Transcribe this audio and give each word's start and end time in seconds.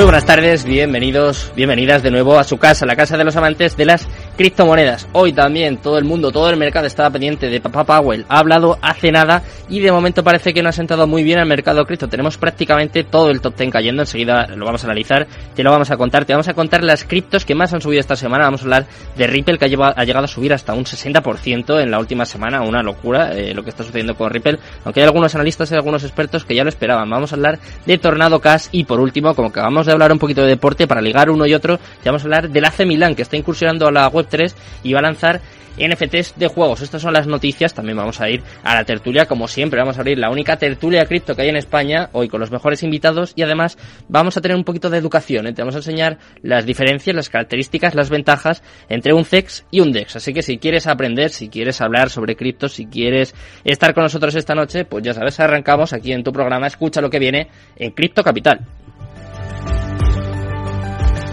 Muy 0.00 0.06
buenas 0.06 0.24
tardes, 0.24 0.64
bienvenidos, 0.64 1.52
bienvenidas 1.54 2.02
de 2.02 2.10
nuevo 2.10 2.38
a 2.38 2.44
su 2.44 2.56
casa, 2.56 2.86
la 2.86 2.96
casa 2.96 3.18
de 3.18 3.24
los 3.24 3.36
amantes 3.36 3.76
de 3.76 3.84
las 3.84 4.08
criptomonedas. 4.40 5.06
Hoy 5.12 5.34
también 5.34 5.76
todo 5.76 5.98
el 5.98 6.06
mundo, 6.06 6.32
todo 6.32 6.48
el 6.48 6.56
mercado 6.56 6.86
estaba 6.86 7.10
pendiente 7.10 7.50
de 7.50 7.60
Papá 7.60 7.84
Powell. 7.84 8.24
Ha 8.26 8.38
hablado 8.38 8.78
hace 8.80 9.12
nada 9.12 9.42
y 9.68 9.80
de 9.80 9.92
momento 9.92 10.24
parece 10.24 10.54
que 10.54 10.62
no 10.62 10.70
ha 10.70 10.72
sentado 10.72 11.06
muy 11.06 11.22
bien 11.22 11.38
al 11.38 11.46
mercado 11.46 11.84
cripto. 11.84 12.08
Tenemos 12.08 12.38
prácticamente 12.38 13.04
todo 13.04 13.28
el 13.28 13.42
top 13.42 13.54
10 13.54 13.70
cayendo. 13.70 14.00
Enseguida 14.00 14.46
lo 14.46 14.64
vamos 14.64 14.82
a 14.82 14.86
analizar, 14.86 15.26
te 15.54 15.62
lo 15.62 15.70
vamos 15.70 15.90
a 15.90 15.98
contar. 15.98 16.24
Te 16.24 16.32
vamos 16.32 16.48
a 16.48 16.54
contar 16.54 16.82
las 16.82 17.04
criptos 17.04 17.44
que 17.44 17.54
más 17.54 17.74
han 17.74 17.82
subido 17.82 18.00
esta 18.00 18.16
semana. 18.16 18.44
Vamos 18.44 18.62
a 18.62 18.64
hablar 18.64 18.86
de 19.14 19.26
Ripple 19.26 19.58
que 19.58 19.66
ha, 19.66 20.04
llegado 20.04 20.24
a 20.24 20.28
subir 20.28 20.54
hasta 20.54 20.72
un 20.72 20.84
60% 20.84 21.78
en 21.78 21.90
la 21.90 21.98
última 21.98 22.24
semana. 22.24 22.62
Una 22.62 22.82
locura 22.82 23.32
eh, 23.34 23.52
lo 23.52 23.62
que 23.62 23.68
está 23.68 23.84
sucediendo 23.84 24.14
con 24.14 24.30
Ripple. 24.30 24.58
Aunque 24.86 25.00
hay 25.00 25.06
algunos 25.06 25.34
analistas 25.34 25.70
y 25.70 25.74
algunos 25.74 26.02
expertos 26.02 26.46
que 26.46 26.54
ya 26.54 26.64
lo 26.64 26.70
esperaban. 26.70 27.10
Vamos 27.10 27.30
a 27.32 27.36
hablar 27.36 27.58
de 27.84 27.98
Tornado 27.98 28.40
Cash 28.40 28.68
y 28.72 28.84
por 28.84 29.00
último, 29.00 29.34
como 29.34 29.52
que 29.52 29.60
vamos 29.60 29.86
a 29.86 29.92
hablar 29.92 30.12
un 30.12 30.18
poquito 30.18 30.40
de 30.40 30.48
deporte 30.48 30.86
para 30.86 31.02
ligar 31.02 31.28
uno 31.28 31.44
y 31.44 31.52
otro, 31.52 31.78
ya 32.02 32.10
vamos 32.10 32.22
a 32.22 32.24
hablar 32.24 32.48
del 32.48 32.64
AC 32.64 32.86
Milan 32.86 33.14
que 33.14 33.20
está 33.20 33.36
incursionando 33.36 33.86
a 33.86 33.92
la 33.92 34.08
web 34.08 34.29
3 34.30 34.56
y 34.82 34.94
va 34.94 35.00
a 35.00 35.02
lanzar 35.02 35.42
NFTs 35.76 36.34
de 36.36 36.48
juegos. 36.48 36.82
Estas 36.82 37.02
son 37.02 37.12
las 37.12 37.26
noticias. 37.26 37.74
También 37.74 37.96
vamos 37.96 38.20
a 38.20 38.28
ir 38.28 38.42
a 38.62 38.74
la 38.74 38.84
tertulia, 38.84 39.26
como 39.26 39.48
siempre. 39.48 39.80
Vamos 39.80 39.96
a 39.96 40.00
abrir 40.00 40.18
la 40.18 40.30
única 40.30 40.56
tertulia 40.56 41.06
cripto 41.06 41.34
que 41.34 41.42
hay 41.42 41.48
en 41.48 41.56
España, 41.56 42.10
hoy 42.12 42.28
con 42.28 42.40
los 42.40 42.50
mejores 42.50 42.82
invitados. 42.82 43.32
Y 43.36 43.42
además 43.42 43.78
vamos 44.08 44.36
a 44.36 44.40
tener 44.40 44.56
un 44.56 44.64
poquito 44.64 44.90
de 44.90 44.98
educación. 44.98 45.46
¿eh? 45.46 45.52
Te 45.52 45.62
vamos 45.62 45.74
a 45.74 45.78
enseñar 45.78 46.18
las 46.42 46.66
diferencias, 46.66 47.14
las 47.14 47.28
características, 47.28 47.94
las 47.94 48.10
ventajas 48.10 48.62
entre 48.88 49.12
un 49.12 49.24
CEX 49.24 49.64
y 49.70 49.80
un 49.80 49.92
DEX. 49.92 50.16
Así 50.16 50.32
que 50.32 50.42
si 50.42 50.58
quieres 50.58 50.86
aprender, 50.86 51.30
si 51.30 51.48
quieres 51.48 51.80
hablar 51.80 52.10
sobre 52.10 52.36
cripto, 52.36 52.68
si 52.68 52.86
quieres 52.86 53.34
estar 53.64 53.94
con 53.94 54.04
nosotros 54.04 54.34
esta 54.34 54.54
noche, 54.54 54.84
pues 54.84 55.04
ya 55.04 55.14
sabes, 55.14 55.38
arrancamos 55.40 55.92
aquí 55.92 56.12
en 56.12 56.22
tu 56.22 56.32
programa. 56.32 56.66
Escucha 56.66 57.00
lo 57.00 57.10
que 57.10 57.18
viene 57.18 57.48
en 57.76 57.92
Cripto 57.92 58.22
Capital. 58.22 58.60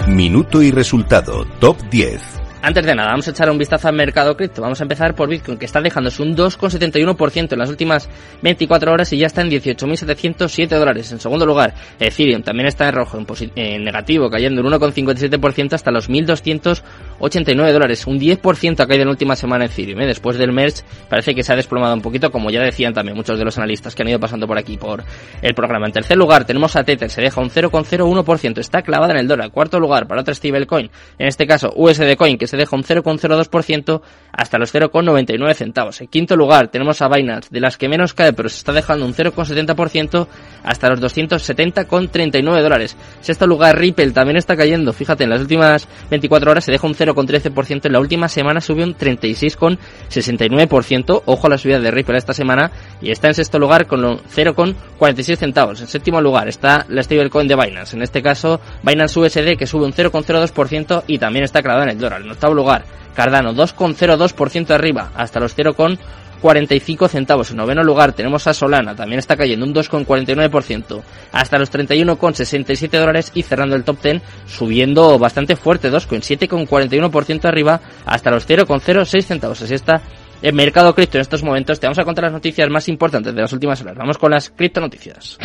Minuto 0.08 0.62
y 0.62 0.72
resultado, 0.72 1.46
top 1.60 1.78
10. 1.90 2.37
Antes 2.60 2.86
de 2.86 2.96
nada, 2.96 3.12
vamos 3.12 3.28
a 3.28 3.32
echar 3.32 3.50
un 3.52 3.58
vistazo 3.58 3.88
al 3.88 3.96
mercado 3.96 4.36
cripto. 4.36 4.64
Vamos 4.64 4.80
a 4.82 4.84
empezar 4.84 5.14
por 5.14 5.30
Bitcoin, 5.30 5.60
que 5.60 5.66
está 5.66 5.80
dejándose 5.80 6.24
un 6.24 6.36
2,71% 6.36 7.54
en 7.54 7.60
las 7.60 7.70
últimas 7.70 8.10
24 8.42 8.92
horas 8.92 9.14
y 9.14 9.20
ya 9.20 9.28
está 9.28 9.42
en 9.42 9.52
18.707 9.52 10.68
dólares. 10.68 11.12
En 11.12 11.20
segundo 11.20 11.46
lugar, 11.46 11.76
Ethereum 12.00 12.42
también 12.42 12.68
está 12.68 12.90
en 12.90 12.96
rojo, 12.96 13.24
en, 13.56 13.84
negativo, 13.84 14.30
cayendo 14.30 14.62
un 14.62 14.74
1,57% 14.74 15.74
hasta 15.74 15.92
los 15.92 16.10
1.289 16.10 17.72
dólares. 17.72 18.08
Un 18.08 18.20
10% 18.20 18.80
ha 18.80 18.88
caído 18.88 19.04
en 19.04 19.08
la 19.08 19.12
última 19.12 19.36
semana 19.36 19.66
Ethereum. 19.66 20.02
¿eh? 20.02 20.08
Después 20.08 20.38
del 20.38 20.52
merge 20.52 20.82
parece 21.10 21.36
que 21.36 21.44
se 21.44 21.54
ha 21.54 21.56
desplomado 21.56 21.94
un 21.94 22.02
poquito, 22.02 22.32
como 22.32 22.50
ya 22.50 22.62
decían 22.62 22.94
también 22.94 23.16
muchos 23.16 23.38
de 23.38 23.46
los 23.46 23.56
analistas 23.58 23.94
que 23.94 24.02
han 24.02 24.10
ido 24.10 24.20
pasando 24.20 24.48
por 24.48 24.58
aquí 24.58 24.78
por 24.78 25.04
el 25.44 25.54
programa. 25.54 25.86
En 25.86 25.94
tercer 25.94 26.18
lugar, 26.18 26.44
tenemos 26.46 26.76
a 26.76 26.84
Tether, 26.84 27.12
se 27.12 27.22
deja 27.22 27.40
un 27.40 27.52
0,01%, 27.52 28.58
está 28.58 28.82
clavada 28.82 29.14
en 29.14 29.20
el 29.20 29.28
dólar. 29.28 29.52
Cuarto 29.52 29.80
lugar, 29.80 30.08
para 30.08 30.22
otra 30.22 30.34
stablecoin, 30.34 30.90
en 31.20 31.28
este 31.28 31.46
caso 31.46 31.72
USD 31.76 32.16
Coin, 32.18 32.38
que 32.38 32.47
se 32.48 32.58
deja 32.58 32.76
un 32.76 32.84
0,02% 32.84 34.02
hasta 34.32 34.58
los 34.58 34.74
0,99 34.74 35.54
centavos. 35.54 36.02
En 36.02 36.08
quinto 36.08 36.36
lugar 36.36 36.70
tenemos 36.70 37.00
a 37.02 37.08
Binance, 37.08 37.50
de 37.52 37.60
las 37.60 37.78
que 37.78 37.90
menos 37.90 38.14
cae, 38.14 38.34
pero 38.34 38.50
se 38.50 38.58
está 38.58 38.74
dejando 38.74 39.06
un 39.06 39.14
0,70% 39.14 40.28
hasta 40.64 40.90
los 40.90 41.00
270,39 41.02 42.62
dólares. 42.62 42.98
Sexto 43.22 43.48
lugar 43.48 43.78
Ripple 43.78 44.12
también 44.12 44.38
está 44.38 44.56
cayendo, 44.56 44.94
fíjate, 44.94 45.24
en 45.24 45.32
las 45.32 45.42
últimas 45.42 45.88
24 46.10 46.52
horas 46.52 46.64
se 46.64 46.72
deja 46.72 46.86
un 46.88 46.96
0,13%, 46.96 47.86
en 47.86 47.94
la 47.94 48.00
última 48.00 48.28
semana 48.28 48.60
subió 48.62 48.86
un 48.86 48.96
36,69%, 48.96 51.24
ojo 51.26 51.48
a 51.48 51.50
la 51.50 51.58
subida 51.58 51.80
de 51.80 51.90
Ripple 51.92 52.18
esta 52.18 52.34
semana, 52.34 52.72
y 53.02 53.12
está 53.12 53.28
en 53.28 53.34
sexto 53.36 53.60
lugar 53.60 53.86
con 53.88 54.02
0,46 54.02 55.38
centavos. 55.38 55.82
En 55.82 55.88
séptimo 55.88 56.22
lugar 56.22 56.48
está 56.48 56.86
la 56.90 57.04
stablecoin 57.04 57.48
de 57.48 57.56
Binance, 57.56 57.96
en 57.96 58.04
este 58.04 58.22
caso 58.22 58.60
Binance 58.84 59.20
USD 59.20 59.58
que 59.58 59.66
sube 59.68 59.86
un 59.86 59.94
0,02% 59.94 61.04
y 61.08 61.18
también 61.18 61.46
está 61.46 61.62
clavada 61.62 61.86
en 61.86 61.92
el 61.92 62.00
dólar. 62.00 62.22
Octavo 62.38 62.54
lugar, 62.54 62.86
Cardano 63.16 63.52
2,02% 63.52 64.70
arriba, 64.70 65.10
hasta 65.16 65.40
los 65.40 65.58
0,45 65.58 67.10
centavos. 67.10 67.50
En 67.50 67.58
noveno 67.58 67.84
lugar 67.84 68.14
tenemos 68.14 68.46
a 68.46 68.54
Solana, 68.54 68.96
también 68.96 69.18
está 69.18 69.36
cayendo 69.36 69.66
un 69.66 69.74
2,49%, 69.74 71.02
hasta 71.32 71.58
los 71.58 71.72
31,67 71.72 73.00
dólares 73.00 73.32
y 73.34 73.42
cerrando 73.42 73.76
el 73.76 73.84
top 73.84 74.04
10 74.04 74.22
subiendo 74.46 75.18
bastante 75.18 75.56
fuerte, 75.56 75.92
2,7,41% 75.92 77.46
arriba, 77.46 77.82
hasta 78.06 78.30
los 78.30 78.48
0,06 78.48 79.24
centavos. 79.24 79.64
Así 79.64 79.74
está 79.74 80.04
el 80.44 80.54
mercado 80.54 80.94
cripto 80.94 81.18
en 81.18 81.22
estos 81.22 81.42
momentos. 81.42 81.80
Te 81.80 81.88
vamos 81.88 81.98
a 81.98 82.04
contar 82.04 82.26
las 82.26 82.34
noticias 82.34 82.70
más 82.70 82.88
importantes 82.88 83.34
de 83.34 83.42
las 83.42 83.52
últimas 83.52 83.82
horas. 83.82 83.98
Vamos 83.98 84.20
con 84.20 84.30
las 84.30 84.52
cripto 84.52 84.80
noticias. 84.80 85.40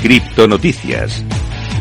Cripto 0.00 0.48
noticias. 0.48 1.22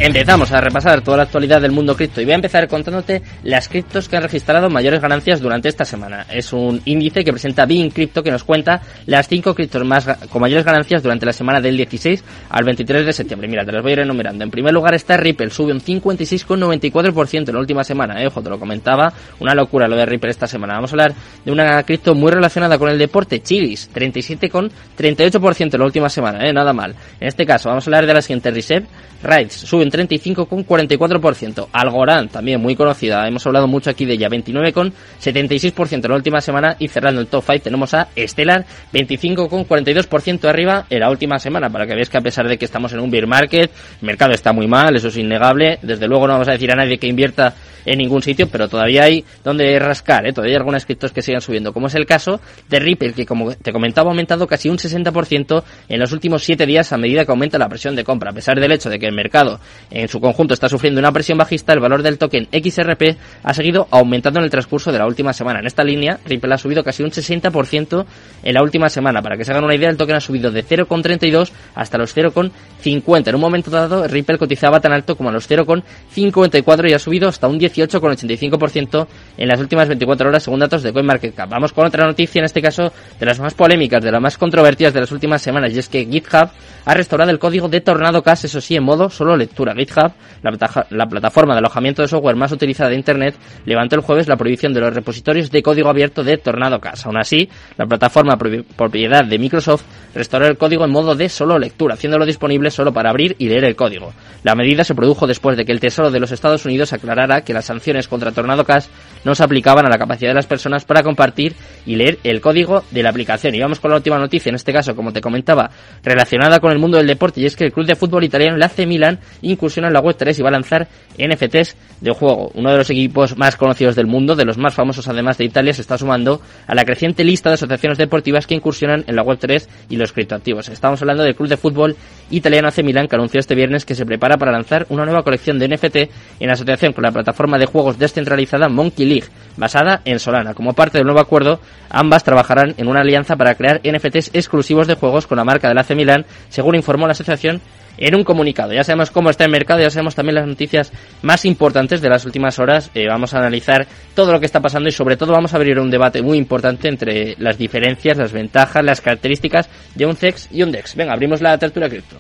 Empezamos 0.06 0.52
a 0.52 0.59
repasar 0.59 1.02
toda 1.02 1.16
la 1.16 1.24
actualidad 1.24 1.62
del 1.62 1.72
mundo 1.72 1.96
cripto 1.96 2.19
y 2.19 2.25
voy 2.25 2.34
a 2.34 2.36
empezar 2.36 2.68
contándote 2.68 3.22
las 3.44 3.69
criptos 3.69 4.09
que 4.09 4.18
han 4.18 4.24
registrado 4.24 4.69
mayores 4.69 5.00
ganancias 5.00 5.40
durante 5.40 5.69
esta 5.69 5.86
semana. 5.86 6.25
Es 6.30 6.52
un 6.52 6.81
índice 6.84 7.24
que 7.24 7.31
presenta 7.31 7.66
Bean 7.66 7.90
Crypto 7.90 8.22
que 8.22 8.30
nos 8.30 8.44
cuenta 8.44 8.81
las 9.06 9.30
5 9.30 9.56
criptos 9.56 9.86
más 9.86 10.06
con 10.30 10.41
mayores 10.41 10.66
ganancias 10.66 11.03
durante 11.03 11.25
la 11.25 11.31
semana 11.31 11.62
del 11.62 11.78
16 11.78 12.22
al 12.50 12.66
23 12.66 13.06
de 13.06 13.14
septiembre. 13.14 13.47
Mira, 13.47 13.64
te 13.64 13.72
las 13.72 13.81
voy 13.81 13.91
a 13.91 13.94
ir 13.94 14.00
enumerando. 14.02 14.44
En 14.44 14.52
primer 14.52 14.74
lugar 14.74 14.94
está 14.94 15.16
Ripple, 15.16 15.50
sube 15.50 15.72
un 15.72 15.80
56,94% 15.80 17.47
en 17.47 17.53
la 17.53 17.62
última 17.62 17.85
semana. 17.85 18.22
Eh, 18.22 18.28
ojo, 18.28 18.41
te 18.41 18.50
lo 18.50 18.59
comentaba, 18.59 19.14
una 19.40 19.56
locura 19.56 19.88
lo 19.88 19.96
de 19.96 20.06
Ripple 20.06 20.31
esta 20.31 20.47
semana. 20.47 20.74
Vamos 20.74 20.91
a 20.91 20.96
hablar 20.96 21.14
de 21.46 21.50
una 21.50 21.81
cripto 21.84 22.14
muy 22.14 22.30
relacionada 22.30 22.78
con 22.78 22.90
el 22.90 22.97
deporte, 22.97 23.41
Chilis, 23.41 23.90
37,38% 23.94 25.75
en 25.75 25.80
la 25.80 25.85
última 25.85 26.09
semana, 26.09 26.46
eh, 26.46 26.52
nada 26.52 26.74
mal. 26.74 26.94
En 27.22 27.30
este 27.30 27.46
caso, 27.46 27.70
vamos 27.70 27.88
a 27.88 27.90
hablar 27.90 28.06
de 28.06 28.14
la 28.16 28.22
siguiente 28.22 28.52
Reserve, 28.52 28.85
Rides, 29.24 29.53
sube 29.53 29.84
un 29.84 29.92
35,44%. 29.93 31.67
Algorand, 31.71 32.31
también 32.31 32.59
muy 32.59 32.75
conocida, 32.75 33.27
hemos 33.27 33.45
hablado 33.45 33.67
mucho 33.67 33.91
aquí 33.91 34.05
de 34.05 34.13
ella, 34.13 34.27
29,76% 34.29 36.05
en 36.05 36.09
la 36.09 36.15
última 36.15 36.41
semana. 36.41 36.75
Y 36.79 36.87
cerrando 36.87 37.21
el 37.21 37.27
top 37.27 37.43
5 37.45 37.63
tenemos 37.63 37.93
a 37.93 38.07
Stellar, 38.17 38.65
25,42% 38.91 40.49
arriba 40.49 40.85
en 40.89 40.99
la 40.99 41.09
última 41.09 41.37
semana, 41.37 41.69
para 41.69 41.85
que 41.85 41.93
veáis 41.93 42.09
que 42.09 42.17
a 42.17 42.21
pesar 42.21 42.47
de 42.47 42.57
que 42.57 42.65
estamos 42.65 42.91
en 42.93 42.99
un 42.99 43.11
bear 43.11 43.27
market, 43.27 43.69
el 44.01 44.05
mercado 44.05 44.33
está 44.33 44.51
muy 44.51 44.67
mal, 44.67 44.95
eso 44.95 45.09
es 45.09 45.17
innegable, 45.17 45.77
desde 45.81 46.07
luego 46.07 46.27
no 46.27 46.33
vamos 46.33 46.47
a 46.47 46.53
decir 46.53 46.71
a 46.71 46.75
nadie 46.75 46.97
que 46.97 47.07
invierta 47.07 47.53
en 47.85 47.97
ningún 47.97 48.21
sitio, 48.21 48.47
pero 48.47 48.67
todavía 48.67 49.03
hay 49.03 49.23
donde 49.43 49.77
rascar, 49.79 50.25
¿eh? 50.25 50.33
todavía 50.33 50.53
hay 50.53 50.57
algunos 50.57 50.85
criptos 50.85 51.11
que 51.11 51.21
sigan 51.21 51.41
subiendo, 51.41 51.73
como 51.73 51.87
es 51.87 51.95
el 51.95 52.05
caso 52.05 52.39
de 52.69 52.79
Ripple, 52.79 53.13
que 53.13 53.25
como 53.25 53.53
te 53.55 53.71
comentaba 53.71 54.09
ha 54.09 54.11
aumentado 54.11 54.47
casi 54.47 54.69
un 54.69 54.77
60% 54.77 55.63
en 55.89 55.99
los 55.99 56.11
últimos 56.11 56.43
7 56.43 56.65
días 56.65 56.91
a 56.93 56.97
medida 56.97 57.25
que 57.25 57.31
aumenta 57.31 57.57
la 57.57 57.69
presión 57.69 57.95
de 57.95 58.03
compra, 58.03 58.31
a 58.31 58.33
pesar 58.33 58.59
del 58.59 58.71
hecho 58.71 58.89
de 58.89 58.99
que 58.99 59.07
el 59.07 59.13
mercado 59.13 59.59
en 59.91 60.07
su 60.07 60.19
conjunto 60.19 60.53
está 60.53 60.69
sufriendo 60.69 61.00
una 61.00 61.11
presión 61.11 61.38
bajista, 61.38 61.73
el 61.73 61.79
valor 61.79 62.01
del 62.01 62.17
token 62.17 62.47
XRP 62.51 63.17
ha 63.44 63.53
seguido 63.53 63.88
aumentando 63.91 64.39
en 64.39 64.45
el 64.45 64.51
transcurso 64.51 64.91
de 64.91 64.97
la 64.97 65.06
última 65.06 65.34
semana. 65.34 65.59
En 65.59 65.67
esta 65.67 65.84
línea, 65.84 66.19
Ripple 66.25 66.53
ha 66.53 66.57
subido 66.57 66.84
casi 66.84 67.03
un 67.03 67.11
60% 67.11 68.06
en 68.44 68.53
la 68.53 68.61
última 68.61 68.89
semana. 68.89 69.22
Para 69.22 69.38
que 69.38 69.45
se 69.45 69.51
hagan 69.51 69.63
una 69.63 69.75
idea, 69.75 69.89
el 69.89 69.97
token 69.97 70.16
ha 70.16 70.19
subido 70.19 70.51
de 70.51 70.66
0,32 70.66 71.51
hasta 71.75 71.97
los 71.97 72.16
0,50. 72.16 73.28
En 73.28 73.35
un 73.35 73.41
momento 73.41 73.69
dado, 73.72 74.07
Ripple 74.07 74.38
cotizaba 74.38 74.79
tan 74.79 74.94
alto 74.94 75.16
como 75.16 75.29
a 75.29 75.31
los 75.31 75.50
0,54 75.50 76.90
y 76.90 76.94
ha 76.94 77.00
subido 77.00 77.29
hasta 77.29 77.47
un 77.47 77.59
18,85% 77.59 79.07
en 79.38 79.47
las 79.47 79.59
últimas 79.59 79.88
24 79.88 80.29
horas, 80.29 80.44
según 80.44 80.59
datos 80.59 80.84
de 80.84 80.91
CoinMarketCap. 80.91 81.50
Vamos 81.50 81.73
con 81.73 81.85
otra 81.85 82.05
noticia, 82.05 82.40
en 82.40 82.45
este 82.45 82.61
caso 82.61 82.91
de 83.19 83.25
las 83.25 83.40
más 83.40 83.53
polémicas, 83.53 84.03
de 84.03 84.11
las 84.11 84.22
más 84.22 84.38
controvertidas 84.38 84.94
de 84.94 85.01
las 85.01 85.11
últimas 85.11 85.41
semanas, 85.41 85.73
y 85.73 85.79
es 85.79 85.90
que 85.90 86.05
GitHub 86.05 86.50
ha 86.85 86.94
restaurado 86.94 87.31
el 87.31 87.40
código 87.40 87.69
de 87.69 87.81
Tornado 87.81 88.22
Cash, 88.22 88.45
eso 88.45 88.61
sí, 88.61 88.75
en 88.75 88.84
modo 88.84 89.09
solo 89.09 89.37
lectura. 89.37 89.62
GitHub, 89.71 90.11
la, 90.41 91.05
plataforma 91.07 91.53
de 91.53 91.59
alojamiento 91.59 92.01
de 92.01 92.07
software 92.07 92.35
más 92.35 92.51
utilizada 92.51 92.89
de 92.89 92.95
Internet, 92.97 93.35
levantó 93.65 93.95
el 93.95 94.01
jueves 94.01 94.27
la 94.27 94.35
prohibición 94.35 94.73
de 94.73 94.81
los 94.81 94.93
repositorios 94.93 95.49
de 95.49 95.63
código 95.63 95.89
abierto 95.89 96.23
de 96.23 96.37
Tornado 96.37 96.79
Cash. 96.79 97.05
Aún 97.05 97.17
así, 97.17 97.49
la 97.77 97.85
plataforma 97.85 98.37
propiedad 98.37 99.23
de 99.23 99.39
Microsoft 99.39 99.83
restauró 100.13 100.47
el 100.47 100.57
código 100.57 100.85
en 100.85 100.91
modo 100.91 101.15
de 101.15 101.29
solo 101.29 101.57
lectura, 101.57 101.95
haciéndolo 101.95 102.25
disponible 102.25 102.69
solo 102.71 102.91
para 102.91 103.09
abrir 103.09 103.35
y 103.39 103.47
leer 103.47 103.63
el 103.63 103.75
código. 103.75 104.13
La 104.43 104.55
medida 104.55 104.83
se 104.83 104.95
produjo 104.95 105.27
después 105.27 105.57
de 105.57 105.65
que 105.65 105.71
el 105.71 105.79
Tesoro 105.79 106.11
de 106.11 106.19
los 106.19 106.31
Estados 106.31 106.65
Unidos 106.65 106.91
aclarara 106.93 107.41
que 107.41 107.53
las 107.53 107.65
sanciones 107.65 108.07
contra 108.07 108.31
Tornado 108.31 108.65
Cash 108.65 108.87
no 109.23 109.35
se 109.35 109.43
aplicaban 109.43 109.85
a 109.85 109.89
la 109.89 109.97
capacidad 109.97 110.31
de 110.31 110.35
las 110.35 110.47
personas 110.47 110.85
para 110.85 111.03
compartir 111.03 111.55
y 111.85 111.95
leer 111.95 112.19
el 112.23 112.41
código 112.41 112.83
de 112.91 113.03
la 113.03 113.09
aplicación. 113.09 113.55
Y 113.55 113.61
vamos 113.61 113.79
con 113.79 113.91
la 113.91 113.97
última 113.97 114.17
noticia, 114.17 114.49
en 114.49 114.55
este 114.55 114.73
caso, 114.73 114.95
como 114.95 115.13
te 115.13 115.21
comentaba, 115.21 115.69
relacionada 116.03 116.59
con 116.59 116.71
el 116.71 116.79
mundo 116.79 116.97
del 116.97 117.07
deporte, 117.07 117.41
y 117.41 117.45
es 117.45 117.55
que 117.55 117.65
el 117.65 117.71
club 117.71 117.85
de 117.85 117.95
fútbol 117.95 118.23
italiano, 118.23 118.55
el 118.55 118.63
AC 118.63 118.85
Milan, 118.85 119.19
incursiona 119.53 119.88
en 119.88 119.94
la 119.94 120.02
web 120.02 120.16
3 120.17 120.38
y 120.38 120.41
va 120.41 120.50
a 120.50 120.52
lanzar 120.52 120.88
NFTs 121.17 121.76
de 122.02 122.11
juego. 122.11 122.52
Uno 122.55 122.72
de 122.72 122.78
los 122.78 122.90
equipos 122.90 123.38
más 123.38 123.55
conocidos 123.55 123.96
del 123.96 124.08
mundo, 124.08 124.35
de 124.35 124.46
los 124.46 124.58
más 124.58 124.73
famosos 124.73 125.08
además 125.08 125.38
de 125.38 125.46
Italia, 125.46 125.73
se 125.73 125.82
está 125.82 125.97
sumando 125.97 126.41
a 126.67 126.76
la 126.76 126.84
creciente 126.84 127.23
lista 127.23 127.50
de 127.50 127.55
asociaciones 127.55 127.97
deportivas 127.97 128.46
que 128.46 128.55
incursionan 128.55 129.03
en 129.08 129.16
la 129.16 129.23
web 129.23 129.38
3 129.40 129.70
y 129.90 129.96
los 129.96 130.11
criptoactivos. 130.11 130.70
Estamos 130.70 131.02
hablando 131.02 131.23
del 131.23 131.35
club 131.35 131.50
de 131.50 131.58
fútbol 131.58 131.96
italiano 132.29 132.67
AC 132.67 132.84
Milan 132.84 133.08
que 133.08 133.16
anunció 133.16 133.40
este 133.40 133.55
viernes 133.55 133.85
que 133.85 133.96
se 133.96 134.05
prepara 134.05 134.38
para 134.38 134.52
lanzar 134.52 134.85
una 134.90 135.05
nueva 135.05 135.23
colección 135.23 135.59
de 135.59 135.67
NFT 135.67 135.97
en 136.40 136.49
asociación 136.49 136.94
con 136.94 137.03
la 137.03 137.11
plataforma 137.11 137.58
de 137.58 137.66
juegos 137.66 137.97
descentralizada 137.97 138.70
Monkey 138.70 139.06
League, 139.06 139.28
basada 139.58 140.02
en 140.06 140.20
Solana. 140.20 140.53
Como 140.53 140.73
parte 140.73 140.97
del 140.97 141.06
nuevo 141.06 141.22
acuerdo, 141.22 141.59
ambas 141.90 142.23
trabajarán 142.23 142.73
en 142.78 142.88
una 142.88 143.02
alianza 143.02 143.35
para 143.35 143.56
crear 143.56 143.82
NFTs 143.84 144.32
exclusivos 144.34 144.88
de 144.88 144.96
juegos 144.96 145.28
con 145.28 145.38
la 145.38 145.44
marca 145.44 145.67
del 145.67 145.78
AC 145.78 145.91
Milan, 145.96 146.26
según 146.49 146.76
informó 146.76 147.06
la 147.06 147.11
asociación 147.11 147.61
en 148.03 148.16
un 148.16 148.23
comunicado. 148.23 148.73
Ya 148.73 148.84
sabemos 148.84 149.11
cómo 149.11 149.29
está 149.29 149.46
el 149.46 149.52
mercado, 149.52 149.82
ya 149.82 149.90
sabemos 149.90 150.16
también 150.16 150.35
las 150.35 150.47
noticias 150.47 150.91
más 151.22 151.46
importantes 151.46 152.02
de 152.02 152.09
las 152.09 152.26
últimas 152.26 152.59
horas. 152.59 152.91
Eh, 152.94 153.08
vamos 153.08 153.34
a 153.34 153.40
analizar 153.40 153.88
todo 154.14 154.32
lo 154.32 154.40
que 154.40 154.46
está 154.46 154.61
pasando 154.61 154.90
y 154.90 154.91
sobre 154.91 155.17
todo 155.17 155.32
vamos 155.32 155.53
a 155.53 155.58
abrir 155.58 155.79
un 155.79 155.90
debate 155.90 156.22
muy 156.22 156.38
importante 156.38 156.90
entre 156.90 157.35
las 157.38 157.58
diferencias, 157.58 158.17
las 158.17 158.32
ventajas, 158.32 158.84
las 158.84 159.02
características 159.02 159.70
de 159.96 160.05
un 160.05 160.16
CEX 160.16 160.50
y 160.52 160.64
un 160.64 160.72
DEX. 160.72 160.96
Venga, 160.96 161.14
abrimos 161.14 161.41
la 161.41 161.58
tertulia 161.58 161.90
cripto. 161.90 162.17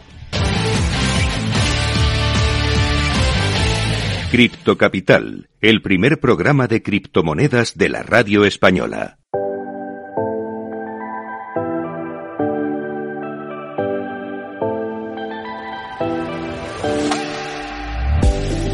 Cripto 4.31 4.77
Capital, 4.79 5.47
el 5.61 5.83
primer 5.83 6.19
programa 6.19 6.67
de 6.67 6.81
criptomonedas 6.81 7.77
de 7.77 7.89
la 7.89 8.01
radio 8.01 8.45
española. 8.45 9.19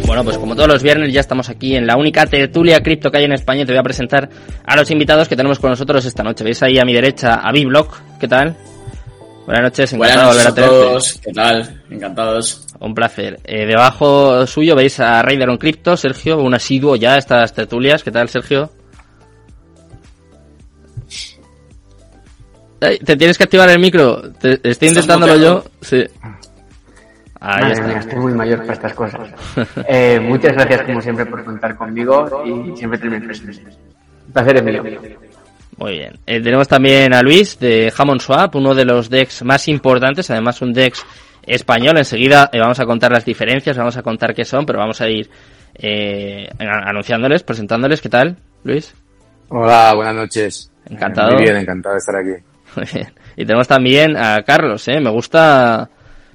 Bueno, 0.09 0.23
pues 0.23 0.39
como 0.39 0.55
todos 0.55 0.67
los 0.67 0.81
viernes 0.81 1.13
ya 1.13 1.19
estamos 1.19 1.49
aquí 1.49 1.75
en 1.75 1.85
la 1.85 1.95
única 1.95 2.25
tertulia 2.25 2.81
cripto 2.81 3.11
que 3.11 3.19
hay 3.19 3.25
en 3.25 3.33
España 3.33 3.61
y 3.61 3.65
te 3.67 3.73
voy 3.73 3.79
a 3.79 3.83
presentar 3.83 4.27
a 4.65 4.75
los 4.75 4.89
invitados 4.89 5.27
que 5.29 5.35
tenemos 5.35 5.59
con 5.59 5.69
nosotros 5.69 6.03
esta 6.03 6.23
noche. 6.23 6.43
Veis 6.43 6.63
ahí 6.63 6.79
a 6.79 6.83
mi 6.83 6.93
derecha 6.95 7.35
a 7.35 7.51
Biblock, 7.51 7.95
¿qué 8.19 8.27
tal? 8.27 8.57
Buenas 9.45 9.65
noches, 9.65 9.93
encantado 9.93 9.97
Buenas 9.97 10.15
de 10.15 10.25
volver 10.25 10.41
a 10.41 10.49
noches 10.49 10.51
a 10.51 10.55
tenerte. 10.55 10.75
todos, 10.87 11.21
¿qué 11.23 11.31
tal? 11.31 11.81
Encantados. 11.91 12.65
Un 12.79 12.95
placer. 12.95 13.39
Eh, 13.43 13.67
debajo 13.67 14.47
suyo 14.47 14.75
veis 14.75 14.99
a 14.99 15.21
Raider 15.21 15.47
on 15.49 15.57
Crypto, 15.57 15.95
Sergio, 15.95 16.39
un 16.41 16.55
asiduo 16.55 16.95
ya 16.95 17.13
a 17.13 17.17
estas 17.19 17.53
tertulias. 17.53 18.03
¿Qué 18.03 18.09
tal, 18.09 18.29
Sergio? 18.29 18.71
Ay, 22.81 22.97
te 22.97 23.15
tienes 23.15 23.37
que 23.37 23.43
activar 23.43 23.69
el 23.69 23.77
micro. 23.79 24.21
Te- 24.39 24.53
estoy 24.53 24.71
¿Estás 24.71 24.87
intentándolo 24.89 25.35
yo. 25.37 25.63
Sí. 25.81 26.03
Ahí 27.41 27.61
Madre 27.61 27.73
está. 27.73 27.87
mía, 27.87 27.97
estoy 27.99 28.19
muy 28.19 28.33
mayor 28.33 28.59
para 28.59 28.73
estas 28.73 28.93
cosas. 28.93 29.29
Eh, 29.87 30.19
muchas 30.21 30.53
gracias, 30.53 30.81
como 30.83 31.01
siempre, 31.01 31.25
por 31.25 31.43
contar 31.45 31.75
conmigo 31.75 32.43
y 32.45 32.75
siempre 32.77 32.99
tenerme 32.99 33.27
presente. 33.27 33.63
Un 34.27 34.33
placer 34.33 34.57
es 34.57 34.63
mío. 34.63 34.83
Muy 35.77 35.91
bien. 35.93 36.13
Eh, 36.25 36.41
tenemos 36.41 36.67
también 36.67 37.13
a 37.13 37.21
Luis 37.21 37.57
de 37.59 37.93
Hammond 37.97 38.19
Swap, 38.21 38.53
uno 38.55 38.75
de 38.75 38.83
los 38.83 39.09
decks 39.09 39.43
más 39.43 39.67
importantes, 39.69 40.29
además 40.29 40.61
un 40.61 40.73
dex 40.73 41.05
español. 41.43 41.97
Enseguida 41.97 42.49
eh, 42.51 42.59
vamos 42.59 42.79
a 42.81 42.85
contar 42.85 43.11
las 43.13 43.23
diferencias, 43.23 43.77
vamos 43.77 43.95
a 43.95 44.01
contar 44.03 44.33
qué 44.35 44.43
son, 44.43 44.65
pero 44.65 44.79
vamos 44.79 44.99
a 44.99 45.07
ir 45.07 45.29
eh, 45.75 46.49
anunciándoles, 46.59 47.43
presentándoles. 47.43 48.01
¿Qué 48.01 48.09
tal, 48.09 48.35
Luis? 48.65 48.93
Hola, 49.47 49.93
buenas 49.95 50.15
noches. 50.15 50.69
Encantado. 50.89 51.29
Eh, 51.31 51.35
Muy 51.35 51.43
bien, 51.43 51.55
encantado 51.57 51.95
de 51.95 51.99
estar 51.99 52.15
aquí. 52.17 52.43
Muy 52.75 52.85
bien. 52.93 53.13
Y 53.37 53.45
tenemos 53.45 53.67
también 53.67 54.17
a 54.17 54.43
Carlos, 54.43 54.85
¿eh? 54.89 54.99
Me 54.99 55.09
gusta, 55.09 55.89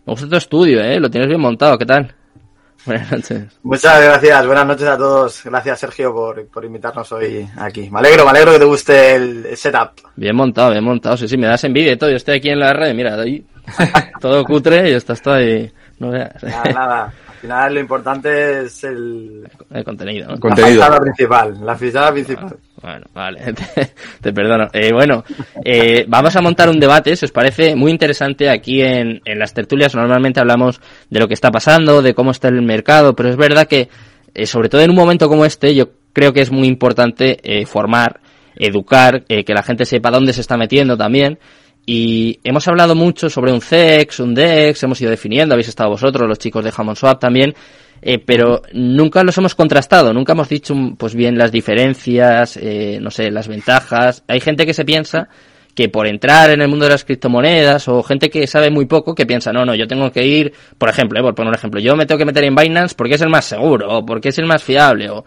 me 0.06 0.12
gusta 0.12 0.28
tu 0.28 0.36
estudio, 0.36 0.80
¿eh? 0.80 1.00
Lo 1.00 1.10
tienes 1.10 1.28
bien 1.28 1.40
montado, 1.40 1.78
¿qué 1.78 1.86
tal? 1.86 2.14
Buenas 2.86 3.10
noches. 3.10 3.44
Muchas 3.62 4.02
gracias, 4.02 4.46
buenas 4.46 4.66
noches 4.66 4.86
a 4.86 4.98
todos. 4.98 5.42
Gracias 5.44 5.80
Sergio 5.80 6.12
por, 6.12 6.46
por 6.48 6.64
invitarnos 6.64 7.10
hoy 7.12 7.48
aquí. 7.56 7.88
Me 7.90 8.00
alegro, 8.00 8.24
me 8.24 8.30
alegro 8.30 8.52
que 8.52 8.58
te 8.58 8.64
guste 8.64 9.14
el, 9.14 9.46
el 9.46 9.56
setup. 9.56 9.92
Bien 10.16 10.36
montado, 10.36 10.70
bien 10.70 10.84
montado. 10.84 11.16
Sí, 11.16 11.26
sí, 11.26 11.38
me 11.38 11.46
das 11.46 11.64
envidia 11.64 11.92
y 11.92 11.96
todo. 11.96 12.10
Yo 12.10 12.16
estoy 12.16 12.36
aquí 12.36 12.50
en 12.50 12.60
la 12.60 12.74
red, 12.74 12.94
mira, 12.94 13.14
ahí 13.14 13.44
todo 14.20 14.44
cutre 14.44 14.90
y 14.90 14.94
estás 14.94 15.22
todo 15.22 15.34
ahí. 15.34 15.72
No 15.98 16.10
veas. 16.10 16.42
Nada, 16.42 16.72
nada. 16.72 17.14
Al 17.44 17.48
final 17.48 17.74
lo 17.74 17.80
importante 17.80 18.62
es 18.62 18.84
el, 18.84 19.46
El 19.70 19.84
contenido, 19.84 20.28
¿no? 20.28 20.40
Contenido. 20.40 20.78
la 20.78 20.86
fachada 20.86 21.00
principal. 21.00 21.58
La 21.62 21.76
fachada 21.76 22.12
principal. 22.12 22.56
Bueno, 22.80 23.06
vale, 23.12 23.52
te, 23.74 23.92
te 24.22 24.32
perdono. 24.32 24.68
Eh, 24.72 24.90
bueno, 24.94 25.22
eh, 25.62 26.06
vamos 26.08 26.34
a 26.36 26.40
montar 26.40 26.70
un 26.70 26.80
debate, 26.80 27.14
si 27.16 27.26
os 27.26 27.32
parece, 27.32 27.76
muy 27.76 27.90
interesante 27.90 28.48
aquí 28.48 28.80
en, 28.80 29.20
en 29.26 29.38
las 29.38 29.52
tertulias. 29.52 29.94
Normalmente 29.94 30.40
hablamos 30.40 30.80
de 31.10 31.20
lo 31.20 31.28
que 31.28 31.34
está 31.34 31.50
pasando, 31.50 32.00
de 32.00 32.14
cómo 32.14 32.30
está 32.30 32.48
el 32.48 32.62
mercado, 32.62 33.14
pero 33.14 33.28
es 33.28 33.36
verdad 33.36 33.66
que, 33.66 33.90
eh, 34.32 34.46
sobre 34.46 34.70
todo 34.70 34.80
en 34.80 34.88
un 34.88 34.96
momento 34.96 35.28
como 35.28 35.44
este, 35.44 35.74
yo 35.74 35.90
creo 36.14 36.32
que 36.32 36.40
es 36.40 36.50
muy 36.50 36.66
importante 36.66 37.40
eh, 37.42 37.66
formar, 37.66 38.20
educar, 38.56 39.22
eh, 39.28 39.44
que 39.44 39.52
la 39.52 39.62
gente 39.62 39.84
sepa 39.84 40.10
dónde 40.10 40.32
se 40.32 40.40
está 40.40 40.56
metiendo 40.56 40.96
también. 40.96 41.38
Y 41.86 42.40
hemos 42.44 42.66
hablado 42.66 42.94
mucho 42.94 43.28
sobre 43.28 43.52
un 43.52 43.60
CEX, 43.60 44.20
un 44.20 44.34
DEX, 44.34 44.82
hemos 44.82 45.00
ido 45.00 45.10
definiendo, 45.10 45.54
habéis 45.54 45.68
estado 45.68 45.90
vosotros, 45.90 46.28
los 46.28 46.38
chicos 46.38 46.64
de 46.64 46.72
Hammond 46.74 46.96
Swap 46.96 47.20
también, 47.20 47.54
eh, 48.00 48.18
pero 48.18 48.62
nunca 48.72 49.22
los 49.22 49.36
hemos 49.36 49.54
contrastado, 49.54 50.12
nunca 50.12 50.32
hemos 50.32 50.48
dicho 50.48 50.74
mm, 50.74 50.96
pues 50.96 51.14
bien 51.14 51.36
las 51.36 51.52
diferencias, 51.52 52.56
eh, 52.56 52.98
no 53.00 53.10
sé, 53.10 53.30
las 53.30 53.48
ventajas. 53.48 54.24
Hay 54.28 54.40
gente 54.40 54.64
que 54.64 54.72
se 54.72 54.84
piensa 54.84 55.28
que 55.74 55.88
por 55.88 56.06
entrar 56.06 56.50
en 56.50 56.62
el 56.62 56.68
mundo 56.68 56.86
de 56.86 56.92
las 56.92 57.04
criptomonedas 57.04 57.88
o 57.88 58.02
gente 58.02 58.30
que 58.30 58.46
sabe 58.46 58.70
muy 58.70 58.86
poco 58.86 59.14
que 59.14 59.26
piensa, 59.26 59.52
no, 59.52 59.66
no, 59.66 59.74
yo 59.74 59.86
tengo 59.86 60.10
que 60.10 60.24
ir, 60.24 60.52
por 60.78 60.88
ejemplo, 60.88 61.18
eh, 61.18 61.22
por 61.22 61.34
poner 61.34 61.48
un 61.48 61.54
ejemplo, 61.56 61.80
yo 61.80 61.96
me 61.96 62.06
tengo 62.06 62.18
que 62.18 62.24
meter 62.24 62.44
en 62.44 62.54
Binance 62.54 62.94
porque 62.94 63.14
es 63.14 63.20
el 63.20 63.28
más 63.28 63.44
seguro 63.44 63.88
o 63.90 64.06
porque 64.06 64.28
es 64.28 64.38
el 64.38 64.46
más 64.46 64.62
fiable 64.62 65.10
o 65.10 65.24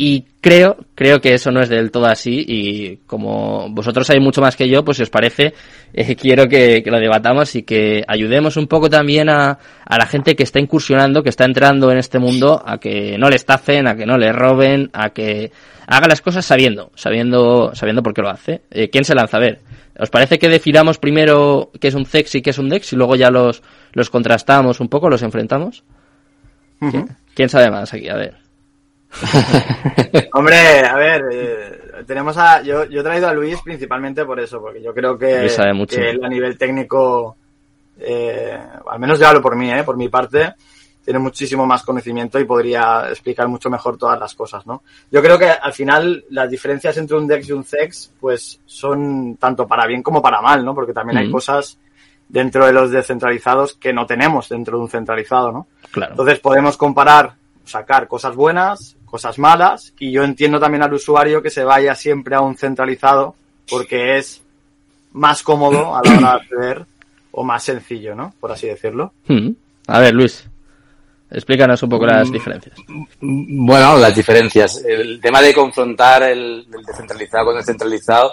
y 0.00 0.26
creo, 0.40 0.76
creo 0.94 1.20
que 1.20 1.34
eso 1.34 1.50
no 1.50 1.60
es 1.60 1.68
del 1.68 1.90
todo 1.90 2.06
así 2.06 2.44
y 2.46 2.98
como 2.98 3.68
vosotros 3.70 4.06
sabéis 4.06 4.24
mucho 4.24 4.40
más 4.40 4.54
que 4.54 4.68
yo, 4.68 4.84
pues 4.84 4.98
si 4.98 5.02
os 5.02 5.10
parece, 5.10 5.54
eh, 5.92 6.14
quiero 6.14 6.46
que, 6.46 6.84
que 6.84 6.90
lo 6.92 7.00
debatamos 7.00 7.56
y 7.56 7.64
que 7.64 8.04
ayudemos 8.06 8.56
un 8.56 8.68
poco 8.68 8.88
también 8.88 9.28
a, 9.28 9.58
a 9.84 9.98
la 9.98 10.06
gente 10.06 10.36
que 10.36 10.44
está 10.44 10.60
incursionando, 10.60 11.24
que 11.24 11.30
está 11.30 11.44
entrando 11.44 11.90
en 11.90 11.98
este 11.98 12.20
mundo, 12.20 12.62
a 12.64 12.78
que 12.78 13.18
no 13.18 13.28
le 13.28 13.34
estafen, 13.34 13.88
a 13.88 13.96
que 13.96 14.06
no 14.06 14.16
le 14.16 14.30
roben, 14.32 14.88
a 14.92 15.10
que 15.10 15.50
haga 15.88 16.06
las 16.06 16.22
cosas 16.22 16.46
sabiendo, 16.46 16.92
sabiendo, 16.94 17.74
sabiendo 17.74 18.00
por 18.00 18.14
qué 18.14 18.22
lo 18.22 18.30
hace. 18.30 18.62
Eh, 18.70 18.90
¿Quién 18.90 19.02
se 19.02 19.16
lanza? 19.16 19.38
A 19.38 19.40
ver, 19.40 19.62
¿os 19.98 20.10
parece 20.10 20.38
que 20.38 20.48
definamos 20.48 20.98
primero 20.98 21.72
qué 21.80 21.88
es 21.88 21.94
un 21.96 22.06
CEX 22.06 22.36
y 22.36 22.42
qué 22.42 22.50
es 22.50 22.58
un 22.58 22.68
DEX 22.68 22.92
y 22.92 22.96
luego 22.96 23.16
ya 23.16 23.30
los, 23.30 23.64
los 23.94 24.10
contrastamos 24.10 24.78
un 24.78 24.88
poco, 24.88 25.10
los 25.10 25.22
enfrentamos? 25.22 25.82
¿Quién, 26.78 27.16
quién 27.34 27.48
sabe 27.48 27.68
más 27.72 27.92
aquí? 27.92 28.08
A 28.08 28.14
ver. 28.14 28.47
Hombre, 30.32 30.80
a 30.86 30.96
ver, 30.96 31.24
eh, 31.32 31.80
tenemos 32.06 32.36
a. 32.36 32.62
Yo, 32.62 32.84
yo 32.84 33.00
he 33.00 33.04
traído 33.04 33.28
a 33.28 33.32
Luis 33.32 33.60
principalmente 33.62 34.24
por 34.24 34.38
eso, 34.38 34.60
porque 34.60 34.82
yo 34.82 34.94
creo 34.94 35.18
que, 35.18 35.48
sabe 35.48 35.72
mucho. 35.72 35.96
que 35.96 36.10
él 36.10 36.20
a 36.22 36.28
nivel 36.28 36.56
técnico, 36.56 37.36
eh, 37.98 38.58
al 38.86 38.98
menos 38.98 39.18
yo 39.18 39.28
hablo 39.28 39.42
por 39.42 39.56
mí, 39.56 39.70
eh, 39.72 39.82
por 39.82 39.96
mi 39.96 40.08
parte, 40.08 40.54
tiene 41.04 41.18
muchísimo 41.20 41.64
más 41.64 41.82
conocimiento 41.84 42.38
y 42.38 42.44
podría 42.44 43.08
explicar 43.08 43.48
mucho 43.48 43.70
mejor 43.70 43.96
todas 43.96 44.20
las 44.20 44.34
cosas, 44.34 44.66
¿no? 44.66 44.82
Yo 45.10 45.22
creo 45.22 45.38
que 45.38 45.48
al 45.48 45.72
final 45.72 46.24
las 46.30 46.50
diferencias 46.50 46.96
entre 46.98 47.16
un 47.16 47.26
DEX 47.26 47.48
y 47.48 47.52
un 47.52 47.64
CEX, 47.64 48.12
pues 48.20 48.60
son 48.66 49.36
tanto 49.36 49.66
para 49.66 49.86
bien 49.86 50.02
como 50.02 50.20
para 50.20 50.42
mal, 50.42 50.64
¿no? 50.64 50.74
Porque 50.74 50.92
también 50.92 51.18
hay 51.18 51.30
cosas 51.30 51.78
dentro 52.28 52.66
de 52.66 52.74
los 52.74 52.90
descentralizados 52.90 53.72
que 53.72 53.92
no 53.92 54.04
tenemos 54.04 54.50
dentro 54.50 54.76
de 54.76 54.82
un 54.82 54.90
centralizado, 54.90 55.50
¿no? 55.50 55.66
Claro. 55.90 56.12
Entonces 56.12 56.40
podemos 56.40 56.76
comparar, 56.76 57.36
sacar 57.64 58.06
cosas 58.06 58.36
buenas, 58.36 58.97
cosas 59.08 59.38
malas, 59.38 59.92
y 59.98 60.12
yo 60.12 60.22
entiendo 60.22 60.60
también 60.60 60.82
al 60.82 60.92
usuario 60.92 61.42
que 61.42 61.50
se 61.50 61.64
vaya 61.64 61.94
siempre 61.94 62.34
a 62.34 62.40
un 62.40 62.56
centralizado 62.56 63.34
porque 63.68 64.18
es 64.18 64.42
más 65.12 65.42
cómodo 65.42 65.96
a 65.96 66.02
la 66.04 66.18
hora 66.18 66.30
de 66.30 66.36
acceder 66.36 66.86
o 67.30 67.44
más 67.44 67.62
sencillo, 67.62 68.14
¿no? 68.14 68.34
Por 68.40 68.52
así 68.52 68.66
decirlo. 68.66 69.12
Mm. 69.26 69.50
A 69.86 70.00
ver, 70.00 70.14
Luis, 70.14 70.44
explícanos 71.30 71.82
un 71.82 71.88
poco 71.88 72.06
las 72.06 72.30
diferencias. 72.30 72.74
Bueno, 73.20 73.96
las 73.98 74.14
diferencias. 74.14 74.84
El 74.84 75.20
tema 75.20 75.40
de 75.40 75.54
confrontar 75.54 76.22
el, 76.24 76.66
el 76.72 76.84
descentralizado 76.86 77.46
con 77.46 77.56
el 77.56 77.64
centralizado, 77.64 78.32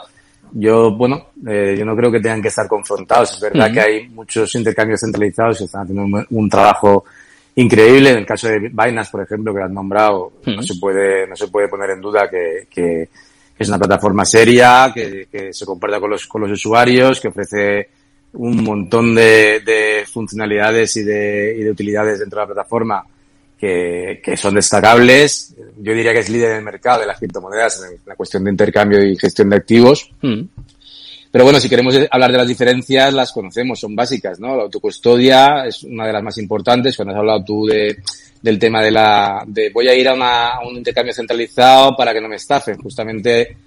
yo, 0.52 0.92
bueno, 0.92 1.28
eh, 1.48 1.76
yo 1.78 1.86
no 1.86 1.96
creo 1.96 2.12
que 2.12 2.20
tengan 2.20 2.42
que 2.42 2.48
estar 2.50 2.68
confrontados. 2.68 3.34
Es 3.34 3.40
verdad 3.42 3.72
que 3.72 3.82
hay 3.82 4.08
muchos 4.10 4.54
intercambios 4.56 5.02
centralizados 5.02 5.58
que 5.58 5.64
están 5.66 5.84
haciendo 5.84 6.04
un, 6.04 6.26
un 6.30 6.50
trabajo 6.50 7.06
increíble. 7.56 8.12
En 8.12 8.18
el 8.18 8.26
caso 8.26 8.48
de 8.48 8.60
Binance, 8.60 9.12
por 9.12 9.22
ejemplo, 9.22 9.54
que 9.54 9.60
lo 9.60 9.66
has 9.66 9.72
nombrado, 9.72 10.34
no 10.46 10.62
se 10.62 10.76
puede, 10.76 11.28
no 11.28 11.36
se 11.36 11.48
puede 11.48 11.68
poner 11.68 11.92
en 11.92 12.02
duda 12.02 12.30
que, 12.30 12.68
que 12.70 13.10
es 13.58 13.68
una 13.68 13.80
plataforma 13.80 14.26
seria, 14.26 14.92
que, 14.94 15.28
que 15.32 15.54
se 15.54 15.66
comporta 15.66 16.00
con 16.00 16.10
los, 16.10 16.28
con 16.28 16.42
los 16.42 16.52
usuarios, 16.52 17.20
que 17.20 17.30
ofrece 17.30 17.90
un 18.34 18.64
montón 18.64 19.16
de, 19.16 19.62
de 19.62 20.06
funcionalidades 20.12 20.98
y 20.98 21.04
de, 21.04 21.56
y 21.58 21.64
de 21.64 21.72
utilidades 21.72 22.20
dentro 22.20 22.40
de 22.40 22.44
la 22.44 22.54
plataforma 22.54 23.06
que, 23.58 24.22
que 24.24 24.36
son 24.36 24.56
destacables. 24.56 25.56
Yo 25.78 25.94
diría 25.94 26.14
que 26.14 26.20
es 26.20 26.30
líder 26.30 26.56
del 26.56 26.64
mercado 26.64 27.00
de 27.00 27.08
las 27.08 27.18
criptomonedas 27.18 27.82
en 27.90 28.00
la 28.06 28.16
cuestión 28.16 28.44
de 28.44 28.52
intercambio 28.52 29.04
y 29.04 29.18
gestión 29.18 29.50
de 29.50 29.56
activos. 29.56 30.12
Mm. 30.22 30.42
Pero 31.36 31.44
bueno, 31.44 31.60
si 31.60 31.68
queremos 31.68 31.94
hablar 32.12 32.32
de 32.32 32.38
las 32.38 32.48
diferencias, 32.48 33.14
las 33.14 33.34
conocemos, 33.34 33.78
son 33.78 33.94
básicas, 33.94 34.40
¿no? 34.40 34.56
La 34.56 34.64
autocustodia 34.64 35.66
es 35.66 35.84
una 35.84 36.08
de 36.08 36.14
las 36.14 36.24
más 36.24 36.38
importantes. 36.38 36.96
Cuando 36.96 37.14
has 37.14 37.20
hablado 37.20 37.44
tú 37.44 37.66
de, 37.66 37.98
del 38.42 38.58
tema 38.58 38.82
de 38.82 38.92
la, 38.92 39.44
de 39.46 39.70
voy 39.70 39.90
a 39.90 39.94
ir 39.94 40.08
a, 40.08 40.60
un 40.66 40.78
intercambio 40.78 41.14
centralizado 41.14 41.94
para 41.94 42.14
que 42.14 42.22
no 42.22 42.30
me 42.30 42.38
estafen. 42.38 42.78
Justamente, 42.78 43.58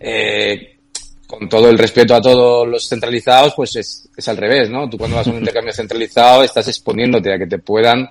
eh, 0.00 0.76
con 1.24 1.48
todo 1.48 1.70
el 1.70 1.78
respeto 1.78 2.16
a 2.16 2.20
todos 2.20 2.66
los 2.66 2.88
centralizados, 2.88 3.54
pues 3.54 3.76
es, 3.76 4.08
es 4.16 4.26
al 4.26 4.36
revés, 4.36 4.68
¿no? 4.68 4.90
Tú 4.90 4.98
cuando 4.98 5.18
vas 5.18 5.28
a 5.28 5.30
un 5.30 5.38
intercambio 5.38 5.72
centralizado 5.72 6.42
estás 6.42 6.66
exponiéndote 6.66 7.32
a 7.32 7.38
que 7.38 7.46
te 7.46 7.58
puedan 7.58 8.10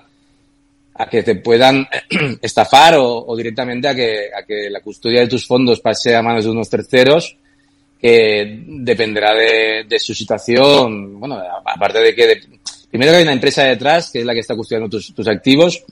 a 0.94 1.06
que 1.10 1.22
te 1.22 1.34
puedan 1.34 1.86
estafar 2.40 2.94
o, 2.96 3.36
directamente 3.36 3.86
a 3.86 3.94
que, 3.94 4.30
a 4.34 4.46
que 4.46 4.70
la 4.70 4.80
custodia 4.80 5.20
de 5.20 5.28
tus 5.28 5.46
fondos 5.46 5.78
pase 5.78 6.16
a 6.16 6.22
manos 6.22 6.44
de 6.44 6.50
unos 6.52 6.70
terceros 6.70 7.36
que 8.00 8.62
dependerá 8.66 9.34
de, 9.34 9.84
de 9.88 9.98
su 9.98 10.14
situación. 10.14 11.18
Bueno, 11.18 11.40
aparte 11.64 11.98
de 12.00 12.14
que, 12.14 12.26
de, 12.26 12.40
primero 12.90 13.12
que 13.12 13.18
hay 13.18 13.22
una 13.22 13.32
empresa 13.32 13.64
detrás 13.64 14.10
que 14.10 14.20
es 14.20 14.24
la 14.24 14.34
que 14.34 14.40
está 14.40 14.54
custodiando 14.54 14.88
tus, 14.88 15.14
tus 15.14 15.28
activos. 15.28 15.82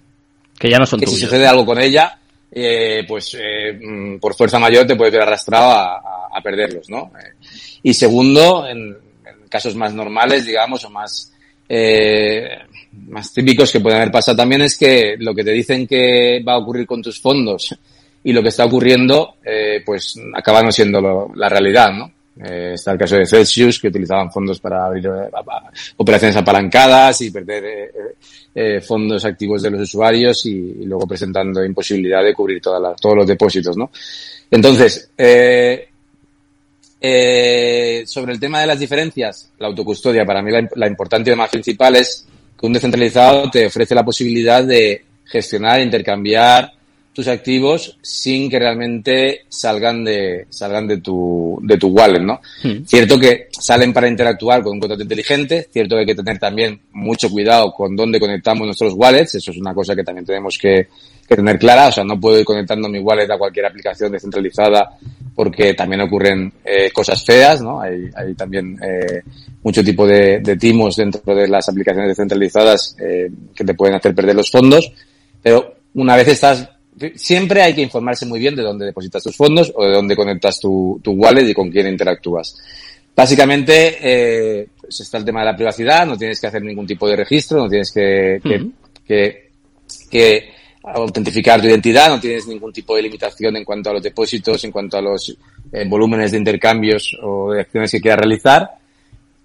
Que 0.58 0.70
ya 0.70 0.78
no 0.78 0.86
son 0.86 1.00
que 1.00 1.06
tuyos. 1.06 1.20
si 1.20 1.26
sucede 1.26 1.46
algo 1.46 1.66
con 1.66 1.78
ella, 1.78 2.18
eh, 2.50 3.04
pues 3.06 3.36
eh, 3.38 4.18
por 4.20 4.34
fuerza 4.34 4.58
mayor 4.58 4.86
te 4.86 4.96
puede 4.96 5.10
ver 5.10 5.22
arrastrado 5.22 5.70
a, 5.70 5.96
a, 5.96 6.38
a 6.38 6.40
perderlos, 6.42 6.88
¿no? 6.88 7.12
Eh, 7.18 7.34
y 7.82 7.92
segundo, 7.92 8.66
en, 8.66 8.78
en, 8.88 9.48
casos 9.48 9.74
más 9.74 9.92
normales, 9.92 10.46
digamos, 10.46 10.84
o 10.84 10.90
más 10.90 11.32
eh, 11.68 12.48
más 13.08 13.32
típicos 13.32 13.72
que 13.72 13.80
pueden 13.80 13.98
haber 13.98 14.12
pasado 14.12 14.36
también 14.36 14.62
es 14.62 14.78
que 14.78 15.16
lo 15.18 15.34
que 15.34 15.44
te 15.44 15.50
dicen 15.50 15.86
que 15.86 16.42
va 16.46 16.54
a 16.54 16.58
ocurrir 16.58 16.86
con 16.86 17.02
tus 17.02 17.20
fondos 17.20 17.74
y 18.26 18.32
lo 18.32 18.42
que 18.42 18.48
está 18.48 18.64
ocurriendo, 18.64 19.36
eh, 19.44 19.82
pues 19.86 20.18
acaba 20.34 20.60
no 20.60 20.72
siendo 20.72 21.00
lo, 21.00 21.30
la 21.36 21.48
realidad, 21.48 21.92
¿no? 21.92 22.10
Eh, 22.44 22.72
está 22.74 22.90
el 22.90 22.98
caso 22.98 23.14
de 23.14 23.24
Celsius, 23.24 23.78
que 23.78 23.86
utilizaban 23.86 24.32
fondos 24.32 24.58
para 24.58 24.84
abrir 24.84 25.06
eh, 25.06 25.30
operaciones 25.96 26.34
apalancadas 26.36 27.20
y 27.20 27.30
perder 27.30 27.92
eh, 28.52 28.80
fondos 28.80 29.24
activos 29.24 29.62
de 29.62 29.70
los 29.70 29.82
usuarios 29.82 30.44
y, 30.44 30.84
luego 30.86 31.06
presentando 31.06 31.64
imposibilidad 31.64 32.24
de 32.24 32.34
cubrir 32.34 32.60
todas 32.60 32.82
las, 32.82 33.00
todos 33.00 33.14
los 33.14 33.28
depósitos, 33.28 33.76
¿no? 33.76 33.92
Entonces, 34.50 35.08
sobre 38.06 38.32
el 38.32 38.40
tema 38.40 38.60
de 38.60 38.66
las 38.66 38.80
diferencias, 38.80 39.52
la 39.60 39.68
autocustodia, 39.68 40.26
para 40.26 40.42
mí 40.42 40.50
la, 40.50 40.68
la 40.74 40.88
importante 40.88 41.30
y 41.30 41.36
más 41.36 41.50
principal 41.50 41.94
es 41.94 42.26
que 42.58 42.66
un 42.66 42.72
descentralizado 42.72 43.48
te 43.52 43.66
ofrece 43.66 43.94
la 43.94 44.04
posibilidad 44.04 44.64
de 44.64 45.04
gestionar, 45.24 45.80
intercambiar 45.80 46.72
tus 47.16 47.28
activos 47.28 47.96
sin 48.02 48.50
que 48.50 48.58
realmente 48.58 49.46
salgan 49.48 50.04
de 50.04 50.46
salgan 50.50 50.86
de 50.86 50.98
tu 50.98 51.58
de 51.62 51.78
tu 51.78 51.88
wallet, 51.88 52.20
¿no? 52.20 52.42
Mm. 52.62 52.84
Cierto 52.84 53.18
que 53.18 53.48
salen 53.58 53.94
para 53.94 54.06
interactuar 54.06 54.62
con 54.62 54.74
un 54.74 54.80
contrato 54.80 55.02
inteligente, 55.02 55.66
cierto 55.72 55.94
que 55.94 56.00
hay 56.00 56.06
que 56.06 56.14
tener 56.14 56.38
también 56.38 56.78
mucho 56.92 57.30
cuidado 57.30 57.72
con 57.72 57.96
dónde 57.96 58.20
conectamos 58.20 58.66
nuestros 58.66 58.92
wallets, 58.92 59.36
eso 59.36 59.50
es 59.50 59.56
una 59.56 59.72
cosa 59.72 59.96
que 59.96 60.04
también 60.04 60.26
tenemos 60.26 60.58
que, 60.58 60.88
que 61.26 61.36
tener 61.36 61.58
clara, 61.58 61.88
o 61.88 61.92
sea, 61.92 62.04
no 62.04 62.20
puedo 62.20 62.38
ir 62.38 62.44
conectando 62.44 62.86
mi 62.86 62.98
wallet 62.98 63.30
a 63.30 63.38
cualquier 63.38 63.64
aplicación 63.64 64.12
descentralizada 64.12 64.98
porque 65.34 65.72
también 65.72 66.02
ocurren 66.02 66.52
eh, 66.62 66.90
cosas 66.92 67.24
feas, 67.24 67.62
¿no? 67.62 67.80
Hay, 67.80 68.10
hay 68.14 68.34
también 68.34 68.78
eh, 68.82 69.22
mucho 69.62 69.82
tipo 69.82 70.06
de, 70.06 70.40
de, 70.40 70.56
timos 70.56 70.96
dentro 70.96 71.34
de 71.34 71.48
las 71.48 71.66
aplicaciones 71.66 72.10
descentralizadas 72.10 72.94
eh, 73.00 73.30
que 73.54 73.64
te 73.64 73.72
pueden 73.72 73.94
hacer 73.94 74.14
perder 74.14 74.36
los 74.36 74.50
fondos, 74.50 74.92
pero 75.42 75.76
una 75.94 76.14
vez 76.14 76.28
estás 76.28 76.75
siempre 77.14 77.62
hay 77.62 77.74
que 77.74 77.82
informarse 77.82 78.26
muy 78.26 78.38
bien 78.38 78.56
de 78.56 78.62
dónde 78.62 78.86
depositas 78.86 79.22
tus 79.22 79.36
fondos 79.36 79.72
o 79.74 79.84
de 79.84 79.92
dónde 79.92 80.16
conectas 80.16 80.58
tu, 80.60 81.00
tu 81.02 81.12
wallet 81.12 81.48
y 81.48 81.54
con 81.54 81.70
quién 81.70 81.86
interactúas. 81.86 82.56
Básicamente, 83.14 83.96
eh, 84.00 84.68
pues 84.80 85.00
está 85.00 85.18
el 85.18 85.24
tema 85.24 85.40
de 85.40 85.46
la 85.46 85.56
privacidad, 85.56 86.06
no 86.06 86.18
tienes 86.18 86.40
que 86.40 86.48
hacer 86.48 86.62
ningún 86.62 86.86
tipo 86.86 87.08
de 87.08 87.16
registro, 87.16 87.58
no 87.58 87.68
tienes 87.68 87.90
que, 87.90 88.40
que, 88.42 88.56
uh 88.56 88.60
-huh. 88.60 88.72
que, 89.06 89.50
que, 90.10 90.56
autentificar 90.82 91.60
tu 91.60 91.66
identidad, 91.66 92.08
no 92.10 92.20
tienes 92.20 92.46
ningún 92.46 92.72
tipo 92.72 92.94
de 92.94 93.02
limitación 93.02 93.56
en 93.56 93.64
cuanto 93.64 93.90
a 93.90 93.94
los 93.94 94.02
depósitos, 94.02 94.62
en 94.64 94.70
cuanto 94.70 94.96
a 94.96 95.00
los 95.00 95.36
eh, 95.72 95.84
volúmenes 95.88 96.30
de 96.30 96.38
intercambios 96.38 97.16
o 97.22 97.52
de 97.52 97.62
acciones 97.62 97.90
que 97.90 98.00
quieras 98.00 98.20
realizar. 98.20 98.70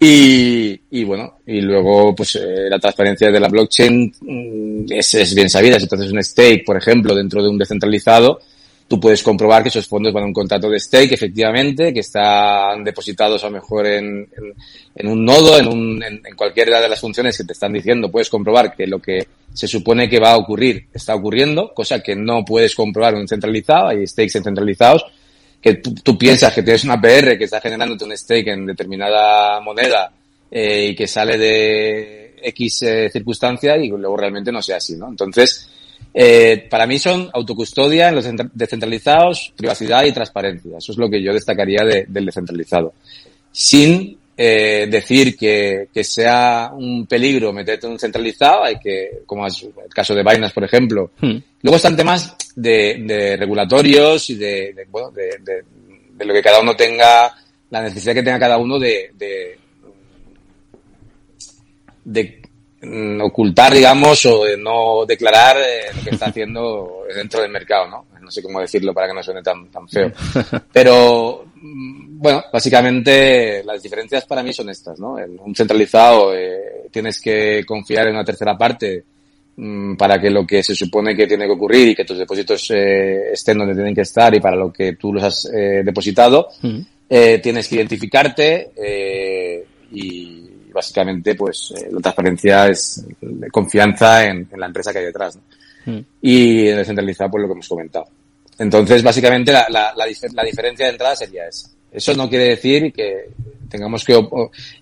Y, 0.03 0.81
y, 0.89 1.03
bueno, 1.03 1.37
y 1.45 1.61
luego 1.61 2.15
pues 2.15 2.35
eh, 2.35 2.67
la 2.67 2.79
transparencia 2.79 3.29
de 3.29 3.39
la 3.39 3.47
blockchain 3.47 4.11
mm, 4.19 4.85
es, 4.89 5.35
bien 5.35 5.47
sabida. 5.47 5.79
Si 5.79 5.85
tú 5.85 5.93
haces 5.93 6.11
un 6.11 6.23
stake, 6.23 6.65
por 6.65 6.75
ejemplo, 6.75 7.13
dentro 7.13 7.43
de 7.43 7.49
un 7.49 7.59
descentralizado, 7.59 8.39
tú 8.87 8.99
puedes 8.99 9.21
comprobar 9.21 9.61
que 9.61 9.69
esos 9.69 9.85
fondos 9.85 10.11
van 10.11 10.23
a 10.23 10.25
un 10.25 10.33
contrato 10.33 10.71
de 10.71 10.79
stake, 10.79 11.11
efectivamente, 11.11 11.93
que 11.93 11.99
están 11.99 12.83
depositados 12.83 13.43
a 13.43 13.49
lo 13.49 13.53
mejor 13.53 13.85
en, 13.85 14.27
en, 14.95 15.07
un 15.07 15.23
nodo, 15.23 15.59
en, 15.59 15.67
un, 15.67 16.01
en, 16.01 16.35
cualquiera 16.35 16.81
de 16.81 16.89
las 16.89 16.99
funciones 16.99 17.37
que 17.37 17.43
te 17.43 17.53
están 17.53 17.71
diciendo. 17.71 18.09
Puedes 18.09 18.31
comprobar 18.31 18.75
que 18.75 18.87
lo 18.87 18.97
que 18.97 19.27
se 19.53 19.67
supone 19.67 20.09
que 20.09 20.19
va 20.19 20.31
a 20.31 20.37
ocurrir 20.37 20.87
está 20.91 21.13
ocurriendo, 21.13 21.75
cosa 21.75 22.01
que 22.01 22.15
no 22.15 22.43
puedes 22.43 22.73
comprobar 22.73 23.13
en 23.13 23.19
un 23.19 23.27
centralizado. 23.27 23.89
Hay 23.89 24.07
stakes 24.07 24.39
en 24.39 24.45
centralizados 24.45 25.05
que 25.61 25.75
tú, 25.75 26.17
piensas 26.17 26.53
que 26.53 26.63
tienes 26.63 26.83
una 26.83 26.99
PR 26.99 27.37
que 27.37 27.43
está 27.43 27.61
generándote 27.61 28.05
un 28.05 28.17
stake 28.17 28.47
en 28.47 28.65
determinada 28.65 29.59
moneda 29.61 30.11
eh, 30.49 30.87
y 30.89 30.95
que 30.95 31.07
sale 31.07 31.37
de 31.37 32.35
X 32.41 32.81
eh, 32.81 33.09
circunstancia 33.11 33.77
y 33.77 33.89
luego 33.89 34.17
realmente 34.17 34.51
no 34.51 34.61
sea 34.61 34.77
así, 34.77 34.95
¿no? 34.95 35.09
Entonces, 35.09 35.69
eh, 36.13 36.67
para 36.69 36.87
mí 36.87 36.97
son 36.97 37.29
autocustodia 37.31 38.09
en 38.09 38.15
los 38.15 38.25
descentralizados, 38.53 39.53
privacidad 39.55 40.03
y 40.03 40.11
transparencia. 40.11 40.79
Eso 40.79 40.91
es 40.91 40.97
lo 40.97 41.09
que 41.09 41.21
yo 41.21 41.31
destacaría 41.31 41.83
de, 41.83 42.05
del 42.07 42.25
descentralizado. 42.25 42.93
Sin 43.51 44.17
eh, 44.43 44.87
decir 44.89 45.37
que, 45.37 45.89
que, 45.93 46.03
sea 46.03 46.71
un 46.73 47.05
peligro 47.05 47.53
meterte 47.53 47.85
en 47.85 47.93
un 47.93 47.99
centralizado, 47.99 48.63
hay 48.63 48.79
que, 48.79 49.21
como 49.23 49.45
es 49.45 49.61
el 49.61 49.93
caso 49.93 50.15
de 50.15 50.23
Binance, 50.23 50.55
por 50.55 50.63
ejemplo. 50.63 51.11
Hmm. 51.19 51.37
Luego 51.61 51.75
están 51.75 51.95
temas 51.95 52.35
de, 52.55 53.03
de 53.05 53.37
regulatorios 53.37 54.31
y 54.31 54.35
de, 54.35 54.73
de 54.73 54.85
bueno, 54.89 55.11
de, 55.11 55.37
de, 55.43 56.25
lo 56.25 56.33
que 56.33 56.41
cada 56.41 56.59
uno 56.59 56.75
tenga, 56.75 57.31
la 57.69 57.83
necesidad 57.83 58.15
que 58.15 58.23
tenga 58.23 58.39
cada 58.39 58.57
uno 58.57 58.79
de, 58.79 59.11
de, 62.03 62.41
mm, 62.81 63.21
ocultar, 63.21 63.75
digamos, 63.75 64.25
o 64.25 64.45
de 64.45 64.57
no 64.57 65.05
declarar 65.05 65.57
eh, 65.57 65.95
lo 65.95 66.03
que 66.03 66.09
está 66.09 66.25
haciendo 66.29 67.03
dentro 67.15 67.43
del 67.43 67.51
mercado, 67.51 67.87
¿no? 67.87 68.05
No 68.19 68.31
sé 68.31 68.41
cómo 68.41 68.59
decirlo 68.59 68.91
para 68.91 69.07
que 69.07 69.13
no 69.13 69.21
suene 69.21 69.43
tan, 69.43 69.69
tan 69.69 69.87
feo. 69.87 70.11
Pero, 70.73 71.45
bueno, 72.21 72.43
básicamente 72.53 73.63
las 73.63 73.81
diferencias 73.81 74.25
para 74.25 74.43
mí 74.43 74.53
son 74.53 74.69
estas, 74.69 74.99
¿no? 74.99 75.17
En 75.17 75.39
un 75.39 75.55
centralizado 75.55 76.35
eh, 76.35 76.87
tienes 76.91 77.19
que 77.19 77.63
confiar 77.65 78.07
en 78.07 78.13
una 78.13 78.23
tercera 78.23 78.55
parte 78.55 79.03
mmm, 79.55 79.95
para 79.95 80.21
que 80.21 80.29
lo 80.29 80.45
que 80.45 80.61
se 80.61 80.75
supone 80.75 81.15
que 81.15 81.25
tiene 81.25 81.45
que 81.45 81.53
ocurrir 81.53 81.89
y 81.89 81.95
que 81.95 82.05
tus 82.05 82.19
depósitos 82.19 82.69
eh, 82.69 83.31
estén 83.33 83.57
donde 83.57 83.73
tienen 83.73 83.95
que 83.95 84.01
estar 84.01 84.35
y 84.35 84.39
para 84.39 84.55
lo 84.55 84.71
que 84.71 84.93
tú 84.93 85.11
los 85.11 85.23
has 85.23 85.45
eh, 85.51 85.81
depositado, 85.83 86.49
mm. 86.61 86.79
tienes 87.41 87.67
que 87.67 87.75
identificarte 87.77 88.69
y 89.91 90.47
básicamente 90.71 91.33
pues 91.33 91.73
la 91.89 91.99
transparencia 92.01 92.67
es 92.67 93.03
confianza 93.51 94.25
en, 94.25 94.47
en, 94.51 94.59
la 94.59 94.67
empresa 94.67 94.93
que 94.93 94.99
hay 94.99 95.05
detrás. 95.05 95.37
¿no? 95.37 95.41
Mm. 95.91 96.05
Y 96.21 96.67
en 96.67 96.77
descentralizado, 96.77 97.31
pues 97.31 97.41
lo 97.41 97.47
que 97.47 97.53
hemos 97.53 97.67
comentado. 97.67 98.05
Entonces, 98.59 99.01
básicamente, 99.01 99.51
la, 99.51 99.65
la, 99.69 99.91
la, 99.95 100.05
la, 100.33 100.43
diferencia 100.43 100.85
de 100.85 100.91
entrada 100.91 101.15
sería 101.15 101.47
esa. 101.47 101.69
Eso 101.91 102.13
no 102.15 102.29
quiere 102.29 102.49
decir 102.49 102.93
que 102.93 103.29
tengamos 103.69 104.03
que 104.03 104.19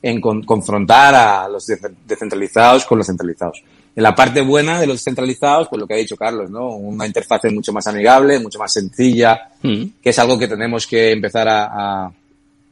en, 0.01 0.22
con, 0.22 0.44
confrontar 0.44 1.16
a 1.16 1.48
los 1.48 1.66
descentralizados 2.06 2.86
con 2.86 2.98
los 2.98 3.08
centralizados. 3.08 3.63
En 3.96 4.04
la 4.04 4.16
parte 4.16 4.42
buena 4.42 4.80
de 4.80 4.88
los 4.88 5.01
centralizados, 5.01 5.68
pues 5.70 5.80
lo 5.80 5.88
que 5.88 5.96
ha 5.96 5.98
dicho 5.98 6.16
Carlos, 6.16 6.50
¿no? 6.50 6.70
Una 6.70 7.06
interfaz 7.06 7.44
mucho 7.51 7.74
más 7.74 7.86
amigable, 7.88 8.39
mucho 8.39 8.60
más 8.60 8.72
sencilla, 8.72 9.50
mm. 9.62 9.84
que 10.01 10.10
es 10.10 10.20
algo 10.20 10.38
que 10.38 10.48
tenemos 10.48 10.88
que 10.88 11.12
empezar 11.12 11.48
a, 11.48 11.66
a, 11.66 12.13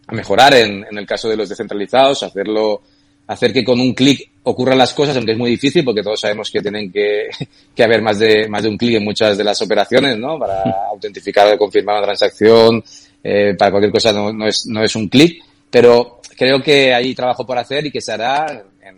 a 0.08 0.16
mejorar 0.16 0.54
en, 0.54 0.86
en, 0.90 0.98
el 0.98 1.06
caso 1.06 1.28
de 1.28 1.38
los 1.38 1.50
descentralizados, 1.50 2.24
hacerlo 2.24 2.82
hacer 3.28 3.52
que 3.52 3.64
con 3.64 3.80
un 3.80 3.94
clic 3.94 4.30
ocurran 4.44 4.78
las 4.78 4.94
cosas, 4.94 5.16
aunque 5.18 5.34
es 5.34 5.38
muy 5.38 5.52
difícil 5.52 5.84
porque 5.84 6.02
todos 6.02 6.20
sabemos 6.20 6.50
que 6.50 6.62
tienen 6.62 6.92
que, 6.92 7.30
que 7.76 7.84
haber 7.84 8.02
más 8.02 8.20
de, 8.20 8.48
más 8.48 8.64
de 8.64 8.70
un 8.70 8.78
clic 8.78 8.96
en 8.96 9.04
muchas 9.04 9.38
de 9.38 9.44
las 9.44 9.62
operaciones, 9.62 10.18
¿no? 10.18 10.40
Para 10.40 10.64
autentificar 10.90 11.54
o 11.54 11.58
confirmar 11.58 11.98
una 11.98 12.06
transacción, 12.06 12.84
eh, 13.30 13.56
para 13.56 13.72
cualquier 13.72 13.92
cosa 13.92 14.14
no, 14.14 14.32
no 14.32 14.48
es, 14.48 14.66
no 14.68 14.82
es 14.82 14.96
un 14.96 15.10
clic, 15.10 15.44
pero 15.70 16.22
creo 16.38 16.64
que 16.64 16.94
hay 16.94 17.14
trabajo 17.14 17.46
por 17.46 17.58
hacer 17.58 17.86
y 17.86 17.92
que 17.92 18.00
se 18.00 18.14
hará 18.14 18.64
en, 18.82 18.96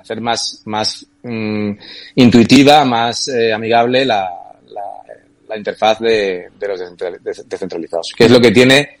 hacer 0.00 0.18
más, 0.18 0.62
más 0.64 1.04
mm, 1.22 1.72
intuitiva, 2.14 2.86
más 2.86 3.28
eh, 3.28 3.52
amigable 3.52 4.06
la, 4.06 4.30
la, 4.68 4.82
la, 5.46 5.58
interfaz 5.58 5.98
de, 6.00 6.48
de 6.58 6.68
los 6.68 6.80
descentralizados, 7.46 8.14
que 8.16 8.24
es 8.24 8.30
lo 8.30 8.40
que 8.40 8.50
tiene 8.50 8.96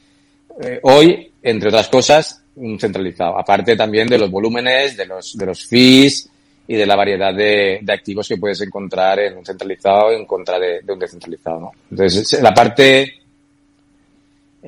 eh, 0.60 0.78
hoy, 0.82 1.32
entre 1.42 1.70
otras 1.70 1.88
cosas, 1.88 2.42
un 2.56 2.78
centralizado. 2.78 3.38
Aparte 3.38 3.76
también 3.76 4.06
de 4.08 4.18
los 4.18 4.30
volúmenes, 4.30 4.94
de 4.94 5.06
los, 5.06 5.38
de 5.38 5.46
los 5.46 5.66
fees 5.66 6.28
y 6.68 6.76
de 6.76 6.84
la 6.84 6.96
variedad 6.96 7.34
de, 7.34 7.78
de 7.80 7.92
activos 7.94 8.28
que 8.28 8.36
puedes 8.36 8.60
encontrar 8.60 9.20
en 9.20 9.38
un 9.38 9.46
centralizado 9.46 10.12
en 10.12 10.26
contra 10.26 10.58
de, 10.58 10.82
de 10.82 10.92
un 10.92 10.98
descentralizado, 10.98 11.60
¿no? 11.60 11.72
Entonces, 11.90 12.42
la 12.42 12.52
parte 12.52 13.25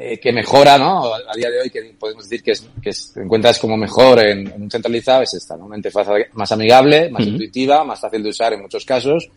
eh, 0.00 0.20
que 0.20 0.32
mejora, 0.32 0.78
¿no? 0.78 1.12
A 1.12 1.34
día 1.36 1.50
de 1.50 1.60
hoy, 1.60 1.70
que 1.70 1.82
podemos 1.98 2.28
decir 2.28 2.40
que, 2.40 2.52
es, 2.52 2.64
que 2.80 2.92
te 3.12 3.20
encuentras 3.20 3.58
como 3.58 3.76
mejor 3.76 4.20
en, 4.20 4.52
un 4.52 4.70
centralizado, 4.70 5.22
es 5.22 5.34
esta, 5.34 5.56
¿no? 5.56 5.66
Una 5.66 5.74
interfaz 5.74 6.06
más 6.34 6.52
amigable, 6.52 7.10
más 7.10 7.26
intuitiva, 7.26 7.82
más 7.82 7.98
fácil 7.98 8.22
de 8.22 8.28
usar 8.28 8.52
en 8.52 8.62
muchos 8.62 8.84
casos, 8.84 9.28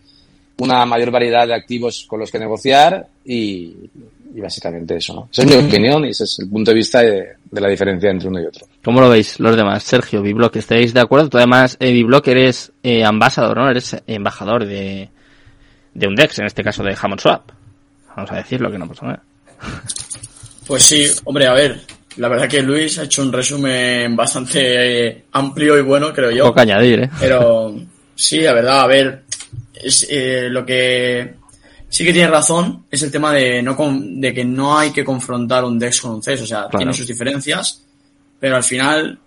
una 0.60 0.86
mayor 0.86 1.10
variedad 1.10 1.48
de 1.48 1.56
activos 1.56 2.06
con 2.08 2.20
los 2.20 2.30
que 2.30 2.38
negociar 2.38 3.08
y, 3.26 3.74
básicamente 4.36 4.98
eso, 4.98 5.16
¿no? 5.16 5.30
Esa 5.32 5.42
es 5.42 5.48
mi 5.48 5.68
opinión 5.68 6.06
y 6.06 6.10
ese 6.10 6.26
es 6.26 6.38
el 6.42 6.50
punto 6.50 6.70
de 6.70 6.76
vista 6.76 7.02
de, 7.02 7.38
la 7.54 7.68
diferencia 7.68 8.12
entre 8.12 8.28
uno 8.28 8.40
y 8.40 8.46
otro. 8.46 8.68
¿Cómo 8.84 9.02
lo 9.02 9.10
veis 9.10 9.40
los 9.40 9.56
demás? 9.56 9.82
Sergio, 9.82 10.22
Biblock, 10.22 10.58
¿estáis 10.58 10.94
de 10.94 11.00
acuerdo? 11.00 11.28
Tú 11.28 11.38
además, 11.38 11.76
eh, 11.80 11.92
Biblock, 11.92 12.28
eres 12.28 12.72
eh, 12.84 13.04
ambasador, 13.04 13.58
¿no? 13.58 13.68
Eres 13.68 13.98
embajador 14.06 14.68
de, 14.68 15.10
de 15.96 16.08
un 16.08 16.16
DEX, 16.16 16.38
en 16.38 16.46
este 16.46 16.64
caso 16.64 16.84
de 16.84 16.96
Hammond 17.02 17.20
Swap. 17.20 17.50
Vamos 18.16 18.32
a 18.32 18.36
decirlo, 18.36 18.72
que 18.72 18.78
no 18.78 18.88
pasa 18.88 19.06
nada. 19.08 19.24
Pues 20.72 20.84
sí, 20.84 21.06
hombre, 21.26 21.48
a 21.48 21.54
ver, 21.54 21.82
la 22.16 22.30
verdad 22.30 22.48
que 22.48 22.62
Luis 22.62 22.98
ha 22.98 23.04
hecho 23.04 23.24
un 23.24 23.34
resumen 23.34 24.16
bastante 24.16 25.08
eh, 25.08 25.26
amplio 25.34 25.78
y 25.78 25.82
bueno, 25.82 26.14
creo 26.14 26.32
yo. 26.32 26.46
Poco 26.46 26.62
añadir, 26.62 27.02
¿eh? 27.02 27.10
Pero 27.20 27.76
sí, 28.16 28.40
la 28.40 28.54
verdad, 28.54 28.80
a 28.80 28.88
ver, 28.88 29.24
es 29.74 30.08
eh, 30.10 30.48
lo 30.50 30.66
que 30.66 31.34
sí 31.90 32.06
que 32.06 32.14
tiene 32.14 32.30
razón 32.30 32.86
es 32.90 33.04
el 33.04 33.12
tema 33.12 33.34
de 33.34 33.62
no 33.62 33.76
de 34.02 34.34
que 34.34 34.46
no 34.46 34.80
hay 34.80 34.92
que 34.92 35.04
confrontar 35.04 35.66
un 35.66 35.78
DEX 35.78 36.00
con 36.00 36.12
un 36.12 36.24
CES, 36.24 36.44
o 36.44 36.48
sea, 36.48 36.70
tiene 36.70 36.94
sus 36.94 37.06
diferencias, 37.06 37.84
pero 38.40 38.56
al 38.56 38.64
final 38.64 39.20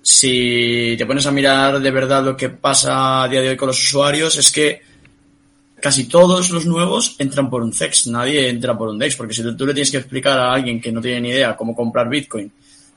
si 0.00 0.94
te 0.96 1.06
pones 1.06 1.26
a 1.26 1.32
mirar 1.32 1.80
de 1.80 1.90
verdad 1.90 2.22
lo 2.22 2.36
que 2.36 2.50
pasa 2.50 3.24
a 3.24 3.28
día 3.28 3.40
de 3.40 3.48
hoy 3.48 3.56
con 3.56 3.66
los 3.66 3.82
usuarios 3.82 4.38
es 4.38 4.52
que 4.52 4.80
casi 5.82 6.04
todos 6.04 6.50
los 6.50 6.64
nuevos 6.64 7.16
entran 7.18 7.50
por 7.50 7.60
un 7.62 7.72
CEX, 7.72 8.06
nadie 8.06 8.48
entra 8.48 8.78
por 8.78 8.88
un 8.88 8.98
DEX, 8.98 9.16
porque 9.16 9.34
si 9.34 9.42
tú 9.42 9.66
le 9.66 9.74
tienes 9.74 9.90
que 9.90 9.96
explicar 9.98 10.38
a 10.38 10.52
alguien 10.52 10.80
que 10.80 10.92
no 10.92 11.00
tiene 11.00 11.20
ni 11.20 11.30
idea 11.30 11.56
cómo 11.56 11.74
comprar 11.74 12.08
Bitcoin 12.08 12.50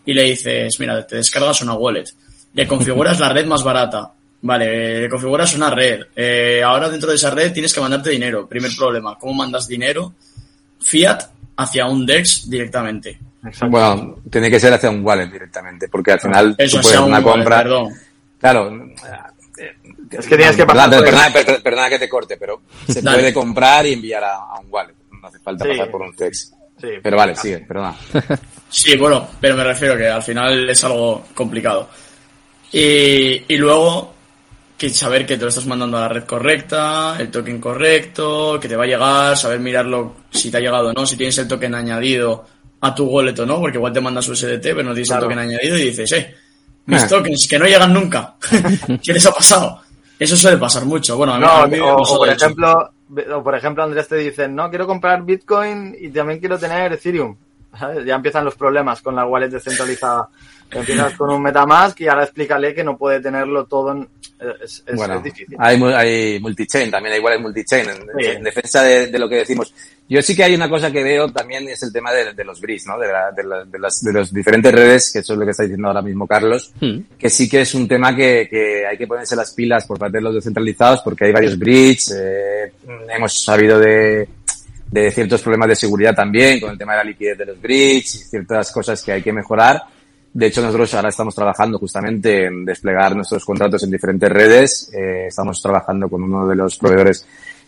y 0.05 0.13
le 0.13 0.23
dices, 0.23 0.79
mira, 0.79 1.05
te 1.05 1.15
descargas 1.15 1.63
una 1.63 1.73
wallet, 1.73 2.05
le 2.53 2.67
configuras 2.67 3.19
la 3.19 3.29
red 3.29 3.47
más 3.47 3.63
barata, 3.63 4.11
vale, 4.43 5.01
le 5.01 5.09
configuras 5.09 5.55
una 5.55 5.71
red, 5.71 6.01
eh, 6.15 6.61
ahora 6.63 6.87
dentro 6.87 7.09
de 7.09 7.15
esa 7.15 7.31
red 7.31 7.51
tienes 7.51 7.73
que 7.73 7.81
mandarte 7.81 8.11
dinero, 8.11 8.47
primer 8.47 8.71
problema, 8.77 9.17
¿cómo 9.17 9.33
mandas 9.33 9.67
dinero? 9.67 10.13
Fiat 10.79 11.23
hacia 11.57 11.87
un 11.87 12.05
DEX 12.05 12.47
directamente. 12.47 13.17
Bueno, 13.67 14.17
tiene 14.29 14.51
que 14.51 14.59
ser 14.59 14.73
hacia 14.73 14.91
un 14.91 15.03
wallet 15.03 15.31
directamente, 15.31 15.87
porque 15.89 16.11
al 16.11 16.19
final 16.19 16.55
Eso, 16.55 16.77
tú 16.77 16.83
puedes 16.83 16.99
una 16.99 17.23
compra. 17.23 17.63
perdón. 17.63 17.93
Claro, 18.39 18.89
es 20.11 20.27
que 20.27 20.37
tienes 20.37 20.55
que 20.55 20.65
pasar. 20.65 20.89
Perdona, 21.63 21.89
que 21.89 21.99
te 21.99 22.09
corte, 22.09 22.37
pero 22.37 22.61
se 22.87 23.01
puede 23.01 23.33
comprar 23.33 23.85
y 23.85 23.93
enviar 23.93 24.23
a, 24.23 24.59
un 24.59 24.67
wallet. 24.69 24.93
No 25.21 25.27
hace 25.27 25.39
falta 25.39 25.65
pasar 25.65 25.89
por 25.89 26.01
un 26.01 26.15
text. 26.15 26.53
Sí, 26.79 26.89
pero 27.01 27.17
vale, 27.17 27.35
sigue, 27.35 27.59
perdona. 27.59 27.95
Sí, 28.67 28.97
bueno, 28.97 29.29
pero 29.39 29.55
me 29.55 29.63
refiero 29.63 29.95
que 29.95 30.07
al 30.07 30.21
final 30.21 30.69
es 30.69 30.83
algo 30.83 31.27
complicado. 31.33 31.87
Y, 32.73 33.43
y 33.47 33.57
luego, 33.57 34.13
que 34.77 34.89
saber 34.89 35.25
que 35.25 35.37
te 35.37 35.43
lo 35.43 35.49
estás 35.49 35.65
mandando 35.65 35.97
a 35.97 36.01
la 36.01 36.09
red 36.09 36.23
correcta, 36.25 37.15
el 37.17 37.31
token 37.31 37.61
correcto, 37.61 38.59
que 38.59 38.67
te 38.67 38.75
va 38.75 38.83
a 38.83 38.87
llegar, 38.87 39.37
saber 39.37 39.59
mirarlo 39.59 40.15
si 40.29 40.51
te 40.51 40.57
ha 40.57 40.59
llegado 40.59 40.89
o 40.89 40.93
no, 40.93 41.05
si 41.05 41.15
tienes 41.15 41.37
el 41.37 41.47
token 41.47 41.73
añadido 41.75 42.45
a 42.81 42.93
tu 42.93 43.05
wallet 43.05 43.39
o 43.39 43.45
no, 43.45 43.61
porque 43.61 43.77
igual 43.77 43.93
te 43.93 44.01
mandas 44.01 44.25
su 44.25 44.35
SDT, 44.35 44.61
pero 44.61 44.83
no 44.83 44.93
tienes 44.93 45.11
el 45.11 45.19
token 45.19 45.39
añadido 45.39 45.77
y 45.77 45.85
dices, 45.85 46.11
eh, 46.11 46.35
mis 46.85 47.03
eh. 47.03 47.07
tokens 47.07 47.47
que 47.47 47.59
no 47.59 47.65
llegan 47.65 47.93
nunca. 47.93 48.35
¿Qué 49.03 49.13
les 49.13 49.25
ha 49.25 49.31
pasado? 49.31 49.81
Eso 50.17 50.35
suele 50.37 50.57
pasar 50.57 50.85
mucho. 50.85 51.17
Bueno, 51.17 51.33
a 51.33 51.67
mí, 51.67 51.77
o, 51.79 51.97
por 51.97 52.29
ejemplo, 52.29 52.91
o 53.33 53.43
por 53.43 53.55
ejemplo, 53.55 53.83
Andrés 53.83 54.07
te 54.07 54.15
dicen, 54.15 54.55
no, 54.55 54.69
quiero 54.69 54.87
comprar 54.87 55.23
Bitcoin 55.23 55.95
y 55.99 56.09
también 56.09 56.39
quiero 56.39 56.57
tener 56.57 56.93
Ethereum. 56.93 57.35
Ya 58.05 58.15
empiezan 58.15 58.45
los 58.45 58.55
problemas 58.55 59.01
con 59.01 59.15
la 59.15 59.25
wallet 59.25 59.49
descentralizada. 59.49 60.29
Empiezas 60.71 61.13
con 61.15 61.29
un 61.29 61.41
MetaMask 61.41 61.99
y 62.01 62.07
ahora 62.07 62.23
explícale 62.23 62.73
que 62.73 62.83
no 62.83 62.97
puede 62.97 63.19
tenerlo 63.19 63.65
todo 63.65 63.91
en... 63.91 64.09
Es, 64.37 64.83
bueno, 64.95 65.21
difícil. 65.21 65.55
Hay, 65.57 65.81
hay 65.81 66.39
multichain, 66.39 66.91
también 66.91 67.13
hay 67.13 67.19
igual 67.19 67.39
multichain. 67.41 67.87
En, 68.19 68.43
defensa 68.43 68.83
de, 68.83 69.17
lo 69.17 69.29
que 69.29 69.37
decimos. 69.37 69.73
Yo 70.09 70.21
sí 70.21 70.35
que 70.35 70.43
hay 70.43 70.53
una 70.53 70.69
cosa 70.69 70.91
que 70.91 71.03
veo 71.03 71.31
también 71.31 71.67
es 71.69 71.81
el 71.83 71.93
tema 71.93 72.11
de, 72.11 72.43
los 72.43 72.59
bridge, 72.59 72.85
¿no? 72.85 72.99
De, 72.99 73.07
de, 73.07 73.79
las, 73.79 74.03
de 74.03 74.13
los 74.13 74.33
diferentes 74.33 74.71
redes, 74.73 75.11
que 75.11 75.19
eso 75.19 75.33
es 75.33 75.39
lo 75.39 75.45
que 75.45 75.51
está 75.51 75.63
diciendo 75.63 75.87
ahora 75.87 76.01
mismo 76.01 76.27
Carlos, 76.27 76.71
hmm. 76.79 76.99
que 77.17 77.29
sí 77.29 77.49
que 77.49 77.61
es 77.61 77.73
un 77.73 77.87
tema 77.87 78.15
que, 78.15 78.47
que 78.49 78.85
hay 78.85 78.97
que 78.97 79.07
ponerse 79.07 79.35
las 79.35 79.51
pilas 79.53 79.85
por 79.85 79.97
parte 79.97 80.17
de 80.17 80.23
los 80.23 80.35
descentralizados 80.35 81.01
porque 81.01 81.25
hay 81.25 81.31
varios 81.31 81.57
bridge, 81.57 82.11
eh, 82.13 82.73
hemos 83.15 83.41
sabido 83.41 83.79
de, 83.79 84.27
de 84.91 85.11
ciertos 85.11 85.41
problemas 85.41 85.69
de 85.69 85.75
seguridad 85.75 86.13
también 86.13 86.59
con 86.59 86.71
el 86.71 86.77
tema 86.77 86.93
de 86.93 86.97
la 86.99 87.03
liquidez 87.05 87.37
de 87.37 87.45
los 87.45 87.61
bridge 87.61 88.15
y 88.15 88.17
ciertas 88.19 88.71
cosas 88.71 89.01
que 89.01 89.13
hay 89.13 89.21
que 89.21 89.33
mejorar. 89.33 89.94
De 90.35 90.47
hecho, 90.47 90.61
nosotros 90.61 90.93
ahora 90.93 91.07
estamos 91.07 91.33
trabajando 91.33 91.79
justamente 91.79 92.47
en 92.47 92.65
desplegar 92.65 93.15
nuestros 93.15 93.45
contratos 93.45 93.81
en 93.83 93.91
diferentes 93.91 94.29
redes. 94.29 94.91
Eh, 94.93 95.27
estamos 95.27 95.61
trabajando 95.61 96.09
con 96.09 96.23
uno 96.23 96.45
de 96.45 96.57
los 96.57 96.77
proveedores 96.77 97.25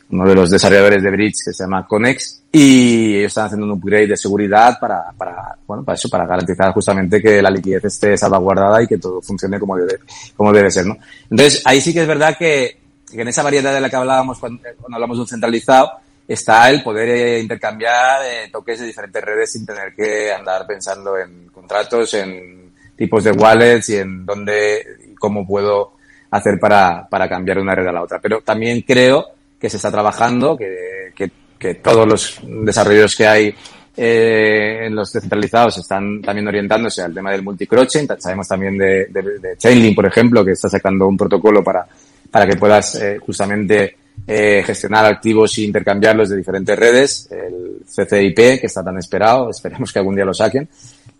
uno 0.09 0.27
de 0.27 0.35
los 0.35 0.49
desarrolladores 0.49 1.01
de 1.01 1.11
Bridge 1.11 1.45
que 1.45 1.53
se 1.53 1.63
llama 1.63 1.85
Conex 1.87 2.43
y 2.51 3.15
ellos 3.15 3.27
están 3.27 3.45
haciendo 3.45 3.65
un 3.65 3.73
upgrade 3.73 4.07
de 4.07 4.17
seguridad 4.17 4.77
para, 4.79 5.11
para, 5.17 5.57
bueno, 5.65 5.83
para 5.83 5.95
eso, 5.95 6.09
para 6.09 6.25
garantizar 6.25 6.73
justamente 6.73 7.21
que 7.21 7.41
la 7.41 7.49
liquidez 7.49 7.85
esté 7.85 8.17
salvaguardada 8.17 8.83
y 8.83 8.87
que 8.87 8.97
todo 8.97 9.21
funcione 9.21 9.59
como 9.59 9.77
debe, 9.77 9.99
como 10.35 10.51
debe 10.51 10.69
ser, 10.69 10.87
¿no? 10.87 10.97
Entonces, 11.29 11.61
ahí 11.65 11.79
sí 11.79 11.93
que 11.93 12.01
es 12.01 12.07
verdad 12.07 12.37
que, 12.37 12.79
en 13.13 13.27
esa 13.27 13.43
variedad 13.43 13.73
de 13.73 13.81
la 13.81 13.89
que 13.89 13.95
hablábamos 13.95 14.39
cuando, 14.39 14.61
cuando 14.79 14.95
hablamos 14.95 15.17
de 15.17 15.21
un 15.21 15.27
centralizado, 15.27 15.91
está 16.27 16.69
el 16.69 16.83
poder 16.83 17.09
eh, 17.09 17.39
intercambiar 17.39 18.21
eh, 18.25 18.49
toques 18.51 18.79
de 18.79 18.87
diferentes 18.87 19.23
redes 19.23 19.51
sin 19.51 19.65
tener 19.65 19.93
que 19.95 20.31
andar 20.31 20.67
pensando 20.67 21.17
en 21.17 21.47
contratos, 21.49 22.13
en 22.15 22.71
tipos 22.95 23.23
de 23.23 23.31
wallets 23.31 23.89
y 23.89 23.97
en 23.97 24.25
dónde 24.25 24.83
y 25.07 25.15
cómo 25.15 25.45
puedo 25.47 25.93
hacer 26.31 26.59
para, 26.59 27.07
para 27.07 27.29
cambiar 27.29 27.59
una 27.59 27.75
red 27.75 27.87
a 27.87 27.91
la 27.91 28.03
otra. 28.03 28.19
Pero 28.19 28.41
también 28.41 28.81
creo 28.81 29.25
que 29.59 29.69
se 29.69 29.77
está 29.77 29.91
trabajando, 29.91 30.57
que, 30.57 31.11
que, 31.15 31.31
que 31.57 31.75
todos 31.75 32.07
los 32.07 32.39
desarrollos 32.43 33.15
que 33.15 33.27
hay 33.27 33.55
eh, 33.99 34.85
en 34.85 34.95
los 34.95 35.11
descentralizados 35.11 35.79
están 35.79 36.21
también 36.21 36.47
orientándose 36.47 37.01
al 37.01 37.13
tema 37.13 37.31
del 37.31 37.41
multicroching. 37.41 38.07
Sabemos 38.19 38.47
también 38.47 38.77
de, 38.77 39.05
de, 39.05 39.39
de, 39.39 39.57
Chainlink, 39.57 39.95
por 39.95 40.05
ejemplo, 40.05 40.45
que 40.45 40.51
está 40.51 40.69
sacando 40.69 41.07
un 41.07 41.17
protocolo 41.17 41.63
para, 41.63 41.87
para 42.29 42.45
que 42.45 42.57
puedas 42.57 42.95
eh, 42.95 43.17
justamente 43.17 43.97
eh, 44.25 44.63
gestionar 44.65 45.05
activos 45.05 45.57
e 45.57 45.61
intercambiarlos 45.61 46.29
de 46.29 46.37
diferentes 46.37 46.77
redes, 46.77 47.29
el 47.31 47.81
CCIP, 47.85 48.59
que 48.59 48.67
está 48.67 48.83
tan 48.83 48.97
esperado, 48.97 49.49
esperemos 49.49 49.91
que 49.91 49.99
algún 49.99 50.15
día 50.15 50.25
lo 50.25 50.33
saquen. 50.33 50.67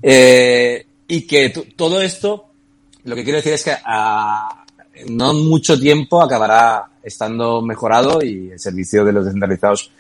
Eh, 0.02 0.86
y 1.08 1.22
que 1.28 1.50
todo 1.76 2.02
esto, 2.02 2.48
lo 3.04 3.16
que 3.16 3.24
quiero 3.24 3.38
decir 3.38 3.54
es 3.54 3.64
que 3.64 3.74
a, 3.84 4.66
no 5.10 5.34
mucho 5.34 5.80
tiempo 5.80 6.22
acabará 6.22 6.86
estando 7.04 7.62
mejorado 7.62 8.22
y 8.22 8.52
el 8.52 8.60
servicio 8.60 9.06
de 9.06 9.14
los 9.14 9.26
descentralizados 9.26 9.92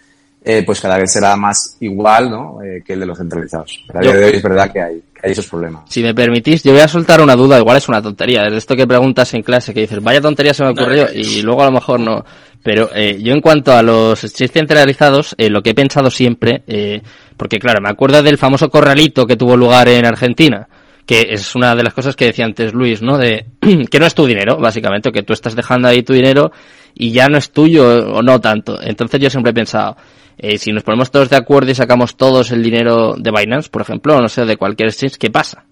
eh, 0.43 0.63
pues 0.65 0.79
cada 0.79 0.97
vez 0.97 1.11
será 1.11 1.35
más 1.35 1.75
igual 1.79 2.29
¿no? 2.29 2.61
Eh, 2.63 2.81
que 2.85 2.93
el 2.93 3.01
de 3.01 3.05
los 3.05 3.17
centralizados. 3.17 3.83
Pero 3.87 3.99
a 3.99 4.01
día 4.01 4.13
de 4.13 4.25
hoy 4.25 4.31
es 4.35 4.43
verdad 4.43 4.71
que 4.71 4.81
hay, 4.81 5.03
hay 5.21 5.31
esos 5.31 5.47
problemas. 5.47 5.83
Si 5.89 6.01
me 6.01 6.13
permitís, 6.13 6.63
yo 6.63 6.71
voy 6.71 6.81
a 6.81 6.87
soltar 6.87 7.21
una 7.21 7.35
duda, 7.35 7.59
igual 7.59 7.77
es 7.77 7.89
una 7.89 8.01
tontería, 8.01 8.47
es 8.47 8.53
esto 8.53 8.75
que 8.75 8.87
preguntas 8.87 9.33
en 9.33 9.41
clase, 9.41 9.73
que 9.73 9.81
dices, 9.81 10.01
vaya 10.01 10.21
tontería 10.21 10.53
se 10.53 10.63
me 10.63 10.69
ocurrió 10.69 11.11
y 11.13 11.41
luego 11.41 11.63
a 11.63 11.65
lo 11.65 11.71
mejor 11.71 11.99
no. 11.99 12.23
Pero 12.67 12.89
eh, 12.93 13.17
yo 13.21 13.31
en 13.31 13.39
cuanto 13.39 13.71
a 13.71 13.81
los 13.81 14.21
exchanges 14.25 14.51
centralizados, 14.51 15.33
eh, 15.37 15.49
lo 15.49 15.63
que 15.63 15.69
he 15.69 15.73
pensado 15.73 16.11
siempre, 16.11 16.63
eh, 16.67 17.01
porque 17.37 17.59
claro, 17.59 17.79
me 17.79 17.87
acuerdo 17.87 18.21
del 18.21 18.37
famoso 18.37 18.69
corralito 18.69 19.25
que 19.25 19.37
tuvo 19.37 19.55
lugar 19.55 19.87
en 19.87 20.05
Argentina, 20.05 20.67
que 21.05 21.27
es 21.29 21.55
una 21.55 21.75
de 21.75 21.83
las 21.83 21.93
cosas 21.93 22.17
que 22.17 22.25
decía 22.25 22.43
antes 22.43 22.73
Luis, 22.73 23.01
¿no? 23.01 23.17
De 23.17 23.45
que 23.89 23.99
no 24.01 24.05
es 24.05 24.13
tu 24.13 24.25
dinero, 24.25 24.57
básicamente, 24.57 25.13
que 25.13 25.23
tú 25.23 25.31
estás 25.31 25.55
dejando 25.55 25.87
ahí 25.87 26.03
tu 26.03 26.11
dinero 26.11 26.51
y 26.93 27.11
ya 27.11 27.29
no 27.29 27.37
es 27.37 27.51
tuyo 27.51 28.05
o 28.05 28.21
no 28.21 28.41
tanto. 28.41 28.77
Entonces 28.81 29.21
yo 29.21 29.29
siempre 29.29 29.51
he 29.51 29.55
pensado, 29.55 29.95
eh, 30.37 30.57
si 30.57 30.73
nos 30.73 30.83
ponemos 30.83 31.09
todos 31.09 31.29
de 31.29 31.37
acuerdo 31.37 31.71
y 31.71 31.75
sacamos 31.75 32.17
todos 32.17 32.51
el 32.51 32.61
dinero 32.61 33.15
de 33.17 33.31
Binance, 33.31 33.69
por 33.69 33.81
ejemplo, 33.81 34.17
o 34.17 34.21
no 34.21 34.27
sé, 34.27 34.43
de 34.43 34.57
cualquier 34.57 34.89
exchange, 34.89 35.17
¿qué 35.17 35.29
pasa? 35.29 35.63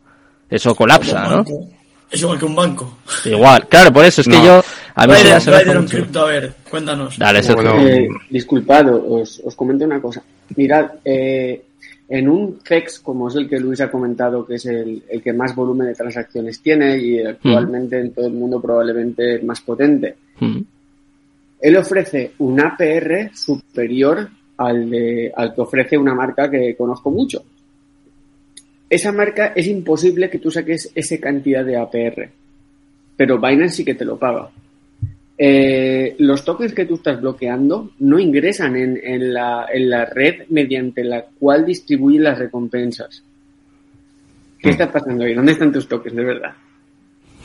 Eso 0.50 0.74
colapsa, 0.74 1.28
¿no? 1.28 1.44
Es 2.12 2.22
igual 2.22 2.40
que 2.40 2.46
un 2.46 2.56
banco. 2.56 2.98
Igual, 3.26 3.68
claro, 3.68 3.92
por 3.92 4.06
eso 4.06 4.22
es 4.22 4.28
que 4.28 4.44
yo... 4.44 4.64
A 4.98 5.08
ver, 5.08 5.78
un 5.78 5.88
cripto, 5.88 6.22
a 6.22 6.26
ver, 6.28 6.54
cuéntanos. 6.70 7.18
Dale, 7.18 7.40
eh, 7.40 8.08
disculpad, 8.30 8.88
os, 8.90 9.42
os 9.44 9.54
comento 9.54 9.84
una 9.84 10.02
cosa. 10.02 10.24
Mirad, 10.56 10.92
eh, 11.04 11.62
en 12.08 12.30
un 12.30 12.60
FEX, 12.64 13.00
como 13.00 13.28
es 13.28 13.36
el 13.36 13.50
que 13.50 13.60
Luis 13.60 13.82
ha 13.82 13.90
comentado, 13.90 14.46
que 14.46 14.56
es 14.56 14.66
el, 14.68 15.04
que 15.24 15.34
más 15.34 15.56
volumen 15.56 15.88
de 15.88 15.96
transacciones 15.96 16.62
tiene 16.62 16.98
y 16.98 17.22
actualmente 17.22 18.00
en 18.00 18.14
todo 18.14 18.28
el 18.28 18.34
mundo 18.34 18.62
probablemente 18.62 19.40
más 19.40 19.62
potente, 19.62 20.16
mm. 20.40 20.60
él 21.62 21.78
ofrece 21.78 22.34
un 22.38 22.62
APR 22.62 23.32
superior 23.34 24.30
al, 24.58 24.90
de, 24.90 25.34
al 25.36 25.54
que 25.54 25.62
ofrece 25.62 25.98
una 25.98 26.14
marca 26.14 26.50
que 26.50 26.76
conozco 26.76 27.10
mucho. 27.10 27.44
Esa 28.90 29.12
marca 29.12 29.54
es 29.56 29.68
imposible 29.68 30.30
que 30.30 30.40
tú 30.40 30.52
saques 30.52 30.92
esa 30.94 31.18
cantidad 31.18 31.66
de 31.66 31.78
APR, 31.78 32.30
pero 33.18 33.40
Binance 33.40 33.78
sí 33.78 33.86
que 33.86 33.96
te 33.96 34.06
lo 34.06 34.18
paga. 34.18 34.50
Eh, 35.38 36.16
los 36.20 36.46
tokens 36.46 36.74
que 36.74 36.86
tú 36.86 36.96
estás 36.96 37.20
bloqueando 37.20 37.92
no 38.00 38.20
ingresan 38.20 38.76
en, 38.78 39.00
en, 39.04 39.34
la, 39.34 39.66
en 39.72 39.90
la 39.90 40.06
red 40.06 40.44
mediante 40.50 41.04
la 41.04 41.26
cual 41.26 41.66
distribuyen 41.66 42.24
las 42.24 42.40
recompensas. 42.40 43.22
¿Qué 44.60 44.70
está 44.70 44.92
pasando 44.92 45.26
ahí? 45.26 45.34
¿Dónde 45.34 45.52
están 45.52 45.72
tus 45.72 45.88
tokens 45.88 46.16
de 46.16 46.24
verdad? 46.24 46.54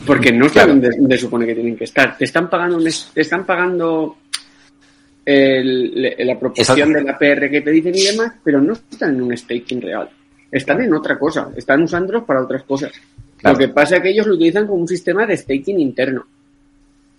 Porque 0.07 0.33
no 0.33 0.48
saben 0.48 0.81
dónde, 0.81 1.18
supone 1.18 1.46
que 1.46 1.55
tienen 1.55 1.76
que 1.76 1.85
estar. 1.85 2.16
Te 2.16 2.24
están 2.24 2.48
pagando, 2.48 2.79
te 2.79 3.20
están 3.20 3.44
pagando 3.44 4.16
el, 5.24 6.16
la 6.18 6.38
proporción 6.38 6.92
de 6.92 7.03
la 7.03 7.18
PR 7.18 7.50
que 7.50 7.61
te 7.61 7.70
dicen 7.70 7.94
y 7.94 8.05
demás, 8.05 8.35
pero 8.42 8.61
no 8.61 8.72
están 8.72 9.16
en 9.16 9.22
un 9.22 9.37
staking 9.37 9.83
real. 9.83 10.09
Están 10.50 10.82
en 10.82 10.92
otra 10.94 11.18
cosa. 11.18 11.50
Están 11.56 11.82
usándolos 11.82 12.24
para 12.24 12.42
otras 12.42 12.62
cosas. 12.64 12.92
Lo 13.42 13.56
que 13.56 13.68
pasa 13.68 13.96
es 13.96 14.02
que 14.02 14.10
ellos 14.10 14.26
lo 14.26 14.34
utilizan 14.34 14.66
como 14.66 14.82
un 14.82 14.88
sistema 14.88 15.26
de 15.26 15.36
staking 15.36 15.80
interno. 15.80 16.24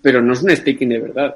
Pero 0.02 0.22
no 0.22 0.34
es 0.34 0.44
un 0.44 0.52
staking 0.52 0.90
de 0.90 1.00
verdad. 1.00 1.36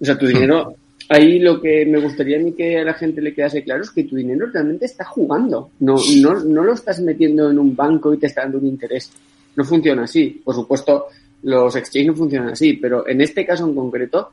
O 0.00 0.04
sea, 0.04 0.18
tu 0.18 0.26
dinero 0.26 0.76
ahí 1.08 1.38
lo 1.38 1.60
que 1.60 1.84
me 1.86 2.00
gustaría 2.00 2.38
a 2.38 2.40
mí 2.40 2.52
que 2.52 2.78
a 2.78 2.84
la 2.84 2.94
gente 2.94 3.20
le 3.20 3.34
quedase 3.34 3.62
claro 3.62 3.82
es 3.82 3.90
que 3.90 4.04
tu 4.04 4.16
dinero 4.16 4.46
realmente 4.52 4.86
está 4.86 5.04
jugando. 5.04 5.70
No, 5.80 5.96
no, 6.20 6.40
no 6.40 6.64
lo 6.64 6.72
estás 6.72 7.00
metiendo 7.00 7.50
en 7.50 7.58
un 7.58 7.74
banco 7.74 8.14
y 8.14 8.18
te 8.18 8.26
está 8.26 8.42
dando 8.42 8.58
un 8.58 8.66
interés. 8.66 9.10
No 9.56 9.64
funciona 9.64 10.04
así. 10.04 10.40
Por 10.44 10.54
supuesto, 10.54 11.06
los 11.42 11.76
exchanges 11.76 12.08
no 12.08 12.16
funcionan 12.16 12.50
así, 12.50 12.74
pero 12.74 13.06
en 13.06 13.20
este 13.20 13.44
caso 13.44 13.66
en 13.66 13.74
concreto 13.74 14.30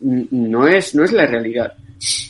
no 0.00 0.68
es, 0.68 0.94
no 0.94 1.04
es 1.04 1.12
la 1.12 1.26
realidad. 1.26 1.74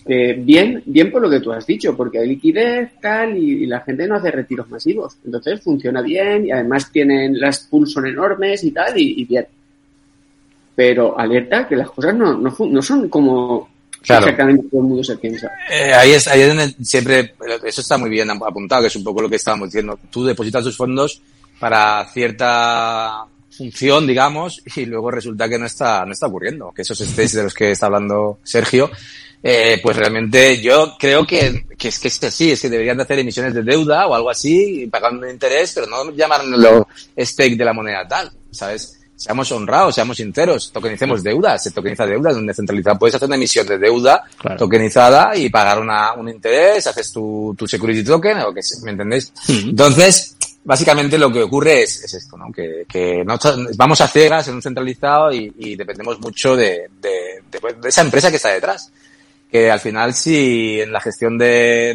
Bien, 0.07 0.83
bien 0.87 1.11
por 1.11 1.23
lo 1.23 1.29
que 1.29 1.41
tú 1.41 1.53
has 1.53 1.67
dicho, 1.67 1.97
porque 1.97 2.19
hay 2.19 2.29
liquidez, 2.29 2.93
tal, 3.01 3.37
y, 3.37 3.67
la 3.67 3.81
gente 3.81 4.07
no 4.07 4.17
hace 4.17 4.31
retiros 4.31 4.71
masivos. 4.71 5.17
Entonces 5.25 5.61
funciona 5.63 6.03
bien 6.03 6.47
y 6.47 6.51
además 6.51 6.91
tienen, 6.91 7.39
las 7.39 7.61
pools 7.61 7.93
son 7.93 8.07
enormes 8.07 8.65
y 8.65 8.71
tal, 8.71 8.99
y 8.99 9.25
bien 9.25 9.47
pero 10.79 11.19
alerta 11.19 11.67
que 11.67 11.75
las 11.75 11.91
cosas 11.91 12.15
no, 12.15 12.39
no, 12.39 12.55
no 12.57 12.83
son 12.83 13.09
como 13.09 13.69
exactamente 14.01 14.69
todo 14.71 14.81
el 14.81 14.87
mundo 14.87 15.03
se 15.03 15.17
piensa. 15.17 15.51
Eh, 15.69 15.93
ahí, 15.93 16.13
es, 16.13 16.29
ahí 16.29 16.43
es 16.43 16.49
donde 16.55 16.73
siempre, 16.85 17.35
eso 17.65 17.81
está 17.81 17.99
muy 17.99 18.09
bien 18.09 18.31
apuntado, 18.31 18.83
que 18.83 18.87
es 18.87 18.95
un 18.95 19.03
poco 19.03 19.23
lo 19.23 19.29
que 19.29 19.35
estábamos 19.35 19.71
diciendo. 19.71 19.99
Tú 20.09 20.25
depositas 20.25 20.63
tus 20.63 20.77
fondos 20.77 21.21
para 21.59 22.05
cierta 22.13 23.25
función, 23.51 24.07
digamos, 24.07 24.63
y 24.77 24.87
luego 24.87 25.11
resulta 25.11 25.49
que 25.49 25.59
no 25.59 25.67
está, 25.67 26.07
no 26.07 26.13
está 26.13 26.29
ocurriendo. 26.29 26.71
Que 26.71 26.83
esos 26.83 27.01
estéis 27.01 27.33
de 27.33 27.43
los 27.43 27.55
que 27.55 27.73
está 27.73 27.87
hablando 27.87 28.39
Sergio, 28.45 28.89
eh, 29.43 29.81
pues 29.83 29.97
realmente 29.97 30.61
yo 30.61 30.97
creo 30.99 31.27
que, 31.27 31.67
que 31.77 31.89
es 31.89 31.99
que 31.99 32.09
es 32.09 32.25
así, 32.25 32.53
es 32.53 32.61
que 32.61 32.69
deberían 32.69 32.97
de 32.97 33.05
hacer 33.05 33.19
emisiones 33.19 33.55
de 33.55 33.63
deuda 33.63 34.07
o 34.07 34.15
algo 34.15 34.31
así, 34.31 34.89
pagando 34.91 35.29
interés, 35.29 35.73
pero 35.75 35.87
no 35.87 36.11
llamarlo 36.13 36.89
stake 37.17 37.57
de 37.57 37.65
la 37.65 37.73
moneda 37.73 38.07
tal, 38.07 38.31
¿sabes? 38.51 38.99
seamos 39.19 39.51
honrados, 39.51 39.97
seamos 39.97 40.17
sinceros, 40.17 40.71
tokenicemos 40.73 41.25
deuda, 41.25 41.59
se 41.59 41.73
tokeniza 41.73 42.07
deuda, 42.07 42.33
donde 42.33 42.55
centralizado 42.55 43.01
puedes 43.01 43.17
hacer 43.17 43.27
una 43.27 43.35
emisión 43.35 43.67
de 43.67 43.77
deuda 43.77 44.23
tokenizada 44.57 45.37
y 45.37 45.51
pagar 45.51 45.81
una, 45.81 46.13
un 46.13 46.29
interés, 46.29 46.87
haces 46.87 47.11
tu, 47.11 47.53
tu 47.59 47.67
security 47.67 48.05
token 48.05 48.39
o 48.39 48.55
que 48.55 48.61
¿me 48.85 48.93
entendéis? 48.93 49.33
Entonces, 49.49 50.37
básicamente 50.63 51.19
lo 51.19 51.33
que 51.33 51.43
ocurre 51.43 51.83
es, 51.83 52.05
es 52.05 52.15
esto, 52.15 52.37
¿no? 52.37 52.53
Que, 52.53 52.85
que 52.89 53.25
no, 53.25 53.37
vamos 53.77 54.01
a 54.01 54.07
ciegas 54.07 54.47
en 54.47 54.55
un 54.55 54.63
centralizado 54.63 55.33
y, 55.33 55.53
y 55.59 55.75
dependemos 55.75 56.21
mucho 56.21 56.55
de, 56.55 56.89
de, 57.01 57.43
de, 57.51 57.89
esa 57.89 58.03
empresa 58.03 58.31
que 58.31 58.37
está 58.37 58.51
detrás. 58.51 58.93
Que 59.51 59.71
al 59.71 59.81
final, 59.81 60.13
si 60.13 60.81
en 60.81 60.93
la 60.93 61.01
gestión 61.01 61.39
de, 61.39 61.95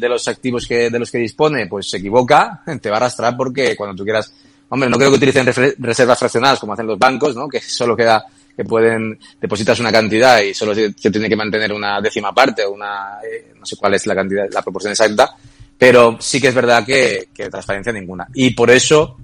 de, 0.00 0.08
los 0.08 0.26
activos 0.26 0.66
que, 0.66 0.88
de 0.88 0.98
los 0.98 1.10
que 1.10 1.18
dispone, 1.18 1.66
pues 1.66 1.90
se 1.90 1.98
equivoca, 1.98 2.62
te 2.80 2.88
va 2.88 2.96
a 2.96 3.00
arrastrar 3.00 3.36
porque 3.36 3.76
cuando 3.76 3.94
tú 3.94 4.04
quieras 4.04 4.32
Hombre, 4.70 4.88
no 4.88 4.96
creo 4.96 5.10
que 5.10 5.16
utilicen 5.16 5.46
reservas 5.78 6.18
fraccionadas 6.18 6.58
como 6.58 6.72
hacen 6.72 6.86
los 6.86 6.98
bancos, 6.98 7.36
¿no? 7.36 7.48
Que 7.48 7.60
solo 7.60 7.96
queda 7.96 8.24
que 8.56 8.64
pueden 8.64 9.18
depositas 9.40 9.78
una 9.80 9.90
cantidad 9.90 10.40
y 10.40 10.54
solo 10.54 10.74
se, 10.74 10.92
tiene 10.92 11.28
que 11.28 11.36
mantener 11.36 11.72
una 11.72 12.00
décima 12.00 12.32
parte 12.32 12.64
o 12.64 12.72
una 12.72 13.18
eh, 13.22 13.52
no 13.58 13.66
sé 13.66 13.76
cuál 13.76 13.94
es 13.94 14.06
la 14.06 14.14
cantidad 14.14 14.46
la 14.52 14.62
proporción 14.62 14.92
exacta 14.92 15.34
pero 15.76 16.16
sí 16.20 16.40
que 16.40 16.48
es 16.48 16.54
verdad 16.54 16.86
que, 16.86 17.30
que 17.34 17.50
transparencia 17.50 17.92
ninguna 17.92 18.28
y 18.32 18.54
por 18.54 18.70
eso 18.70 19.16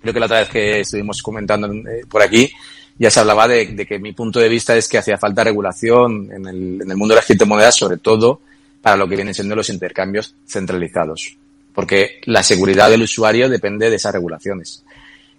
creo 0.00 0.12
que 0.12 0.20
la 0.20 0.26
otra 0.26 0.40
vez 0.40 0.50
que 0.50 0.80
estuvimos 0.80 1.22
comentando 1.22 1.72
eh, 1.72 2.02
por 2.06 2.20
aquí 2.20 2.52
ya 2.98 3.10
se 3.10 3.20
hablaba 3.20 3.46
de, 3.48 3.66
de, 3.66 3.86
que 3.86 3.98
mi 3.98 4.12
punto 4.12 4.40
de 4.40 4.48
vista 4.48 4.76
es 4.76 4.88
que 4.88 4.98
hacía 4.98 5.18
falta 5.18 5.44
regulación 5.44 6.30
en 6.32 6.46
el, 6.46 6.80
en 6.82 6.90
el 6.90 6.96
mundo 6.96 7.14
de 7.14 7.20
las 7.20 7.26
criptomonedas 7.26 7.76
sobre 7.76 7.98
todo 7.98 8.40
para 8.80 8.96
lo 8.96 9.08
que 9.08 9.16
vienen 9.16 9.34
siendo 9.34 9.54
los 9.54 9.68
intercambios 9.68 10.34
centralizados 10.46 11.36
porque 11.76 12.22
la 12.24 12.42
seguridad 12.42 12.88
del 12.88 13.02
usuario 13.02 13.50
depende 13.50 13.90
de 13.90 13.96
esas 13.96 14.14
regulaciones. 14.14 14.82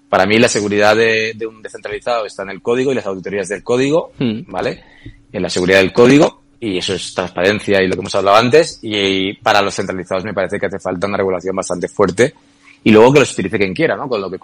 Para 0.08 0.28
mí 0.28 0.38
la 0.38 0.48
seguridad 0.48 0.96
de, 0.96 1.36
un 1.50 1.64
descentralizado 1.64 2.28
está 2.28 2.44
en 2.44 2.52
el 2.52 2.62
código 2.62 2.92
y 2.92 2.96
las 2.96 3.08
auditorías 3.08 3.50
del 3.50 3.64
código, 3.64 4.12
hmm. 4.20 4.42
¿vale? 4.46 4.84
En 5.32 5.42
la 5.42 5.50
seguridad 5.50 5.80
del 5.80 5.92
código 5.92 6.44
y 6.60 6.78
eso 6.78 6.94
es 6.94 7.14
transparencia 7.16 7.82
y 7.82 7.88
lo 7.88 7.96
que 7.96 8.02
hemos 8.02 8.14
hablado 8.14 8.38
antes 8.38 8.80
y, 8.84 9.34
para 9.34 9.64
los 9.64 9.74
centralizados 9.74 10.24
me 10.24 10.34
parece 10.34 10.60
que 10.60 10.68
hace 10.68 10.80
falta 10.80 11.08
una 11.08 11.18
regulación 11.18 11.56
bastante 11.56 11.88
fuerte 11.88 12.36
y 12.84 12.92
luego 12.92 13.14
que 13.14 13.20
los 13.22 13.34
utilice 13.34 13.58
quien 13.58 13.74
quiera, 13.74 13.96
¿no? 13.96 14.08
Con 14.08 14.22
lo 14.22 14.30
que 14.30 14.38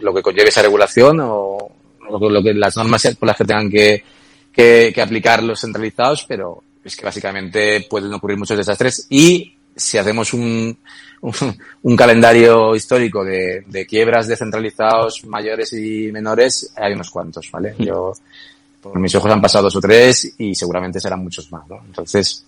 lo 0.00 0.14
que 0.14 0.22
conlleve 0.22 0.48
esa 0.48 0.62
regulación 0.62 1.18
o, 1.22 1.72
lo 2.20 2.42
que 2.42 2.54
las 2.54 2.76
normas 2.76 3.16
por 3.18 3.26
las 3.26 3.36
que 3.36 3.44
tengan 3.44 3.70
que, 3.70 4.02
que, 4.52 4.92
que 4.94 5.02
aplicar 5.02 5.42
los 5.42 5.60
centralizados, 5.60 6.24
pero 6.28 6.62
es 6.84 6.96
que 6.96 7.04
básicamente 7.04 7.86
pueden 7.88 8.12
ocurrir 8.12 8.38
muchos 8.38 8.56
desastres 8.56 9.06
y 9.08 9.54
si 9.74 9.98
hacemos 9.98 10.34
un, 10.34 10.76
un, 11.82 11.96
calendario 11.96 12.74
histórico 12.74 13.24
de, 13.24 13.64
de, 13.66 13.86
quiebras 13.86 14.28
descentralizados 14.28 15.24
mayores 15.24 15.72
y 15.72 16.12
menores, 16.12 16.72
hay 16.76 16.92
unos 16.92 17.10
cuantos, 17.10 17.50
¿vale? 17.50 17.74
Mm. 17.78 17.82
Yo, 17.84 18.12
por 18.82 18.98
mis 18.98 19.14
ojos 19.14 19.30
han 19.30 19.40
pasado 19.40 19.64
dos 19.64 19.76
o 19.76 19.80
tres 19.80 20.34
y 20.38 20.54
seguramente 20.54 21.00
serán 21.00 21.22
muchos 21.22 21.50
más, 21.52 21.66
¿no? 21.68 21.80
Entonces, 21.86 22.44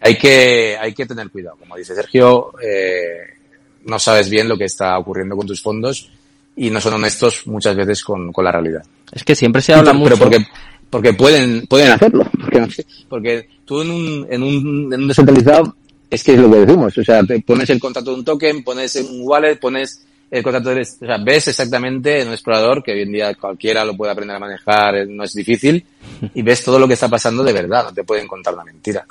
hay 0.00 0.18
que, 0.18 0.76
hay 0.78 0.92
que 0.92 1.06
tener 1.06 1.30
cuidado. 1.30 1.56
Como 1.56 1.76
dice 1.76 1.94
Sergio, 1.94 2.52
eh, 2.60 3.38
no 3.84 3.98
sabes 3.98 4.28
bien 4.28 4.48
lo 4.48 4.58
que 4.58 4.64
está 4.64 4.98
ocurriendo 4.98 5.36
con 5.36 5.46
tus 5.46 5.62
fondos 5.62 6.10
y 6.56 6.70
no 6.70 6.80
son 6.80 6.94
honestos 6.94 7.46
muchas 7.46 7.74
veces 7.76 8.02
con, 8.04 8.32
con 8.32 8.44
la 8.44 8.52
realidad. 8.52 8.82
Es 9.10 9.24
que 9.24 9.34
siempre 9.34 9.62
se 9.62 9.74
habla 9.74 9.92
mucho. 9.92 10.14
Pero 10.14 10.24
porque, 10.24 10.46
porque 10.90 11.12
pueden, 11.14 11.66
pueden 11.66 11.90
hacerlo. 11.90 12.28
Porque, 12.40 12.84
porque 13.08 13.48
tú 13.64 13.82
en 13.82 13.90
un, 13.90 14.26
en 14.30 14.42
un, 14.42 14.92
en 14.92 15.02
un 15.02 15.08
descentralizado 15.08 15.74
es 16.10 16.22
que 16.22 16.34
es 16.34 16.38
lo 16.38 16.50
que 16.50 16.58
decimos, 16.58 16.98
o 16.98 17.02
sea, 17.02 17.24
te 17.24 17.40
pones 17.40 17.70
el 17.70 17.80
contrato 17.80 18.10
de 18.10 18.18
un 18.18 18.24
token, 18.24 18.62
pones 18.62 18.96
un 18.96 19.20
wallet, 19.22 19.56
pones 19.56 20.04
el 20.30 20.42
contrato 20.42 20.74
de, 20.74 20.82
o 20.82 21.06
sea, 21.06 21.16
ves 21.16 21.48
exactamente 21.48 22.20
en 22.20 22.28
un 22.28 22.34
explorador, 22.34 22.82
que 22.82 22.92
hoy 22.92 23.02
en 23.02 23.12
día 23.12 23.34
cualquiera 23.34 23.82
lo 23.82 23.96
puede 23.96 24.12
aprender 24.12 24.36
a 24.36 24.38
manejar, 24.38 25.06
no 25.08 25.24
es 25.24 25.32
difícil, 25.32 25.82
y 26.34 26.42
ves 26.42 26.62
todo 26.64 26.78
lo 26.78 26.86
que 26.86 26.94
está 26.94 27.08
pasando 27.08 27.42
de 27.42 27.54
verdad, 27.54 27.84
no 27.84 27.94
te 27.94 28.04
pueden 28.04 28.28
contar 28.28 28.52
una 28.52 28.64
mentira. 28.64 29.06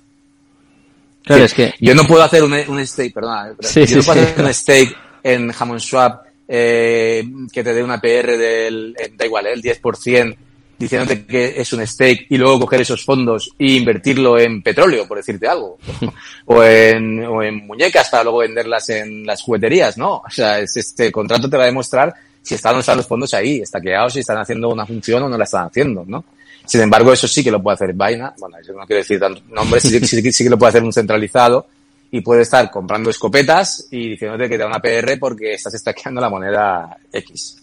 Claro, 1.24 1.44
es 1.44 1.54
que... 1.56 1.74
Yo 1.80 1.96
no 1.96 2.06
puedo 2.06 2.22
hacer 2.22 2.44
un, 2.44 2.54
un 2.54 2.86
stake, 2.86 3.14
perdona, 3.14 3.50
yo 3.50 3.98
no 3.98 4.04
puedo 4.04 4.22
hacer 4.22 4.46
un 4.46 4.54
stake 4.54 4.96
en 5.24 5.52
Hammond 5.58 5.80
Swap, 5.80 6.26
eh, 6.54 7.24
que 7.50 7.64
te 7.64 7.74
dé 7.74 7.82
una 7.82 8.02
PR 8.02 8.38
del, 8.38 8.94
eh, 9.00 9.14
da 9.16 9.26
igual, 9.26 9.48
eh, 9.48 9.54
el 9.54 9.62
10%, 9.62 10.36
diciéndote 10.78 11.26
que 11.26 11.62
es 11.62 11.72
un 11.72 11.88
stake 11.88 12.26
y 12.30 12.38
luego 12.38 12.60
coger 12.60 12.82
esos 12.82 13.06
fondos 13.06 13.52
e 13.58 13.76
invertirlo 13.76 14.38
en 14.38 14.62
petróleo, 14.62 15.08
por 15.08 15.16
decirte 15.16 15.48
algo, 15.48 15.78
o 16.48 16.62
en, 16.62 17.24
o 17.24 17.42
en 17.42 17.66
muñecas 17.66 18.10
para 18.10 18.24
luego 18.24 18.40
venderlas 18.40 18.90
en 18.90 19.26
las 19.26 19.42
jugueterías, 19.42 19.98
¿no? 19.98 20.16
O 20.16 20.30
sea, 20.30 20.60
es, 20.60 20.76
este 20.76 21.10
contrato 21.10 21.50
te 21.50 21.56
va 21.56 21.64
a 21.64 21.68
demostrar 21.68 22.14
si 22.42 22.56
están 22.56 22.72
o 22.72 22.76
no 22.76 22.80
están 22.82 22.98
los 22.98 23.08
fondos 23.08 23.34
ahí, 23.34 23.62
estaqueados, 23.62 24.12
si 24.12 24.20
están 24.20 24.40
haciendo 24.40 24.68
una 24.68 24.86
función 24.86 25.24
o 25.24 25.30
no 25.30 25.38
la 25.38 25.46
están 25.46 25.68
haciendo, 25.68 26.04
¿no? 26.06 26.26
Sin 26.66 26.82
embargo, 26.82 27.14
eso 27.14 27.30
sí 27.30 27.46
que 27.46 27.52
lo 27.52 27.64
puede 27.64 27.76
hacer 27.76 27.94
Vaina, 27.94 28.34
bueno, 28.38 28.58
yo 28.68 28.74
no 28.74 28.86
quiero 28.86 29.02
decir 29.02 29.22
tantos 29.22 29.46
nombres, 29.46 29.84
sí, 29.84 30.06
sí, 30.06 30.32
sí 30.34 30.44
que 30.44 30.50
lo 30.50 30.58
puede 30.58 30.72
hacer 30.72 30.84
un 30.84 30.92
centralizado 30.92 31.66
y 32.12 32.22
puede 32.22 32.42
estar 32.42 32.70
comprando 32.70 33.10
escopetas 33.10 33.88
y 33.90 34.10
diciéndote 34.10 34.50
que 34.50 34.58
te 34.58 34.64
da 34.64 34.68
una 34.68 34.80
PR 34.80 35.18
porque 35.20 35.54
estás 35.54 35.74
estaqueando 35.74 36.22
la 36.22 36.30
moneda 36.30 36.98
X. 37.12 37.58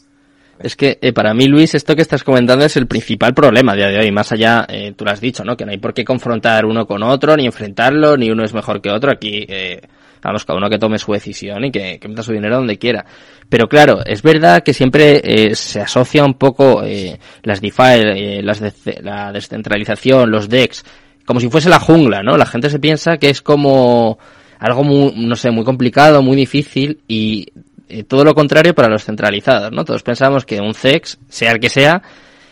Es 0.59 0.75
que 0.75 0.99
eh, 1.01 1.13
para 1.13 1.35
mí, 1.35 1.47
Luis, 1.47 1.75
esto 1.75 1.95
que 1.95 2.03
estás 2.03 2.25
comentando 2.25 2.65
es 2.65 2.77
el 2.77 2.89
principal 2.89 3.33
problema 3.33 3.73
a 3.73 3.77
día 3.77 3.89
de 3.89 3.99
hoy. 3.99 4.11
Más 4.11 4.33
allá, 4.33 4.67
eh, 4.69 4.93
tú 4.97 5.05
lo 5.05 5.13
has 5.13 5.21
dicho, 5.21 5.45
¿no? 5.45 5.57
Que 5.57 5.65
no 5.65 5.71
hay 5.71 5.79
por 5.79 5.95
qué 5.95 6.05
confrontar 6.05 6.65
uno 6.65 6.85
con 6.87 7.03
otro, 7.05 7.37
ni 7.37 7.47
enfrentarlo, 7.47 8.17
ni 8.17 8.31
uno 8.31 8.45
es 8.45 8.53
mejor 8.53 8.81
que 8.81 8.91
otro. 8.91 9.13
Aquí, 9.13 9.47
eh, 9.49 9.81
vamos, 10.23 10.45
cada 10.45 10.59
uno 10.59 10.69
que 10.69 10.79
tome 10.79 10.99
su 10.99 11.13
decisión 11.13 11.65
y 11.65 11.71
que, 11.71 11.99
que 12.01 12.09
meta 12.09 12.23
su 12.23 12.33
dinero 12.33 12.57
donde 12.57 12.77
quiera. 12.77 13.05
Pero 13.49 13.69
claro, 13.69 14.01
es 14.05 14.23
verdad 14.23 14.63
que 14.63 14.75
siempre 14.75 15.21
eh, 15.25 15.55
se 15.55 15.81
asocia 15.81 16.25
un 16.25 16.35
poco 16.35 16.83
eh, 16.85 17.19
las 17.43 17.61
DeFi, 17.61 18.43
las 18.43 18.61
de, 18.61 19.01
la 19.03 19.33
descentralización, 19.33 20.31
los 20.31 20.49
DEX, 20.49 20.85
como 21.25 21.41
si 21.41 21.49
fuese 21.49 21.69
la 21.69 21.81
jungla, 21.81 22.23
¿no? 22.23 22.37
La 22.37 22.47
gente 22.47 22.69
se 22.69 22.79
piensa 22.79 23.17
que 23.17 23.31
es 23.31 23.41
como 23.41 24.19
algo 24.59 24.85
muy, 24.85 25.13
no 25.17 25.37
sé, 25.37 25.51
muy 25.51 25.65
complicado, 25.65 26.23
muy 26.23 26.37
difícil 26.37 27.01
y 27.09 27.47
eh, 27.89 28.05
todo 28.05 28.25
lo 28.25 28.35
contrario 28.35 28.75
para 28.75 28.89
los 28.89 29.05
centralizados, 29.05 29.73
¿no? 29.73 29.85
Todos 29.85 30.03
pensamos 30.03 30.45
que 30.45 30.61
un 30.61 30.75
CEX, 30.75 31.19
sea 31.29 31.53
el 31.53 31.61
que 31.61 31.69
sea, 31.69 32.03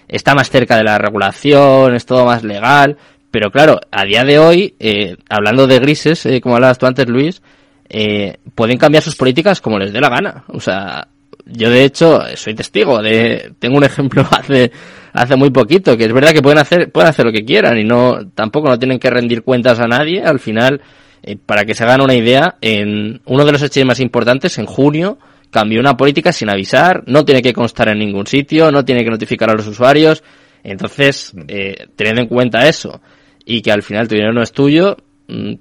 está 0.08 0.34
más 0.34 0.50
cerca 0.50 0.76
de 0.76 0.84
la 0.84 0.98
regulación, 0.98 1.94
es 1.94 2.06
todo 2.06 2.24
más 2.24 2.44
legal, 2.44 2.96
pero 3.36 3.50
claro, 3.50 3.80
a 3.90 4.04
día 4.04 4.24
de 4.24 4.38
hoy, 4.38 4.74
eh, 4.78 5.16
hablando 5.28 5.66
de 5.66 5.78
grises, 5.78 6.24
eh, 6.24 6.40
como 6.40 6.54
hablabas 6.54 6.78
tú 6.78 6.86
antes, 6.86 7.06
Luis, 7.06 7.42
eh, 7.86 8.38
pueden 8.54 8.78
cambiar 8.78 9.02
sus 9.02 9.14
políticas 9.14 9.60
como 9.60 9.78
les 9.78 9.92
dé 9.92 10.00
la 10.00 10.08
gana. 10.08 10.44
O 10.48 10.58
sea, 10.58 11.08
yo 11.44 11.68
de 11.68 11.84
hecho 11.84 12.22
soy 12.34 12.54
testigo 12.54 13.02
de, 13.02 13.52
tengo 13.58 13.76
un 13.76 13.84
ejemplo 13.84 14.26
hace, 14.30 14.72
hace 15.12 15.36
muy 15.36 15.50
poquito, 15.50 15.98
que 15.98 16.04
es 16.04 16.12
verdad 16.14 16.32
que 16.32 16.40
pueden 16.40 16.58
hacer, 16.58 16.90
pueden 16.90 17.10
hacer 17.10 17.26
lo 17.26 17.32
que 17.32 17.44
quieran 17.44 17.76
y 17.78 17.84
no, 17.84 18.26
tampoco 18.34 18.68
no 18.68 18.78
tienen 18.78 18.98
que 18.98 19.10
rendir 19.10 19.42
cuentas 19.42 19.80
a 19.80 19.86
nadie. 19.86 20.22
Al 20.22 20.40
final, 20.40 20.80
eh, 21.26 21.36
para 21.44 21.64
que 21.64 21.74
se 21.74 21.82
hagan 21.82 22.00
una 22.00 22.14
idea, 22.14 22.56
en 22.60 23.20
uno 23.24 23.44
de 23.44 23.52
los 23.52 23.62
exchanges 23.62 23.86
más 23.86 24.00
importantes, 24.00 24.56
en 24.58 24.66
junio, 24.66 25.18
cambió 25.50 25.80
una 25.80 25.96
política 25.96 26.32
sin 26.32 26.48
avisar, 26.48 27.02
no 27.06 27.24
tiene 27.24 27.42
que 27.42 27.52
constar 27.52 27.88
en 27.88 27.98
ningún 27.98 28.26
sitio, 28.26 28.70
no 28.70 28.84
tiene 28.84 29.02
que 29.02 29.10
notificar 29.10 29.50
a 29.50 29.54
los 29.54 29.66
usuarios. 29.66 30.22
Entonces, 30.62 31.32
eh, 31.48 31.88
teniendo 31.96 32.22
en 32.22 32.28
cuenta 32.28 32.68
eso 32.68 33.00
y 33.44 33.60
que 33.60 33.72
al 33.72 33.82
final 33.82 34.06
tu 34.06 34.14
dinero 34.14 34.32
no 34.32 34.42
es 34.42 34.52
tuyo, 34.52 34.96
mm, 35.28 35.54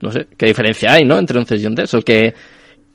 no 0.00 0.12
sé, 0.12 0.28
¿qué 0.36 0.46
diferencia 0.46 0.92
hay, 0.92 1.04
no? 1.04 1.18
Entre 1.18 1.38
un 1.38 1.46
CES 1.46 1.62
y 1.62 1.66
un 1.66 1.74
DES 1.74 1.94
o 1.94 2.02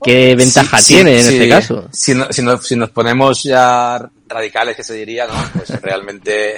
qué, 0.03 0.35
ventaja 0.35 0.79
tiene 0.81 1.19
en 1.19 1.27
este 1.27 1.49
caso. 1.49 1.87
Si, 1.91 2.13
si, 2.31 2.41
nos, 2.41 2.65
si 2.65 2.75
nos 2.75 2.89
ponemos 2.89 3.43
ya 3.43 4.09
radicales, 4.27 4.75
que 4.75 4.83
se 4.83 4.93
diría, 4.93 5.27
¿no? 5.27 5.33
Pues 5.53 5.69
realmente... 5.81 6.55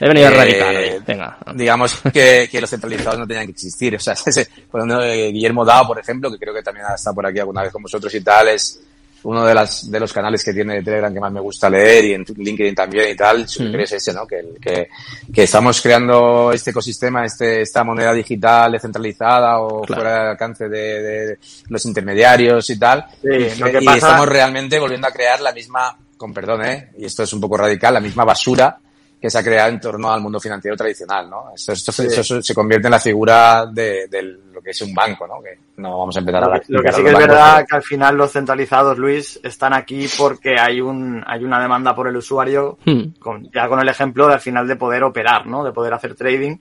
He 0.00 0.08
venido 0.08 0.28
eh, 0.28 0.30
radical, 0.30 1.04
venga. 1.06 1.38
Digamos 1.54 1.98
que, 2.12 2.48
que, 2.50 2.60
los 2.60 2.70
centralizados 2.70 3.18
no 3.18 3.26
tenían 3.26 3.46
que 3.46 3.52
existir. 3.52 3.96
O 3.96 3.98
sea, 3.98 4.14
por 4.70 4.80
ejemplo, 4.80 5.02
Guillermo 5.02 5.64
Dao, 5.64 5.86
por 5.86 5.98
ejemplo, 5.98 6.30
que 6.30 6.38
creo 6.38 6.54
que 6.54 6.62
también 6.62 6.86
ha 6.86 6.94
estado 6.94 7.16
por 7.16 7.26
aquí 7.26 7.38
alguna 7.38 7.62
vez 7.62 7.72
con 7.72 7.82
vosotros 7.82 8.14
y 8.14 8.20
tal, 8.20 8.48
es 8.48 8.80
uno 9.24 9.44
de, 9.44 9.54
las, 9.54 9.90
de 9.90 10.00
los 10.00 10.12
canales 10.12 10.44
que 10.44 10.52
tiene 10.52 10.82
Telegram 10.82 11.12
que 11.12 11.20
más 11.20 11.32
me 11.32 11.40
gusta 11.40 11.68
leer 11.68 12.04
y 12.04 12.12
en 12.14 12.24
LinkedIn 12.24 12.74
también 12.74 13.10
y 13.10 13.16
tal, 13.16 13.48
su 13.48 13.64
es 13.64 13.92
ese, 13.92 14.12
¿no? 14.12 14.26
Que, 14.26 14.54
que, 14.60 14.88
que, 15.32 15.42
estamos 15.42 15.80
creando 15.80 16.52
este 16.52 16.70
ecosistema, 16.70 17.24
este, 17.24 17.62
esta 17.62 17.84
moneda 17.84 18.12
digital 18.12 18.72
descentralizada 18.72 19.60
o 19.60 19.84
fuera 19.84 20.20
del 20.20 20.28
alcance 20.30 20.68
de, 20.68 21.02
de, 21.02 21.38
los 21.68 21.84
intermediarios 21.86 22.70
y 22.70 22.78
tal. 22.78 23.06
y, 23.22 23.46
estamos 23.46 24.28
realmente 24.28 24.78
volviendo 24.78 25.08
a 25.08 25.12
crear 25.12 25.40
la 25.40 25.52
misma, 25.52 25.96
con 26.16 26.32
perdón, 26.32 26.64
¿eh? 26.64 26.90
Y 26.98 27.04
esto 27.04 27.22
es 27.22 27.32
un 27.32 27.40
poco 27.40 27.56
radical, 27.56 27.94
la 27.94 28.00
misma 28.00 28.24
basura 28.24 28.78
que 29.20 29.28
se 29.28 29.38
ha 29.38 29.42
creado 29.42 29.70
en 29.70 29.80
torno 29.80 30.12
al 30.12 30.20
mundo 30.20 30.38
financiero 30.38 30.76
tradicional, 30.76 31.28
¿no? 31.28 31.50
Esto, 31.54 31.72
esto, 31.72 32.02
eso 32.02 32.40
se 32.40 32.54
convierte 32.54 32.86
en 32.86 32.92
la 32.92 33.00
figura 33.00 33.66
de, 33.66 34.06
de, 34.06 34.22
lo 34.52 34.62
que 34.62 34.70
es 34.70 34.80
un 34.82 34.94
banco, 34.94 35.26
¿no? 35.26 35.42
Que 35.42 35.58
no 35.78 35.98
vamos 35.98 36.14
a 36.16 36.20
empezar 36.20 36.44
a 36.44 36.60
Lo 36.68 36.82
que 36.82 36.92
sí 36.92 37.02
que 37.02 37.10
es 37.10 37.18
verdad 37.18 37.66
que 37.68 37.76
al 37.76 37.82
final 37.82 38.16
los 38.16 38.32
centralizados, 38.32 38.96
Luis, 38.96 39.40
están 39.42 39.72
aquí 39.72 40.06
porque 40.16 40.58
hay 40.58 40.80
un 40.80 41.24
hay 41.26 41.44
una 41.44 41.60
demanda 41.60 41.96
por 41.96 42.06
el 42.06 42.16
usuario, 42.16 42.78
hmm. 42.84 43.18
con, 43.18 43.50
ya 43.50 43.68
con 43.68 43.80
el 43.80 43.88
ejemplo 43.88 44.28
de 44.28 44.34
al 44.34 44.40
final 44.40 44.68
de 44.68 44.76
poder 44.76 45.02
operar, 45.02 45.46
¿no? 45.46 45.64
De 45.64 45.72
poder 45.72 45.94
hacer 45.94 46.14
trading, 46.14 46.56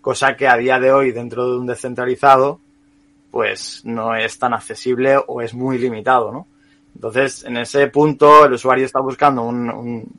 cosa 0.00 0.34
que 0.34 0.48
a 0.48 0.56
día 0.56 0.80
de 0.80 0.92
hoy 0.92 1.12
dentro 1.12 1.48
de 1.48 1.58
un 1.58 1.66
descentralizado, 1.66 2.58
pues 3.30 3.82
no 3.84 4.16
es 4.16 4.38
tan 4.40 4.54
accesible 4.54 5.18
o 5.24 5.40
es 5.40 5.54
muy 5.54 5.78
limitado, 5.78 6.32
¿no? 6.32 6.48
Entonces, 6.96 7.44
en 7.44 7.56
ese 7.56 7.86
punto, 7.86 8.44
el 8.44 8.52
usuario 8.52 8.84
está 8.84 9.00
buscando 9.00 9.42
un, 9.42 9.70
un 9.70 10.12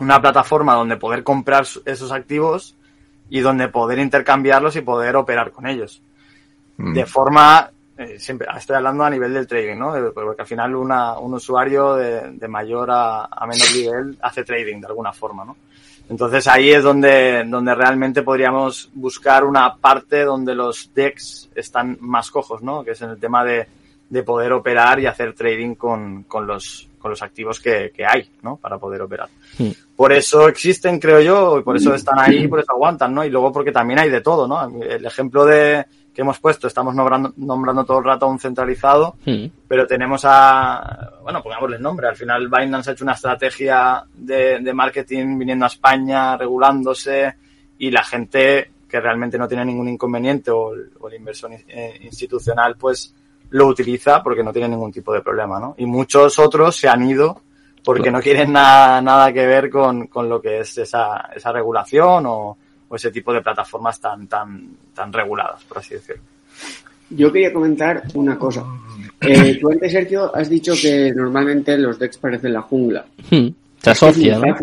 una 0.00 0.20
plataforma 0.20 0.74
donde 0.74 0.96
poder 0.96 1.22
comprar 1.22 1.66
esos 1.84 2.12
activos 2.12 2.76
y 3.28 3.40
donde 3.40 3.68
poder 3.68 3.98
intercambiarlos 3.98 4.76
y 4.76 4.82
poder 4.82 5.16
operar 5.16 5.50
con 5.50 5.66
ellos. 5.66 6.02
Mm. 6.76 6.94
De 6.94 7.06
forma, 7.06 7.70
eh, 7.96 8.18
siempre 8.18 8.46
estoy 8.56 8.76
hablando 8.76 9.04
a 9.04 9.10
nivel 9.10 9.32
del 9.32 9.46
trading, 9.46 9.76
¿no? 9.76 9.94
porque 10.12 10.42
al 10.42 10.46
final 10.46 10.76
una, 10.76 11.18
un 11.18 11.34
usuario 11.34 11.94
de, 11.94 12.32
de 12.32 12.48
mayor 12.48 12.90
a, 12.90 13.24
a, 13.24 13.46
menor 13.46 13.72
nivel 13.74 14.18
hace 14.20 14.44
trading 14.44 14.80
de 14.80 14.86
alguna 14.86 15.12
forma, 15.12 15.44
¿no? 15.44 15.56
Entonces 16.08 16.46
ahí 16.46 16.70
es 16.70 16.84
donde, 16.84 17.42
donde 17.48 17.74
realmente 17.74 18.22
podríamos 18.22 18.90
buscar 18.94 19.44
una 19.44 19.74
parte 19.74 20.22
donde 20.22 20.54
los 20.54 20.92
DEX 20.94 21.48
están 21.52 21.96
más 22.00 22.30
cojos, 22.30 22.62
¿no? 22.62 22.84
Que 22.84 22.92
es 22.92 23.02
en 23.02 23.10
el 23.10 23.18
tema 23.18 23.42
de, 23.42 23.66
de 24.08 24.22
poder 24.22 24.52
operar 24.52 25.00
y 25.00 25.06
hacer 25.06 25.34
trading 25.34 25.74
con, 25.74 26.24
con 26.24 26.46
los, 26.46 26.88
con 26.98 27.10
los 27.10 27.22
activos 27.22 27.60
que, 27.60 27.90
que 27.94 28.04
hay, 28.04 28.30
¿no? 28.42 28.56
Para 28.56 28.78
poder 28.78 29.02
operar. 29.02 29.28
Hmm. 29.58 29.70
Por 29.96 30.12
eso 30.12 30.48
existen, 30.48 30.98
creo 31.00 31.20
yo, 31.20 31.58
y 31.58 31.62
por 31.62 31.76
eso 31.76 31.94
están 31.94 32.18
ahí, 32.18 32.46
por 32.46 32.60
eso 32.60 32.72
aguantan, 32.72 33.14
¿no? 33.14 33.24
Y 33.24 33.30
luego 33.30 33.52
porque 33.52 33.72
también 33.72 33.98
hay 33.98 34.10
de 34.10 34.20
todo, 34.20 34.46
¿no? 34.46 34.82
El 34.82 35.04
ejemplo 35.04 35.44
de 35.44 35.84
que 36.14 36.22
hemos 36.22 36.38
puesto, 36.38 36.66
estamos 36.66 36.94
nombrando, 36.94 37.34
nombrando 37.36 37.84
todo 37.84 37.98
el 37.98 38.04
rato 38.04 38.24
a 38.24 38.30
un 38.30 38.38
centralizado, 38.38 39.16
hmm. 39.26 39.46
pero 39.68 39.86
tenemos 39.86 40.22
a, 40.24 41.18
bueno, 41.22 41.42
pongámosle 41.42 41.76
el 41.76 41.82
nombre, 41.82 42.08
al 42.08 42.16
final 42.16 42.48
Binance 42.48 42.90
ha 42.90 42.92
hecho 42.94 43.04
una 43.04 43.12
estrategia 43.12 44.02
de, 44.14 44.60
de 44.60 44.72
marketing 44.72 45.38
viniendo 45.38 45.66
a 45.66 45.68
España, 45.68 46.36
regulándose, 46.36 47.34
y 47.78 47.90
la 47.90 48.02
gente 48.02 48.70
que 48.88 49.00
realmente 49.00 49.36
no 49.36 49.48
tiene 49.48 49.64
ningún 49.64 49.88
inconveniente 49.88 50.50
o, 50.50 50.72
o 51.00 51.08
el 51.08 51.16
inversor 51.16 51.50
eh, 51.52 51.98
institucional, 52.02 52.76
pues 52.76 53.14
lo 53.50 53.66
utiliza 53.66 54.22
porque 54.22 54.42
no 54.42 54.52
tiene 54.52 54.68
ningún 54.68 54.92
tipo 54.92 55.12
de 55.12 55.20
problema, 55.20 55.58
¿no? 55.60 55.74
Y 55.78 55.86
muchos 55.86 56.38
otros 56.38 56.76
se 56.76 56.88
han 56.88 57.08
ido 57.08 57.42
porque 57.84 58.10
no 58.10 58.20
quieren 58.20 58.52
nada, 58.52 59.00
nada 59.00 59.32
que 59.32 59.46
ver 59.46 59.70
con, 59.70 60.08
con 60.08 60.28
lo 60.28 60.40
que 60.40 60.60
es 60.60 60.76
esa, 60.78 61.30
esa 61.34 61.52
regulación 61.52 62.26
o, 62.26 62.56
o, 62.88 62.96
ese 62.96 63.12
tipo 63.12 63.32
de 63.32 63.42
plataformas 63.42 64.00
tan, 64.00 64.26
tan, 64.26 64.70
tan 64.92 65.12
reguladas, 65.12 65.62
por 65.64 65.78
así 65.78 65.94
decirlo. 65.94 66.22
Yo 67.10 67.32
quería 67.32 67.52
comentar 67.52 68.02
una 68.14 68.36
cosa. 68.36 68.64
Eh, 69.20 69.58
tú 69.60 69.70
antes, 69.70 69.92
Sergio, 69.92 70.34
has 70.34 70.50
dicho 70.50 70.72
que 70.80 71.12
normalmente 71.14 71.78
los 71.78 71.98
DEX 71.98 72.18
parecen 72.18 72.52
la 72.52 72.62
jungla. 72.62 73.06
Hmm, 73.30 73.48
se 73.80 73.90
asocia, 73.90 74.38
¿no? 74.40 74.56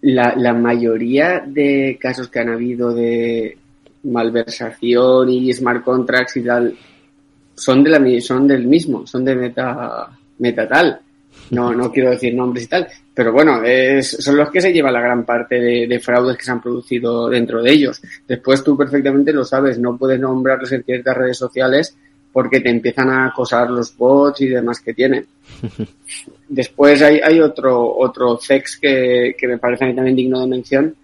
La, 0.00 0.34
la 0.34 0.54
mayoría 0.54 1.44
de 1.46 1.98
casos 2.00 2.28
que 2.28 2.40
han 2.40 2.48
habido 2.48 2.92
de 2.94 3.58
malversación 4.04 5.28
y 5.28 5.52
smart 5.52 5.84
contracts 5.84 6.38
y 6.38 6.42
tal 6.42 6.74
son, 7.62 7.84
de 7.84 7.90
la, 7.90 8.20
son 8.20 8.48
del 8.48 8.66
mismo, 8.66 9.06
son 9.06 9.24
de 9.24 9.36
meta, 9.36 10.08
meta 10.38 10.68
tal. 10.68 11.00
No, 11.50 11.72
no 11.72 11.92
quiero 11.92 12.10
decir 12.10 12.34
nombres 12.34 12.64
y 12.64 12.66
tal, 12.66 12.88
pero 13.14 13.32
bueno, 13.32 13.62
es, 13.62 14.08
son 14.08 14.36
los 14.36 14.50
que 14.50 14.60
se 14.60 14.72
llevan 14.72 14.94
la 14.94 15.00
gran 15.00 15.24
parte 15.24 15.60
de, 15.60 15.86
de, 15.86 16.00
fraudes 16.00 16.36
que 16.36 16.44
se 16.44 16.50
han 16.50 16.60
producido 16.60 17.28
dentro 17.28 17.62
de 17.62 17.72
ellos. 17.72 18.00
Después 18.26 18.64
tú 18.64 18.76
perfectamente 18.76 19.32
lo 19.32 19.44
sabes, 19.44 19.78
no 19.78 19.96
puedes 19.96 20.18
nombrarlos 20.18 20.72
en 20.72 20.82
ciertas 20.82 21.16
redes 21.16 21.38
sociales 21.38 21.96
porque 22.32 22.60
te 22.60 22.70
empiezan 22.70 23.10
a 23.10 23.26
acosar 23.26 23.70
los 23.70 23.96
bots 23.96 24.40
y 24.40 24.48
demás 24.48 24.80
que 24.80 24.94
tienen. 24.94 25.26
Después 26.48 27.00
hay, 27.02 27.20
hay 27.20 27.40
otro, 27.40 27.96
otro 27.96 28.38
sex 28.38 28.78
que, 28.80 29.36
que 29.38 29.46
me 29.46 29.58
parece 29.58 29.92
también 29.92 30.16
digno 30.16 30.40
de 30.40 30.46
mención 30.46 30.96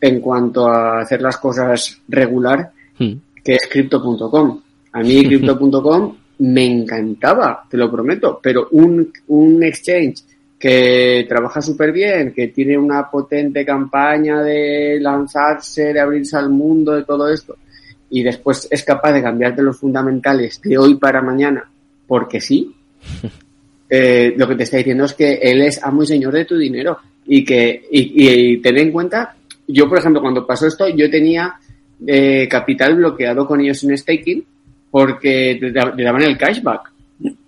en 0.00 0.20
cuanto 0.20 0.68
a 0.68 1.00
hacer 1.00 1.20
las 1.22 1.38
cosas 1.38 2.00
regular, 2.08 2.70
hmm. 2.98 3.12
que 3.42 3.54
es 3.54 3.66
crypto.com. 3.68 4.60
A 4.92 5.00
mí 5.00 5.24
Crypto.com 5.24 6.16
me 6.38 6.64
encantaba, 6.64 7.64
te 7.68 7.76
lo 7.76 7.90
prometo, 7.90 8.38
pero 8.42 8.68
un, 8.72 9.12
un 9.28 9.62
exchange 9.62 10.22
que 10.58 11.24
trabaja 11.28 11.60
súper 11.60 11.92
bien, 11.92 12.32
que 12.32 12.48
tiene 12.48 12.76
una 12.76 13.08
potente 13.10 13.64
campaña 13.64 14.42
de 14.42 14.98
lanzarse, 15.00 15.92
de 15.92 16.00
abrirse 16.00 16.36
al 16.36 16.50
mundo, 16.50 16.92
de 16.92 17.04
todo 17.04 17.28
esto, 17.28 17.56
y 18.10 18.22
después 18.22 18.66
es 18.70 18.82
capaz 18.84 19.12
de 19.12 19.22
cambiarte 19.22 19.62
los 19.62 19.78
fundamentales 19.78 20.60
de 20.62 20.78
hoy 20.78 20.96
para 20.96 21.22
mañana, 21.22 21.68
porque 22.06 22.40
sí, 22.40 22.74
eh, 23.90 24.34
lo 24.36 24.48
que 24.48 24.56
te 24.56 24.62
está 24.64 24.78
diciendo 24.78 25.04
es 25.04 25.14
que 25.14 25.34
él 25.34 25.62
es 25.62 25.82
amo 25.82 26.02
y 26.02 26.06
señor 26.06 26.32
de 26.32 26.44
tu 26.44 26.56
dinero 26.56 26.98
y 27.26 27.44
que, 27.44 27.86
y, 27.90 28.54
y 28.54 28.56
ten 28.58 28.78
en 28.78 28.90
cuenta, 28.90 29.36
yo 29.66 29.88
por 29.88 29.98
ejemplo 29.98 30.20
cuando 30.20 30.46
pasó 30.46 30.66
esto, 30.66 30.88
yo 30.88 31.10
tenía 31.10 31.54
eh, 32.06 32.48
capital 32.48 32.96
bloqueado 32.96 33.46
con 33.46 33.60
ellos 33.60 33.82
en 33.84 33.96
staking, 33.96 34.44
porque 34.90 35.58
le 35.60 36.04
daban 36.04 36.22
el 36.22 36.38
cashback. 36.38 36.92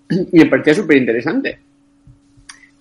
Y 0.09 0.39
me 0.39 0.45
parecía 0.47 0.75
súper 0.75 0.97
interesante. 0.97 1.57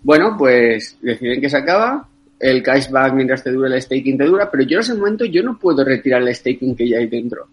Bueno, 0.03 0.35
pues 0.37 0.97
deciden 1.01 1.41
que 1.41 1.49
se 1.49 1.59
acaba, 1.59 2.09
el 2.39 2.63
cashback 2.63 3.13
mientras 3.13 3.45
te 3.45 3.53
dura 3.53 3.69
el 3.69 3.81
staking 3.81 4.17
te 4.17 4.25
dura, 4.25 4.51
pero 4.51 4.65
yo 4.65 4.79
en 4.79 4.81
ese 4.81 4.95
momento 4.95 5.25
yo 5.27 5.43
no 5.43 5.59
puedo 5.59 5.85
retirar 5.85 6.23
el 6.23 6.35
staking 6.35 6.75
que 6.75 6.89
ya 6.89 6.99
hay 6.99 7.07
dentro. 7.07 7.47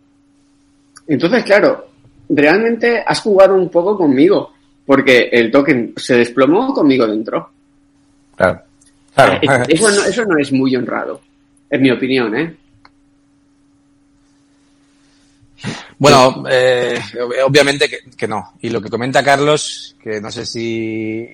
Entonces, 1.08 1.44
claro, 1.44 1.88
realmente 2.30 3.04
has 3.06 3.22
jugado 3.22 3.56
un 3.56 3.70
poco 3.70 3.98
conmigo, 3.98 4.54
porque 4.86 5.30
el 5.32 5.52
token 5.52 5.94
se 5.96 6.18
desplomó 6.18 6.74
conmigo 6.74 7.06
dentro. 7.06 7.50
Claro. 8.36 8.62
claro. 9.14 9.40
Eso, 9.68 9.92
no, 9.92 10.06
eso 10.06 10.26
no 10.26 10.38
es 10.38 10.52
muy 10.52 10.76
honrado, 10.76 11.22
en 11.70 11.82
mi 11.82 11.92
opinión, 11.92 12.36
¿eh? 12.36 12.56
Bueno, 15.98 16.44
eh, 16.50 17.00
obviamente 17.46 17.90
que, 17.90 18.00
que, 18.16 18.28
no. 18.28 18.54
Y 18.62 18.70
lo 18.70 18.82
que 18.82 18.90
comenta 18.90 19.24
Carlos, 19.24 19.96
que 20.02 20.22
no 20.22 20.32
sé 20.32 20.46
si 20.46 21.28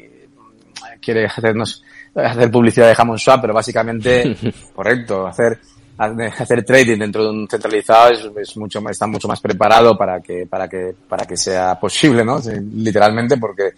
quiere 1.01 1.25
hacernos 1.25 1.83
hacer 2.15 2.51
publicidad 2.51 2.87
de 2.87 2.95
Hammond 2.97 3.19
Swap, 3.19 3.41
pero 3.41 3.53
básicamente, 3.53 4.35
correcto, 4.75 5.27
hacer 5.27 5.59
hacer 5.95 6.65
trading 6.65 6.97
dentro 6.97 7.23
de 7.23 7.29
un 7.29 7.47
centralizado 7.47 8.11
es, 8.11 8.27
es, 8.35 8.57
mucho 8.57 8.81
está 8.89 9.05
mucho 9.05 9.27
más 9.27 9.39
preparado 9.39 9.95
para 9.95 10.19
que 10.21 10.47
para 10.47 10.67
que 10.67 10.95
para 11.07 11.25
que 11.25 11.37
sea 11.37 11.79
posible, 11.79 12.25
¿no? 12.25 12.39
Literalmente 12.73 13.37
porque 13.37 13.73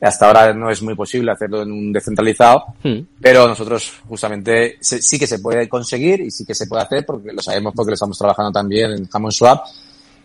hasta 0.00 0.26
ahora 0.26 0.52
no 0.52 0.70
es 0.70 0.82
muy 0.82 0.94
posible 0.94 1.32
hacerlo 1.32 1.62
en 1.62 1.72
un 1.72 1.92
descentralizado, 1.92 2.64
hmm. 2.82 2.98
pero 3.20 3.48
nosotros 3.48 3.92
justamente 4.08 4.76
sí 4.80 5.18
que 5.18 5.26
se 5.26 5.38
puede 5.38 5.68
conseguir 5.68 6.20
y 6.20 6.30
sí 6.30 6.44
que 6.44 6.54
se 6.54 6.66
puede 6.66 6.82
hacer 6.82 7.06
porque 7.06 7.32
lo 7.32 7.40
sabemos 7.40 7.72
porque 7.74 7.90
lo 7.90 7.94
estamos 7.94 8.18
trabajando 8.18 8.52
también 8.52 8.92
en 8.92 9.08
Hammond 9.10 9.32
Swap 9.32 9.64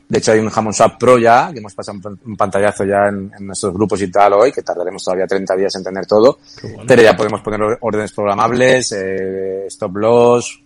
De 0.09 0.17
hecho, 0.17 0.31
hay 0.31 0.39
un 0.39 0.51
Hammond 0.53 0.75
Swap 0.75 0.99
Pro 0.99 1.17
ya, 1.17 1.51
que 1.53 1.59
hemos 1.59 1.73
pasado 1.73 1.99
un 2.25 2.35
pantallazo 2.35 2.83
ya 2.83 3.07
en, 3.07 3.31
nuestros 3.39 3.73
grupos 3.73 4.01
y 4.01 4.11
tal 4.11 4.33
hoy, 4.33 4.51
que 4.51 4.63
tardaremos 4.63 5.03
todavía 5.03 5.27
30 5.27 5.55
días 5.55 5.75
en 5.75 5.83
tener 5.83 6.05
todo. 6.07 6.39
Pero 6.87 7.01
ya 7.01 7.15
podemos 7.15 7.41
poner 7.41 7.77
órdenes 7.79 8.11
programables, 8.11 8.91
eh, 8.93 9.67
stop 9.67 9.95
loss, 9.97 10.59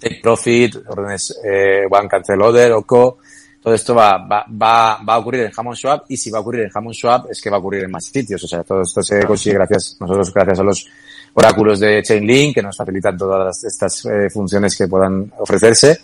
take 0.00 0.20
profit, 0.22 0.76
órdenes 0.86 1.36
eh, 1.44 1.82
one 1.90 2.08
cancel 2.08 2.40
order, 2.40 2.72
OCO. 2.72 3.18
Todo 3.66 3.74
esto 3.74 3.96
va, 3.96 4.18
va, 4.18 4.46
va, 4.48 5.02
va 5.02 5.14
a 5.14 5.18
ocurrir 5.18 5.40
en 5.40 5.52
Hammond 5.56 5.76
Swap 5.76 6.04
y 6.08 6.16
si 6.16 6.30
va 6.30 6.38
a 6.38 6.40
ocurrir 6.40 6.66
en 6.66 6.70
Hammond 6.72 6.94
Swap 6.94 7.30
es 7.32 7.40
que 7.40 7.50
va 7.50 7.56
a 7.56 7.58
ocurrir 7.58 7.82
en 7.82 7.90
más 7.90 8.04
sitios. 8.04 8.44
O 8.44 8.46
sea, 8.46 8.62
todo 8.62 8.82
esto 8.82 9.02
se 9.02 9.24
consigue 9.24 9.56
gracias, 9.56 9.96
nosotros 9.98 10.32
gracias 10.32 10.60
a 10.60 10.62
los 10.62 10.86
oráculos 11.34 11.80
de 11.80 12.00
Chainlink 12.00 12.54
que 12.54 12.62
nos 12.62 12.76
facilitan 12.76 13.18
todas 13.18 13.64
estas 13.64 14.04
eh, 14.04 14.30
funciones 14.30 14.76
que 14.76 14.86
puedan 14.86 15.32
ofrecerse 15.38 15.98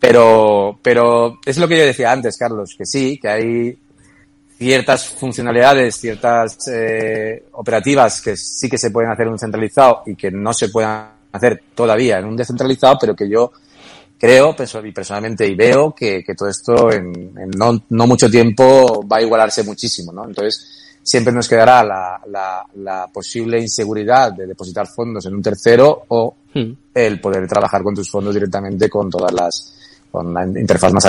pero, 0.00 0.78
pero 0.82 1.38
es 1.44 1.58
lo 1.58 1.68
que 1.68 1.76
yo 1.76 1.84
decía 1.84 2.10
antes, 2.10 2.38
Carlos, 2.38 2.74
que 2.76 2.86
sí, 2.86 3.18
que 3.20 3.28
hay 3.28 3.78
ciertas 4.56 5.08
funcionalidades, 5.08 5.94
ciertas 5.96 6.56
eh, 6.68 7.44
operativas 7.52 8.22
que 8.22 8.34
sí 8.34 8.68
que 8.68 8.78
se 8.78 8.90
pueden 8.90 9.10
hacer 9.10 9.26
en 9.26 9.32
un 9.32 9.38
centralizado 9.38 10.02
y 10.06 10.16
que 10.16 10.30
no 10.30 10.54
se 10.54 10.70
pueden 10.70 10.90
hacer 11.32 11.62
todavía 11.74 12.18
en 12.18 12.24
un 12.24 12.36
descentralizado, 12.36 12.96
pero 12.98 13.14
que 13.14 13.28
yo 13.28 13.52
creo 14.20 14.54
y 14.84 14.92
personalmente 14.92 15.48
y 15.48 15.54
veo 15.54 15.94
que, 15.94 16.22
que 16.22 16.34
todo 16.34 16.50
esto 16.50 16.92
en, 16.92 17.32
en 17.38 17.50
no, 17.56 17.82
no, 17.88 18.06
mucho 18.06 18.30
tiempo 18.30 19.02
va 19.10 19.16
a 19.16 19.22
igualarse 19.22 19.62
muchísimo, 19.62 20.12
¿no? 20.12 20.26
Entonces, 20.26 20.98
siempre 21.02 21.32
nos 21.32 21.48
quedará 21.48 21.82
la, 21.82 22.20
la, 22.26 22.62
la 22.74 23.06
posible 23.06 23.58
inseguridad 23.58 24.32
de 24.32 24.46
depositar 24.46 24.86
fondos 24.86 25.24
en 25.24 25.34
un 25.34 25.42
tercero 25.42 26.04
o 26.08 26.36
hmm. 26.52 26.72
el 26.92 27.18
poder 27.18 27.48
trabajar 27.48 27.82
con 27.82 27.94
tus 27.94 28.10
fondos 28.10 28.34
directamente 28.34 28.90
con 28.90 29.08
todas 29.08 29.32
las 29.32 29.79
con 30.10 30.26
una 30.26 30.44
interfaz 30.44 30.92
más 30.92 31.06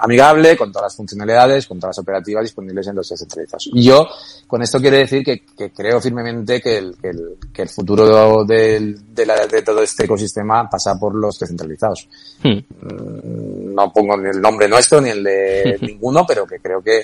amigable, 0.00 0.56
con 0.56 0.70
todas 0.70 0.86
las 0.86 0.96
funcionalidades, 0.96 1.66
con 1.66 1.80
todas 1.80 1.96
las 1.96 2.02
operativas 2.02 2.44
disponibles 2.44 2.86
en 2.86 2.94
los 2.94 3.08
descentralizados. 3.08 3.70
Y 3.72 3.84
yo, 3.84 4.06
con 4.46 4.62
esto 4.62 4.80
quiero 4.80 4.96
decir 4.96 5.24
que, 5.24 5.42
que 5.56 5.70
creo 5.70 6.00
firmemente 6.00 6.60
que 6.60 6.78
el, 6.78 6.96
que 7.00 7.08
el, 7.08 7.36
que 7.52 7.62
el 7.62 7.68
futuro 7.68 8.44
de, 8.44 8.94
de, 9.08 9.26
la, 9.26 9.46
de, 9.46 9.62
todo 9.62 9.82
este 9.82 10.04
ecosistema 10.04 10.68
pasa 10.68 10.98
por 10.98 11.14
los 11.14 11.38
descentralizados. 11.38 12.08
Hmm. 12.42 12.58
Mm, 12.58 13.74
no 13.74 13.92
pongo 13.92 14.16
ni 14.16 14.30
el 14.30 14.40
nombre 14.40 14.68
nuestro 14.68 15.00
ni 15.00 15.10
el 15.10 15.24
de 15.24 15.78
ninguno, 15.82 16.24
pero 16.26 16.46
que 16.46 16.60
creo 16.60 16.80
que, 16.80 17.02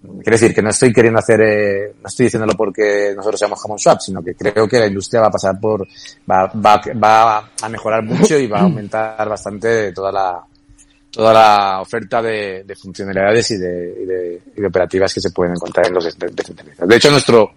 quiero 0.00 0.38
decir 0.38 0.54
que 0.54 0.62
no 0.62 0.70
estoy 0.70 0.94
queriendo 0.94 1.18
hacer, 1.18 1.40
eh, 1.42 1.94
no 2.00 2.08
estoy 2.08 2.26
diciéndolo 2.26 2.54
porque 2.54 3.12
nosotros 3.14 3.38
seamos 3.38 3.62
Hammond 3.62 3.80
Swap, 3.80 4.00
sino 4.00 4.22
que 4.22 4.34
creo 4.34 4.66
que 4.66 4.78
la 4.78 4.86
industria 4.86 5.20
va 5.20 5.26
a 5.26 5.32
pasar 5.32 5.60
por, 5.60 5.86
va, 6.30 6.46
va, 6.54 6.80
va 7.02 7.50
a 7.60 7.68
mejorar 7.68 8.02
mucho 8.02 8.38
y 8.38 8.46
va 8.46 8.60
a 8.60 8.62
aumentar 8.64 9.28
bastante 9.28 9.92
toda 9.92 10.10
la, 10.10 10.42
toda 11.10 11.32
la 11.32 11.80
oferta 11.80 12.20
de, 12.20 12.64
de 12.64 12.76
funcionalidades 12.76 13.50
y 13.52 13.56
de, 13.56 13.96
y, 14.02 14.04
de, 14.04 14.42
y 14.56 14.60
de, 14.60 14.66
operativas 14.66 15.14
que 15.14 15.20
se 15.20 15.30
pueden 15.30 15.54
encontrar 15.54 15.86
en 15.86 15.94
los 15.94 16.04
descentralizados. 16.04 16.88
De 16.88 16.96
hecho, 16.96 17.10
nuestro, 17.10 17.52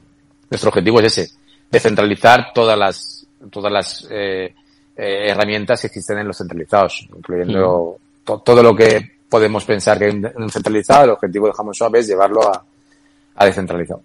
nuestro 0.49 0.69
objetivo 0.69 0.99
es 1.01 1.17
ese, 1.17 1.33
descentralizar 1.69 2.51
todas 2.53 2.77
las, 2.77 3.25
todas 3.51 3.71
las 3.71 4.07
eh, 4.09 4.53
eh, 4.95 5.29
herramientas 5.29 5.81
que 5.81 5.88
existen 5.88 6.19
en 6.19 6.27
los 6.27 6.38
centralizados, 6.38 7.07
incluyendo 7.15 7.97
todo 8.23 8.63
lo 8.63 8.75
que 8.75 9.19
podemos 9.29 9.65
pensar 9.65 9.97
que 9.97 10.09
en 10.09 10.31
un 10.35 10.49
centralizado, 10.49 11.05
el 11.05 11.09
objetivo 11.12 11.47
de 11.47 11.53
Hammond 11.57 11.75
Swap 11.75 11.95
es 11.95 12.07
llevarlo 12.07 12.47
a, 12.47 12.63
a 13.35 13.45
descentralizado. 13.45 14.03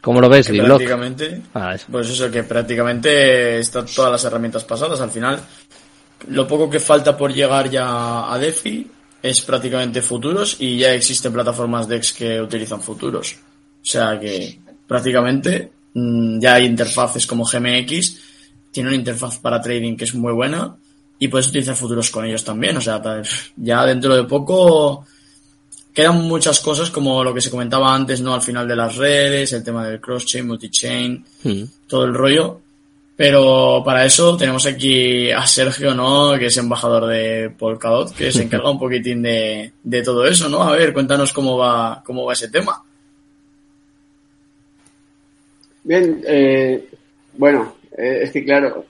¿Cómo 0.00 0.20
lo 0.20 0.28
ves, 0.28 0.48
Prácticamente, 0.48 1.42
ah, 1.54 1.74
pues 1.90 2.10
eso, 2.10 2.30
que 2.30 2.44
prácticamente 2.44 3.58
están 3.58 3.86
todas 3.86 4.12
las 4.12 4.24
herramientas 4.24 4.62
pasadas. 4.62 5.00
Al 5.00 5.10
final, 5.10 5.40
lo 6.28 6.46
poco 6.46 6.70
que 6.70 6.80
falta 6.80 7.16
por 7.16 7.32
llegar 7.32 7.70
ya 7.70 8.32
a 8.32 8.38
DeFi 8.38 8.90
es 9.22 9.40
prácticamente 9.40 10.02
futuros 10.02 10.56
y 10.60 10.78
ya 10.78 10.92
existen 10.94 11.32
plataformas 11.32 11.88
DEX 11.88 12.12
que 12.12 12.40
utilizan 12.40 12.80
futuros. 12.80 13.34
O 13.34 13.88
sea 13.88 14.18
que 14.18 14.58
prácticamente 14.86 15.70
mm, 15.94 16.38
ya 16.40 16.54
hay 16.54 16.66
interfaces 16.66 17.26
como 17.26 17.44
GMX, 17.44 18.18
tiene 18.70 18.90
una 18.90 18.96
interfaz 18.96 19.38
para 19.38 19.60
trading 19.60 19.96
que 19.96 20.04
es 20.04 20.14
muy 20.14 20.32
buena 20.32 20.76
y 21.18 21.28
puedes 21.28 21.48
utilizar 21.48 21.74
futuros 21.74 22.10
con 22.10 22.24
ellos 22.24 22.44
también. 22.44 22.76
O 22.76 22.80
sea, 22.80 23.02
ya 23.56 23.84
dentro 23.86 24.14
de 24.14 24.24
poco 24.24 25.06
quedan 25.94 26.22
muchas 26.22 26.60
cosas 26.60 26.90
como 26.90 27.24
lo 27.24 27.32
que 27.32 27.40
se 27.40 27.50
comentaba 27.50 27.94
antes, 27.94 28.20
¿no? 28.20 28.34
Al 28.34 28.42
final 28.42 28.68
de 28.68 28.76
las 28.76 28.96
redes, 28.96 29.52
el 29.54 29.64
tema 29.64 29.86
del 29.88 30.00
cross-chain, 30.00 30.46
multi-chain, 30.46 31.24
hmm. 31.42 31.62
todo 31.86 32.04
el 32.04 32.14
rollo. 32.14 32.60
Pero 33.16 33.82
para 33.82 34.04
eso 34.04 34.36
tenemos 34.36 34.66
aquí 34.66 35.30
a 35.30 35.46
Sergio, 35.46 35.94
¿no? 35.94 36.38
Que 36.38 36.46
es 36.46 36.56
embajador 36.58 37.06
de 37.06 37.50
Polkadot, 37.50 38.14
que 38.14 38.30
se 38.30 38.42
encarga 38.42 38.70
un 38.70 38.78
poquitín 38.78 39.22
de, 39.22 39.72
de 39.82 40.02
todo 40.02 40.26
eso, 40.26 40.50
¿no? 40.50 40.62
A 40.62 40.76
ver, 40.76 40.92
cuéntanos 40.92 41.32
cómo 41.32 41.56
va, 41.56 42.02
cómo 42.04 42.26
va 42.26 42.34
ese 42.34 42.48
tema. 42.48 42.82
Bien, 45.82 46.20
eh, 46.26 46.84
bueno, 47.38 47.76
eh, 47.96 48.20
es 48.24 48.32
que 48.32 48.44
claro, 48.44 48.84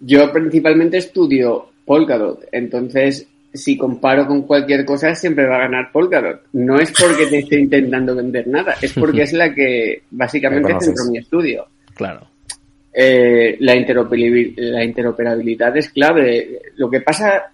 yo 0.00 0.32
principalmente 0.32 0.96
estudio 0.96 1.68
Polkadot, 1.84 2.46
entonces 2.52 3.26
si 3.52 3.76
comparo 3.76 4.26
con 4.26 4.42
cualquier 4.42 4.84
cosa 4.84 5.14
siempre 5.14 5.46
va 5.46 5.56
a 5.56 5.60
ganar 5.60 5.92
Polkadot. 5.92 6.42
No 6.52 6.78
es 6.78 6.90
porque 6.92 7.26
te 7.26 7.38
esté 7.38 7.58
intentando 7.58 8.14
vender 8.14 8.46
nada, 8.46 8.76
es 8.80 8.92
porque 8.94 9.22
es 9.22 9.32
la 9.34 9.52
que 9.52 10.04
básicamente 10.10 10.74
centro 10.80 11.04
mi 11.10 11.18
estudio. 11.18 11.66
Claro. 11.94 12.35
Eh, 12.98 13.58
la, 13.60 13.76
interoperabilidad, 13.76 15.76
es 15.76 15.90
clave. 15.90 16.62
Lo 16.76 16.88
que 16.88 17.02
pasa, 17.02 17.52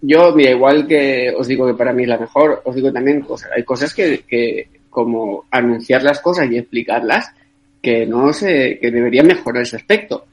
yo, 0.00 0.32
mira, 0.32 0.52
igual 0.52 0.86
que 0.86 1.34
os 1.36 1.48
digo 1.48 1.66
que 1.66 1.74
para 1.74 1.92
mí 1.92 2.04
es 2.04 2.08
la 2.08 2.18
mejor, 2.18 2.62
os 2.64 2.72
digo 2.74 2.92
también 2.92 3.22
cosas. 3.22 3.50
Hay 3.56 3.64
cosas 3.64 3.92
que, 3.92 4.22
que 4.28 4.68
como 4.88 5.46
anunciar 5.50 6.04
las 6.04 6.20
cosas 6.20 6.48
y 6.50 6.58
explicarlas, 6.58 7.32
que 7.82 8.06
no 8.06 8.32
sé, 8.32 8.78
que 8.80 8.92
deberían 8.92 9.26
mejorar 9.26 9.62
ese 9.62 9.74
aspecto. 9.76 10.24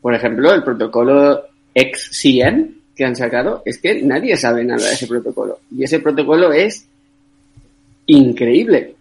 Por 0.00 0.14
ejemplo, 0.14 0.54
el 0.54 0.62
protocolo 0.62 1.42
XCN 1.74 2.76
que 2.96 3.04
han 3.04 3.14
sacado, 3.14 3.62
es 3.64 3.78
que 3.78 4.02
nadie 4.02 4.36
sabe 4.36 4.64
nada 4.64 4.86
de 4.86 4.94
ese 4.94 5.06
protocolo. 5.06 5.60
Y 5.70 5.84
ese 5.84 6.00
protocolo 6.00 6.52
es 6.52 6.88
increíble. 8.06 8.94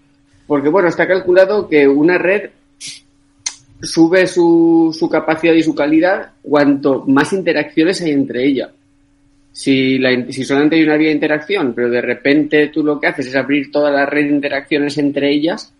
Porque 0.46 0.70
bueno, 0.70 0.90
está 0.90 1.08
calculado 1.08 1.70
que 1.70 1.88
una 1.88 2.18
red 2.18 2.50
sube 3.86 4.28
su, 4.28 4.96
su 4.98 5.10
capacidad 5.10 5.54
y 5.54 5.64
su 5.64 5.76
calidad 5.76 6.32
cuanto 6.42 7.04
más 7.08 7.32
interacciones 7.34 8.02
hay 8.02 8.12
entre 8.12 8.46
ella. 8.46 8.70
Si, 9.52 9.98
la, 9.98 10.10
si 10.32 10.44
solamente 10.44 10.76
hay 10.76 10.84
una 10.84 10.98
vía 10.98 11.10
de 11.10 11.16
interacción, 11.16 11.74
pero 11.74 11.90
de 11.90 12.02
repente 12.02 12.68
tú 12.68 12.84
lo 12.84 13.00
que 13.00 13.08
haces 13.08 13.28
es 13.28 13.36
abrir 13.36 13.72
toda 13.72 13.90
la 13.90 14.06
red 14.06 14.24
de 14.24 14.36
interacciones 14.36 14.98
entre 14.98 15.32
ellas, 15.32 15.74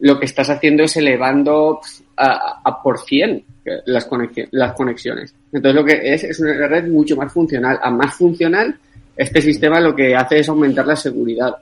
lo 0.00 0.18
que 0.18 0.24
estás 0.24 0.50
haciendo 0.50 0.82
es 0.82 0.96
elevando 0.96 1.80
a, 2.16 2.60
a 2.64 2.82
por 2.82 2.98
cien 3.00 3.44
las, 3.86 4.08
las 4.50 4.72
conexiones. 4.74 5.34
Entonces 5.52 5.74
lo 5.80 5.84
que 5.84 6.14
es 6.14 6.24
es 6.24 6.40
una 6.40 6.66
red 6.66 6.88
mucho 6.88 7.16
más 7.16 7.32
funcional. 7.32 7.78
A 7.82 7.90
más 7.90 8.14
funcional, 8.14 8.74
este 9.16 9.40
sistema 9.42 9.80
lo 9.80 9.94
que 9.94 10.16
hace 10.16 10.40
es 10.40 10.48
aumentar 10.48 10.86
la 10.86 10.96
seguridad. 10.96 11.54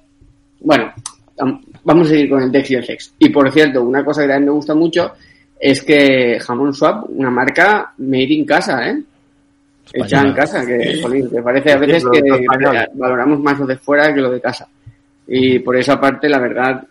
Bueno, 0.60 0.92
vamos 1.84 2.06
a 2.06 2.10
seguir 2.10 2.30
con 2.30 2.42
el 2.42 2.52
DEX 2.52 2.70
y 2.70 2.74
el. 2.74 2.98
Y 3.18 3.28
por 3.30 3.50
cierto, 3.52 3.82
una 3.82 4.04
cosa 4.04 4.22
que 4.22 4.28
también 4.28 4.46
me 4.46 4.52
gusta 4.52 4.74
mucho 4.74 5.12
es 5.60 5.82
que 5.82 6.38
Jamón 6.40 6.74
Swap, 6.74 7.04
una 7.08 7.30
marca 7.30 7.92
made 7.98 8.32
in 8.34 8.44
casa, 8.44 8.88
¿eh? 8.88 9.02
Hecha 9.92 10.20
en 10.20 10.34
casa, 10.34 10.66
que, 10.66 11.00
parece 11.42 11.72
a 11.72 11.78
veces 11.78 12.04
que 12.12 12.20
valoramos 12.94 13.40
más 13.40 13.58
lo 13.58 13.66
de 13.66 13.76
fuera 13.76 14.12
que 14.14 14.20
lo 14.20 14.30
de 14.30 14.40
casa. 14.40 14.68
Y 15.26 15.58
por 15.60 15.76
esa 15.76 15.98
parte, 15.98 16.28
la 16.28 16.38
verdad, 16.38 16.84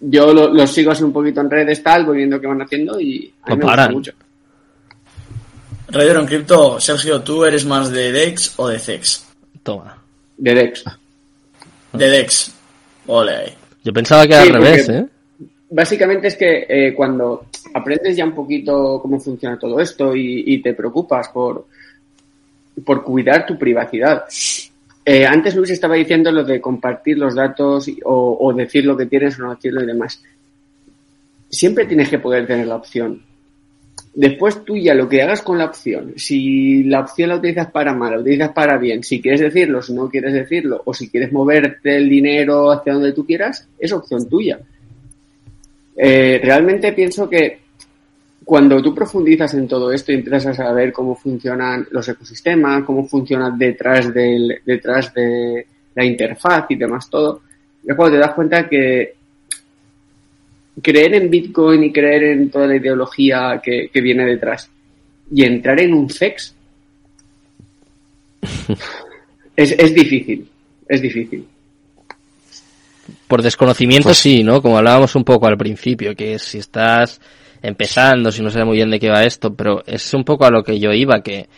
yo 0.00 0.32
los 0.32 0.70
sigo 0.70 0.90
así 0.90 1.02
un 1.02 1.12
poquito 1.12 1.40
en 1.40 1.50
redes, 1.50 1.82
tal, 1.82 2.04
voy 2.04 2.18
viendo 2.18 2.40
qué 2.40 2.46
van 2.46 2.62
haciendo 2.62 3.00
y 3.00 3.32
a 3.42 3.50
mí 3.50 3.56
me 3.56 3.64
gusta 3.64 3.88
mucho. 3.88 4.12
Radio 5.88 6.20
en 6.20 6.26
Crypto, 6.26 6.80
Sergio, 6.80 7.22
¿tú 7.22 7.44
eres 7.44 7.64
más 7.64 7.90
de 7.90 8.12
DEX 8.12 8.54
o 8.56 8.68
de 8.68 8.78
CEX? 8.78 9.24
Toma. 9.62 9.96
De 10.36 10.54
DEX. 10.54 10.84
De 11.92 12.08
DEX. 12.08 12.54
Ole. 13.06 13.54
Yo 13.84 13.92
pensaba 13.92 14.26
que 14.26 14.34
era 14.34 14.42
al 14.42 14.52
revés, 14.52 14.88
¿eh? 14.88 15.06
Básicamente 15.70 16.28
es 16.28 16.36
que 16.36 16.66
eh, 16.68 16.94
cuando 16.94 17.46
aprendes 17.86 18.16
ya 18.16 18.24
un 18.24 18.34
poquito 18.34 18.98
cómo 19.00 19.20
funciona 19.20 19.56
todo 19.56 19.78
esto 19.78 20.12
y, 20.16 20.60
te 20.60 20.74
preocupas 20.74 21.28
por, 21.28 21.66
por 22.84 23.04
cuidar 23.04 23.46
tu 23.46 23.56
privacidad. 23.56 24.24
Eh, 25.04 25.24
antes 25.24 25.54
Luis 25.54 25.70
estaba 25.70 25.94
diciendo 25.94 26.32
lo 26.32 26.42
de 26.42 26.60
compartir 26.60 27.16
los 27.16 27.36
datos 27.36 27.88
o, 28.04 28.52
decir 28.52 28.84
lo 28.84 28.96
que 28.96 29.06
tienes 29.06 29.38
o 29.38 29.44
no 29.44 29.54
decirlo 29.54 29.84
y 29.84 29.86
demás. 29.86 30.20
Siempre 31.48 31.86
tienes 31.86 32.08
que 32.08 32.18
poder 32.18 32.44
tener 32.44 32.66
la 32.66 32.74
opción. 32.74 33.22
Después 34.12 34.64
tú 34.64 34.76
ya 34.76 34.92
lo 34.92 35.08
que 35.08 35.22
hagas 35.22 35.42
con 35.42 35.58
la 35.58 35.66
opción, 35.66 36.14
si 36.16 36.82
la 36.84 37.00
opción 37.00 37.28
la 37.28 37.36
utilizas 37.36 37.70
para 37.70 37.94
mal, 37.94 38.12
la 38.12 38.20
utilizas 38.20 38.50
para 38.50 38.78
bien, 38.78 39.04
si 39.04 39.20
quieres 39.20 39.40
decirlo, 39.40 39.80
si 39.80 39.92
no 39.92 40.08
quieres 40.08 40.32
decirlo, 40.32 40.82
o 40.86 40.92
si 40.92 41.08
quieres 41.08 41.32
moverte 41.32 41.96
el 41.96 42.08
dinero 42.08 42.72
hacia 42.72 42.94
donde 42.94 43.12
tú 43.12 43.24
quieras, 43.24 43.68
es 43.78 43.92
opción 43.92 44.28
tuya. 44.28 44.58
Eh, 45.96 46.40
realmente 46.42 46.92
pienso 46.92 47.28
que 47.28 47.65
cuando 48.46 48.80
tú 48.80 48.94
profundizas 48.94 49.52
en 49.54 49.66
todo 49.66 49.90
esto 49.90 50.12
y 50.12 50.14
empiezas 50.14 50.46
a 50.46 50.54
saber 50.54 50.92
cómo 50.92 51.16
funcionan 51.16 51.84
los 51.90 52.08
ecosistemas, 52.08 52.84
cómo 52.84 53.04
funciona 53.08 53.50
detrás, 53.50 54.14
del, 54.14 54.60
detrás 54.64 55.12
de 55.12 55.66
la 55.96 56.04
interfaz 56.04 56.66
y 56.68 56.76
demás 56.76 57.10
todo, 57.10 57.42
es 57.84 57.96
cuando 57.96 58.14
te 58.14 58.20
das 58.20 58.34
cuenta 58.34 58.68
que 58.68 59.14
creer 60.80 61.14
en 61.16 61.28
Bitcoin 61.28 61.82
y 61.82 61.92
creer 61.92 62.22
en 62.22 62.48
toda 62.48 62.68
la 62.68 62.76
ideología 62.76 63.60
que, 63.60 63.90
viene 63.94 64.24
detrás 64.24 64.70
y 65.32 65.42
entrar 65.42 65.80
en 65.80 65.92
un 65.92 66.08
sex 66.08 66.54
es, 69.56 69.72
es 69.72 69.92
difícil, 69.92 70.48
es 70.88 71.02
difícil. 71.02 71.44
Por 73.26 73.42
desconocimiento 73.42 74.10
pues 74.10 74.18
sí, 74.18 74.44
¿no? 74.44 74.62
Como 74.62 74.78
hablábamos 74.78 75.16
un 75.16 75.24
poco 75.24 75.48
al 75.48 75.58
principio, 75.58 76.14
que 76.14 76.38
si 76.38 76.58
estás 76.58 77.20
empezando, 77.66 78.30
si 78.30 78.42
no 78.42 78.50
sabes 78.50 78.66
muy 78.66 78.76
bien 78.76 78.90
de 78.90 79.00
qué 79.00 79.10
va 79.10 79.24
esto, 79.24 79.54
pero 79.54 79.82
es 79.86 80.14
un 80.14 80.24
poco 80.24 80.44
a 80.44 80.50
lo 80.50 80.62
que 80.62 80.78
yo 80.78 80.92
iba, 80.92 81.20
que 81.20 81.48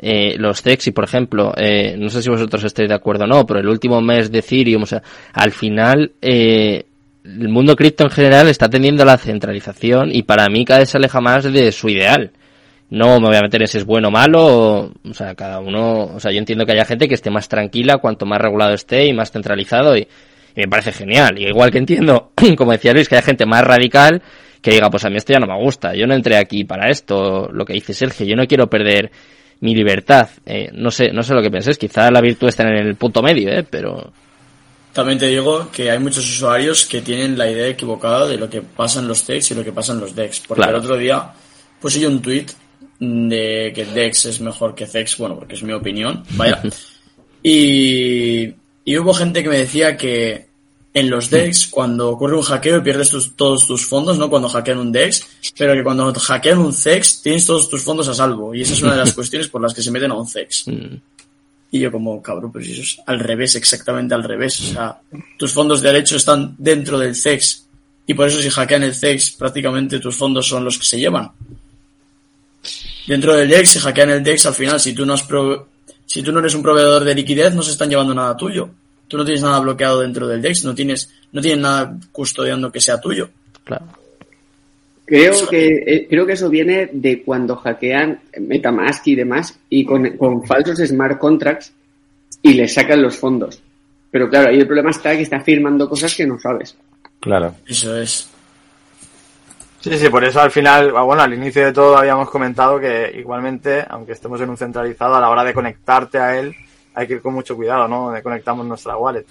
eh, 0.00 0.36
los 0.38 0.62
y 0.86 0.90
por 0.92 1.04
ejemplo, 1.04 1.52
eh, 1.56 1.96
no 1.98 2.08
sé 2.08 2.22
si 2.22 2.30
vosotros 2.30 2.62
estáis 2.64 2.88
de 2.88 2.94
acuerdo 2.94 3.24
o 3.24 3.26
no, 3.26 3.44
pero 3.44 3.60
el 3.60 3.68
último 3.68 4.00
mes 4.00 4.30
de 4.30 4.38
Ethereum, 4.38 4.84
o 4.84 4.86
sea, 4.86 5.02
al 5.32 5.50
final, 5.50 6.12
eh, 6.22 6.84
el 7.24 7.48
mundo 7.48 7.74
cripto 7.74 8.04
en 8.04 8.10
general 8.10 8.48
está 8.48 8.68
tendiendo 8.68 9.02
a 9.02 9.06
la 9.06 9.18
centralización 9.18 10.10
y 10.12 10.22
para 10.22 10.48
mí 10.48 10.64
cada 10.64 10.80
vez 10.80 10.90
se 10.90 10.98
aleja 10.98 11.20
más 11.20 11.44
de 11.52 11.72
su 11.72 11.88
ideal. 11.88 12.30
No 12.90 13.20
me 13.20 13.26
voy 13.26 13.36
a 13.36 13.42
meter 13.42 13.60
en 13.60 13.68
si 13.68 13.78
es 13.78 13.84
bueno 13.84 14.08
o 14.08 14.10
malo, 14.10 14.46
o, 14.46 14.92
o 15.10 15.14
sea, 15.14 15.34
cada 15.34 15.60
uno, 15.60 16.04
o 16.14 16.20
sea, 16.20 16.32
yo 16.32 16.38
entiendo 16.38 16.64
que 16.64 16.72
haya 16.72 16.86
gente 16.86 17.06
que 17.06 17.14
esté 17.14 17.30
más 17.30 17.48
tranquila 17.48 17.98
cuanto 17.98 18.24
más 18.24 18.40
regulado 18.40 18.72
esté 18.72 19.06
y 19.06 19.12
más 19.12 19.30
centralizado 19.30 19.94
y, 19.94 20.08
y 20.56 20.60
me 20.60 20.68
parece 20.68 20.92
genial. 20.92 21.38
Y 21.38 21.48
igual 21.48 21.70
que 21.70 21.78
entiendo, 21.78 22.32
como 22.56 22.72
decía 22.72 22.94
Luis, 22.94 23.08
que 23.08 23.16
haya 23.16 23.26
gente 23.26 23.44
más 23.44 23.62
radical 23.62 24.22
que 24.60 24.72
diga, 24.72 24.90
pues 24.90 25.04
a 25.04 25.10
mí 25.10 25.16
esto 25.16 25.32
ya 25.32 25.38
no 25.38 25.46
me 25.46 25.58
gusta, 25.62 25.94
yo 25.94 26.06
no 26.06 26.14
entré 26.14 26.36
aquí 26.36 26.64
para 26.64 26.90
esto, 26.90 27.48
lo 27.52 27.64
que 27.64 27.74
dice 27.74 27.94
Sergio, 27.94 28.26
yo 28.26 28.36
no 28.36 28.46
quiero 28.46 28.68
perder 28.68 29.10
mi 29.60 29.74
libertad. 29.74 30.28
Eh, 30.46 30.70
no 30.72 30.90
sé, 30.90 31.12
no 31.12 31.22
sé 31.22 31.34
lo 31.34 31.42
que 31.42 31.50
penséis, 31.50 31.78
quizá 31.78 32.10
la 32.10 32.20
virtud 32.20 32.48
está 32.48 32.64
en 32.64 32.86
el 32.86 32.94
punto 32.96 33.22
medio, 33.22 33.50
eh, 33.50 33.64
pero... 33.68 34.12
También 34.92 35.18
te 35.18 35.28
digo 35.28 35.70
que 35.70 35.90
hay 35.90 35.98
muchos 35.98 36.28
usuarios 36.28 36.86
que 36.86 37.02
tienen 37.02 37.38
la 37.38 37.48
idea 37.48 37.68
equivocada 37.68 38.26
de 38.26 38.36
lo 38.36 38.48
que 38.50 38.62
pasa 38.62 39.00
en 39.00 39.06
los 39.06 39.26
DEX 39.26 39.50
y 39.50 39.54
lo 39.54 39.62
que 39.62 39.70
pasa 39.70 39.92
en 39.92 40.00
los 40.00 40.14
DEX. 40.14 40.40
Porque 40.48 40.64
el 40.64 40.74
otro 40.74 40.96
día 40.96 41.30
puse 41.80 42.00
yo 42.00 42.08
un 42.08 42.20
tweet 42.20 42.46
de 42.98 43.72
que 43.74 43.84
DEX 43.84 44.24
es 44.26 44.40
mejor 44.40 44.74
que 44.74 44.86
CEX, 44.86 45.18
bueno, 45.18 45.36
porque 45.36 45.54
es 45.54 45.62
mi 45.62 45.72
opinión, 45.72 46.24
vaya. 46.30 46.60
y, 47.42 48.54
y 48.84 48.98
hubo 48.98 49.14
gente 49.14 49.42
que 49.42 49.50
me 49.50 49.58
decía 49.58 49.96
que 49.96 50.47
en 50.94 51.10
los 51.10 51.30
DEX, 51.30 51.68
cuando 51.68 52.10
ocurre 52.10 52.36
un 52.36 52.42
hackeo 52.42 52.82
pierdes 52.82 53.12
todos 53.36 53.66
tus 53.66 53.86
fondos, 53.86 54.18
¿no? 54.18 54.30
Cuando 54.30 54.48
hackean 54.48 54.78
un 54.78 54.90
DEX, 54.90 55.26
pero 55.56 55.74
que 55.74 55.84
cuando 55.84 56.12
hackean 56.12 56.58
un 56.58 56.72
CEX 56.72 57.22
tienes 57.22 57.46
todos 57.46 57.68
tus 57.68 57.82
fondos 57.82 58.08
a 58.08 58.14
salvo. 58.14 58.54
Y 58.54 58.62
esa 58.62 58.72
es 58.72 58.82
una 58.82 58.92
de 58.92 58.98
las 58.98 59.12
cuestiones 59.14 59.48
por 59.48 59.60
las 59.60 59.74
que 59.74 59.82
se 59.82 59.90
meten 59.90 60.10
a 60.10 60.14
un 60.14 60.26
CEX. 60.26 60.66
Mm. 60.66 60.96
Y 61.70 61.80
yo 61.80 61.92
como, 61.92 62.22
cabrón, 62.22 62.50
pero 62.50 62.64
si 62.64 62.72
eso 62.72 62.82
es 62.82 63.00
al 63.04 63.20
revés, 63.20 63.54
exactamente 63.54 64.14
al 64.14 64.24
revés. 64.24 64.60
O 64.60 64.72
sea, 64.72 64.98
tus 65.36 65.52
fondos 65.52 65.82
de 65.82 65.92
derecho 65.92 66.16
están 66.16 66.54
dentro 66.56 66.98
del 66.98 67.14
CEX. 67.14 67.66
Y 68.06 68.14
por 68.14 68.26
eso 68.26 68.40
si 68.40 68.48
hackean 68.48 68.84
el 68.84 68.94
CEX, 68.94 69.32
prácticamente 69.32 70.00
tus 70.00 70.16
fondos 70.16 70.48
son 70.48 70.64
los 70.64 70.78
que 70.78 70.84
se 70.84 70.98
llevan. 70.98 71.30
Dentro 73.06 73.34
del 73.34 73.48
DEX, 73.48 73.70
si 73.70 73.78
hackean 73.78 74.10
el 74.10 74.22
DEX, 74.22 74.46
al 74.46 74.54
final, 74.54 74.80
si 74.80 74.94
tú 74.94 75.04
no 75.04 75.12
has 75.12 75.26
si 76.06 76.22
tú 76.22 76.32
no 76.32 76.40
eres 76.40 76.54
un 76.54 76.62
proveedor 76.62 77.04
de 77.04 77.14
liquidez, 77.14 77.54
no 77.54 77.62
se 77.62 77.72
están 77.72 77.90
llevando 77.90 78.14
nada 78.14 78.34
tuyo 78.34 78.70
tú 79.08 79.16
no 79.16 79.24
tienes 79.24 79.42
nada 79.42 79.58
bloqueado 79.60 80.00
dentro 80.00 80.28
del 80.28 80.42
DEX, 80.42 80.64
no 80.64 80.74
tienes, 80.74 81.10
no 81.32 81.40
tienes 81.40 81.60
nada 81.60 81.96
custodiando 82.12 82.70
que 82.70 82.80
sea 82.80 83.00
tuyo. 83.00 83.30
Claro. 83.64 83.86
Creo 85.04 85.48
que, 85.48 85.66
eh, 85.86 86.06
creo 86.08 86.26
que 86.26 86.34
eso 86.34 86.50
viene 86.50 86.90
de 86.92 87.22
cuando 87.22 87.56
hackean 87.56 88.20
Metamask 88.40 89.06
y 89.06 89.14
demás 89.14 89.58
y 89.70 89.84
con, 89.84 90.18
con 90.18 90.44
falsos 90.44 90.78
smart 90.86 91.18
contracts 91.18 91.72
y 92.42 92.52
le 92.52 92.68
sacan 92.68 93.00
los 93.00 93.16
fondos. 93.16 93.62
Pero 94.10 94.28
claro, 94.28 94.50
ahí 94.50 94.58
el 94.58 94.66
problema 94.66 94.90
está 94.90 95.16
que 95.16 95.22
está 95.22 95.40
firmando 95.40 95.88
cosas 95.88 96.14
que 96.14 96.26
no 96.26 96.38
sabes. 96.38 96.76
Claro. 97.20 97.54
Eso 97.66 97.96
es. 97.96 98.28
Sí, 99.80 99.96
sí, 99.96 100.08
por 100.08 100.24
eso 100.24 100.40
al 100.40 100.50
final, 100.50 100.92
bueno, 100.92 101.22
al 101.22 101.32
inicio 101.32 101.64
de 101.64 101.72
todo 101.72 101.96
habíamos 101.96 102.28
comentado 102.30 102.80
que 102.80 103.12
igualmente, 103.16 103.84
aunque 103.88 104.12
estemos 104.12 104.40
en 104.40 104.50
un 104.50 104.56
centralizado, 104.56 105.14
a 105.14 105.20
la 105.20 105.30
hora 105.30 105.44
de 105.44 105.54
conectarte 105.54 106.18
a 106.18 106.38
él, 106.38 106.54
hay 106.94 107.06
que 107.06 107.14
ir 107.14 107.22
con 107.22 107.34
mucho 107.34 107.56
cuidado, 107.56 107.86
¿no? 107.88 108.10
De 108.10 108.22
conectamos 108.22 108.66
nuestra 108.66 108.96
wallet. 108.96 109.26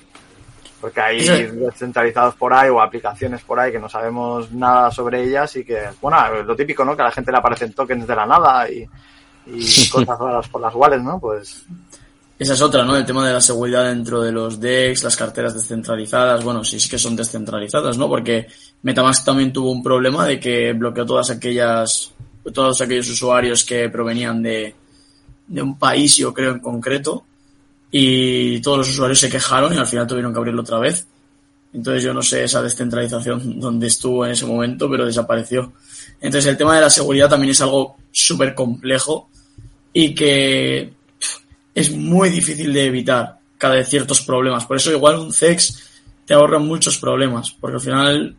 Porque 0.79 1.01
hay 1.01 1.25
descentralizados 1.25 2.35
por 2.35 2.53
ahí 2.53 2.69
o 2.69 2.79
aplicaciones 2.79 3.41
por 3.41 3.59
ahí 3.59 3.71
que 3.71 3.79
no 3.79 3.89
sabemos 3.89 4.51
nada 4.51 4.91
sobre 4.91 5.23
ellas 5.23 5.55
y 5.55 5.65
que, 5.65 5.81
bueno, 6.01 6.43
lo 6.43 6.55
típico, 6.55 6.85
¿no? 6.85 6.95
Que 6.95 7.01
a 7.01 7.05
la 7.05 7.11
gente 7.11 7.31
le 7.31 7.37
aparecen 7.37 7.73
tokens 7.73 8.05
de 8.05 8.15
la 8.15 8.25
nada 8.25 8.69
y, 8.69 8.87
cosas 9.89 10.19
raras 10.19 10.47
por 10.49 10.61
las 10.61 10.75
wallets, 10.75 11.03
¿no? 11.03 11.19
Pues 11.19 11.65
esa 12.39 12.53
es 12.53 12.61
otra, 12.61 12.85
¿no? 12.85 12.95
El 12.95 13.05
tema 13.05 13.25
de 13.25 13.33
la 13.33 13.41
seguridad 13.41 13.85
dentro 13.85 14.21
de 14.21 14.31
los 14.31 14.59
DEX, 14.59 15.03
las 15.03 15.15
carteras 15.15 15.55
descentralizadas, 15.55 16.43
bueno, 16.43 16.63
sí 16.63 16.75
es 16.75 16.87
que 16.87 16.99
son 16.99 17.15
descentralizadas, 17.15 17.97
¿no? 17.97 18.07
Porque 18.07 18.47
Metamask 18.83 19.25
también 19.25 19.51
tuvo 19.51 19.71
un 19.71 19.81
problema 19.81 20.27
de 20.27 20.39
que 20.39 20.73
bloqueó 20.73 21.03
todas 21.03 21.31
aquellas, 21.31 22.13
todos 22.53 22.79
aquellos 22.81 23.09
usuarios 23.09 23.65
que 23.65 23.89
provenían 23.89 24.43
de, 24.43 24.75
de 25.47 25.61
un 25.63 25.79
país, 25.79 26.17
yo 26.17 26.31
creo 26.31 26.51
en 26.51 26.59
concreto, 26.59 27.25
y 27.91 28.59
todos 28.61 28.79
los 28.79 28.89
usuarios 28.89 29.19
se 29.19 29.29
quejaron 29.29 29.73
y 29.73 29.77
al 29.77 29.87
final 29.87 30.07
tuvieron 30.07 30.33
que 30.33 30.39
abrirlo 30.39 30.61
otra 30.61 30.79
vez. 30.79 31.07
Entonces 31.73 32.03
yo 32.03 32.13
no 32.13 32.21
sé 32.21 32.43
esa 32.43 32.61
descentralización 32.61 33.59
donde 33.59 33.87
estuvo 33.87 34.25
en 34.25 34.31
ese 34.31 34.45
momento, 34.45 34.89
pero 34.89 35.05
desapareció. 35.05 35.73
Entonces 36.19 36.49
el 36.49 36.57
tema 36.57 36.75
de 36.75 36.81
la 36.81 36.89
seguridad 36.89 37.29
también 37.29 37.51
es 37.51 37.61
algo 37.61 37.97
súper 38.11 38.55
complejo 38.55 39.29
y 39.93 40.15
que 40.15 40.93
es 41.73 41.91
muy 41.91 42.29
difícil 42.29 42.73
de 42.73 42.85
evitar 42.85 43.39
cada 43.57 43.75
vez 43.75 43.89
ciertos 43.89 44.21
problemas. 44.21 44.65
Por 44.65 44.77
eso 44.77 44.91
igual 44.91 45.19
un 45.19 45.33
CEX 45.33 45.83
te 46.25 46.33
ahorra 46.33 46.59
muchos 46.59 46.97
problemas, 46.97 47.51
porque 47.51 47.75
al 47.75 47.81
final, 47.81 48.35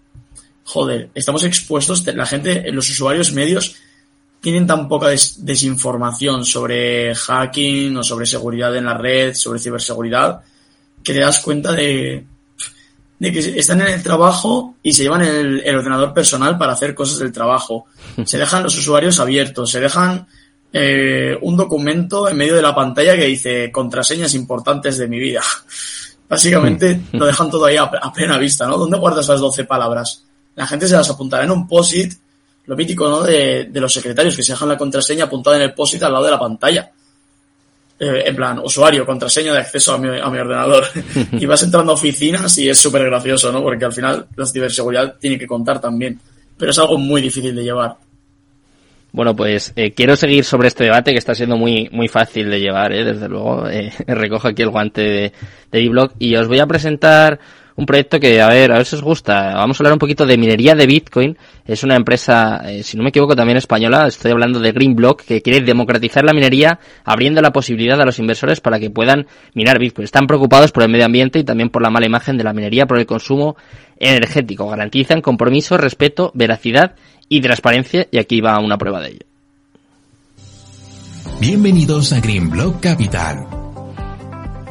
joder, 0.64 1.11
estamos 1.14 1.42
expuestos, 1.44 2.07
la 2.07 2.26
gente, 2.26 2.70
los 2.70 2.90
usuarios 2.90 3.32
medios 3.32 3.76
tienen 4.41 4.66
tan 4.66 4.89
poca 4.89 5.09
desinformación 5.09 6.45
sobre 6.45 7.14
hacking 7.14 7.97
o 7.97 8.05
sobre 8.05 8.26
seguridad 8.26 8.74
en 8.76 8.84
la 8.84 8.95
red, 8.95 9.34
sobre 9.34 9.59
ciberseguridad, 9.59 10.41
que 11.03 11.12
te 11.12 11.20
das 11.20 11.41
cuenta 11.41 11.72
de, 11.72 12.24
que 13.20 13.39
están 13.59 13.80
en 13.80 13.89
el 13.89 14.03
trabajo 14.03 14.76
y 14.82 14.93
se 14.93 15.03
llevan 15.03 15.22
el, 15.22 15.76
ordenador 15.76 16.12
personal 16.12 16.57
para 16.57 16.72
hacer 16.72 16.95
cosas 16.95 17.18
del 17.18 17.32
trabajo. 17.32 17.86
Se 18.24 18.39
dejan 18.39 18.62
los 18.62 18.78
usuarios 18.78 19.18
abiertos, 19.18 19.70
se 19.70 19.80
dejan 19.80 20.26
eh, 20.72 21.36
un 21.43 21.57
documento 21.57 22.28
en 22.28 22.36
medio 22.36 22.55
de 22.55 22.62
la 22.62 22.74
pantalla 22.74 23.16
que 23.16 23.26
dice 23.26 23.72
contraseñas 23.72 24.34
importantes 24.34 24.99
de 24.99 25.09
mi 25.09 25.18
vida. 25.18 25.43
Básicamente 26.28 27.01
lo 27.12 27.24
dejan 27.24 27.51
todo 27.51 27.64
ahí 27.64 27.76
a, 27.76 27.91
plena 28.12 28.36
vista, 28.36 28.66
¿no? 28.66 28.76
¿Dónde 28.76 28.99
guardas 28.99 29.26
las 29.28 29.41
12 29.41 29.64
palabras? 29.64 30.24
La 30.55 30.66
gente 30.66 30.86
se 30.86 30.95
las 30.95 31.09
apuntará 31.09 31.45
en 31.45 31.51
un 31.51 31.66
POSIT 31.66 32.12
lo 32.68 32.76
mítico, 32.76 33.08
¿no? 33.08 33.22
De, 33.22 33.68
los 33.72 33.92
secretarios 33.92 34.36
que 34.36 34.42
se 34.42 34.52
dejan 34.52 34.68
la 34.68 34.76
contraseña 34.76 35.24
apuntada 35.24 35.56
en 35.56 35.62
el 35.62 35.72
POSIT 35.72 36.02
al 36.02 36.12
lado 36.12 36.26
de 36.26 36.30
la 36.30 36.38
pantalla. 36.38 36.90
Eh, 37.98 38.24
en 38.26 38.36
plan, 38.36 38.58
usuario, 38.60 39.06
contraseña 39.06 39.54
de 39.54 39.58
acceso 39.60 39.94
a 39.94 39.98
mi, 39.98 40.08
a 40.08 40.28
mi 40.28 40.38
ordenador. 40.38 40.84
y 41.32 41.46
vas 41.46 41.62
entrando 41.62 41.92
a 41.92 41.94
oficinas 41.94 42.56
y 42.58 42.68
es 42.68 42.78
súper 42.78 43.04
gracioso, 43.04 43.50
¿no? 43.50 43.62
Porque 43.62 43.86
al 43.86 43.92
final 43.92 44.26
la 44.36 44.46
ciberseguridad 44.46 45.16
tiene 45.18 45.38
que 45.38 45.46
contar 45.46 45.80
también. 45.80 46.20
Pero 46.58 46.70
es 46.70 46.78
algo 46.78 46.98
muy 46.98 47.22
difícil 47.22 47.56
de 47.56 47.64
llevar. 47.64 47.96
Bueno, 49.12 49.34
pues 49.34 49.72
eh, 49.74 49.92
quiero 49.92 50.14
seguir 50.16 50.44
sobre 50.44 50.68
este 50.68 50.84
debate 50.84 51.12
que 51.12 51.18
está 51.18 51.34
siendo 51.34 51.56
muy 51.56 51.88
muy 51.90 52.08
fácil 52.08 52.50
de 52.50 52.60
llevar, 52.60 52.92
¿eh? 52.92 53.04
desde 53.04 53.28
luego. 53.28 53.66
Eh, 53.66 53.90
recojo 54.06 54.48
aquí 54.48 54.60
el 54.60 54.68
guante 54.68 55.00
de, 55.00 55.32
de 55.72 55.88
blog 55.88 56.12
y 56.18 56.36
os 56.36 56.46
voy 56.46 56.58
a 56.58 56.66
presentar 56.66 57.40
un 57.79 57.87
proyecto 57.87 58.18
que, 58.18 58.43
a 58.43 58.49
ver, 58.49 58.72
a 58.72 58.79
ver 58.79 58.87
si 58.87 58.97
os 58.97 59.03
gusta. 59.03 59.55
Vamos 59.55 59.79
a 59.79 59.83
hablar 59.83 59.93
un 59.93 60.01
poquito 60.01 60.26
de 60.26 60.37
minería 60.37 60.74
de 60.74 60.85
Bitcoin. 60.85 61.39
Es 61.64 61.85
una 61.85 61.95
empresa, 61.95 62.61
eh, 62.66 62.83
si 62.83 62.97
no 62.97 63.05
me 63.05 63.11
equivoco, 63.11 63.37
también 63.37 63.57
española. 63.57 64.09
Estoy 64.09 64.33
hablando 64.33 64.59
de 64.59 64.72
Greenblock, 64.72 65.22
que 65.22 65.43
quiere 65.43 65.61
democratizar 65.64 66.24
la 66.24 66.33
minería, 66.33 66.81
abriendo 67.05 67.41
la 67.41 67.53
posibilidad 67.53 68.01
a 68.01 68.05
los 68.05 68.18
inversores 68.18 68.61
para 68.61 68.81
que 68.81 68.91
puedan 68.91 69.29
minar 69.55 69.79
Bitcoin. 69.79 70.05
Están 70.05 70.26
preocupados 70.26 70.72
por 70.72 70.83
el 70.83 70.89
medio 70.89 71.07
ambiente 71.07 71.39
y 71.39 71.45
también 71.45 71.70
por 71.70 71.81
la 71.81 71.89
mala 71.89 72.07
imagen 72.07 72.37
de 72.37 72.43
la 72.43 72.53
minería 72.53 72.87
por 72.87 72.99
el 72.99 73.07
consumo 73.07 73.57
energético. 73.97 74.68
Garantizan 74.68 75.20
compromiso, 75.20 75.76
respeto, 75.76 76.33
veracidad 76.35 76.97
y 77.29 77.41
transparencia. 77.41 78.09
Y 78.11 78.18
aquí 78.18 78.41
va 78.41 78.59
una 78.59 78.76
prueba 78.76 79.01
de 79.01 79.11
ello. 79.11 79.26
Bienvenidos 81.41 82.12
a 82.12 82.18
Greenblock 82.18 82.81
Capital 82.81 83.67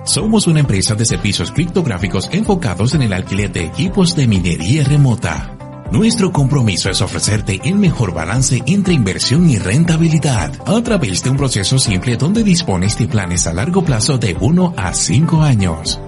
somos 0.07 0.47
una 0.47 0.61
empresa 0.61 0.95
de 0.95 1.05
servicios 1.05 1.51
criptográficos 1.51 2.29
enfocados 2.31 2.93
en 2.93 3.03
el 3.03 3.13
alquiler 3.13 3.51
de 3.51 3.65
equipos 3.65 4.15
de 4.15 4.27
minería 4.27 4.83
remota. 4.83 5.57
Nuestro 5.91 6.31
compromiso 6.31 6.89
es 6.89 7.01
ofrecerte 7.01 7.61
el 7.63 7.75
mejor 7.75 8.13
balance 8.13 8.61
entre 8.65 8.93
inversión 8.93 9.49
y 9.49 9.57
rentabilidad 9.57 10.51
a 10.65 10.81
través 10.83 11.23
de 11.23 11.29
un 11.29 11.37
proceso 11.37 11.79
simple 11.79 12.17
donde 12.17 12.43
dispones 12.43 12.97
de 12.97 13.07
planes 13.07 13.47
a 13.47 13.53
largo 13.53 13.83
plazo 13.83 14.17
de 14.17 14.35
1 14.39 14.73
a 14.75 14.93
5 14.93 15.41
años. 15.41 15.99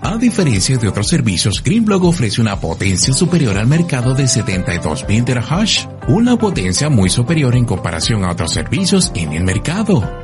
A 0.00 0.16
diferencia 0.16 0.76
de 0.76 0.88
otros 0.88 1.08
servicios, 1.08 1.62
Greenblock 1.62 2.04
ofrece 2.04 2.40
una 2.40 2.60
potencia 2.60 3.12
superior 3.12 3.56
al 3.58 3.66
mercado 3.66 4.14
de 4.14 4.24
72.000 4.24 5.24
terahash, 5.24 5.86
una 6.08 6.36
potencia 6.36 6.88
muy 6.90 7.08
superior 7.08 7.54
en 7.56 7.64
comparación 7.64 8.24
a 8.24 8.30
otros 8.30 8.52
servicios 8.52 9.10
en 9.14 9.32
el 9.32 9.44
mercado. 9.44 10.23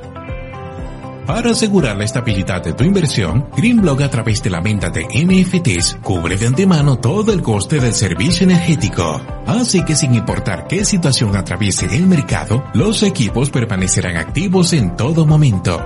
Para 1.31 1.53
asegurar 1.53 1.97
la 1.97 2.03
estabilidad 2.03 2.61
de 2.61 2.73
tu 2.73 2.83
inversión, 2.83 3.47
Greenblock 3.57 4.01
a 4.01 4.11
través 4.11 4.43
de 4.43 4.51
la 4.51 4.61
venta 4.61 4.91
de 4.91 5.05
NFTs 5.05 5.99
cubre 6.03 6.37
de 6.37 6.49
antemano 6.49 6.99
todo 6.99 7.33
el 7.33 7.41
coste 7.41 7.79
del 7.79 7.95
servicio 7.95 8.43
energético. 8.43 9.21
Así 9.47 9.85
que 9.85 9.95
sin 9.95 10.13
importar 10.13 10.67
qué 10.67 10.85
situación 10.85 11.37
atraviese 11.37 11.87
el 11.95 12.09
mercado, 12.09 12.65
los 12.75 13.05
equipos 13.05 13.49
permanecerán 13.51 14.17
activos 14.17 14.73
en 14.73 14.97
todo 14.97 15.25
momento. 15.25 15.81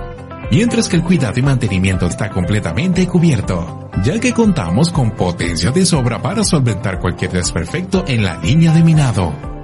Mientras 0.49 0.89
que 0.89 0.95
el 0.95 1.03
cuidado 1.03 1.39
y 1.39 1.43
mantenimiento 1.43 2.07
está 2.07 2.31
completamente 2.31 3.05
cubierto, 3.05 3.91
ya 4.03 4.19
que 4.19 4.33
contamos 4.33 4.89
con 4.89 5.11
potencia 5.11 5.69
de 5.69 5.85
sobra 5.85 6.19
para 6.23 6.43
solventar 6.43 6.99
cualquier 6.99 7.31
desperfecto 7.31 8.03
en 8.07 8.23
la 8.23 8.37
línea 8.39 8.73
de 8.73 8.81
minado. 8.81 9.54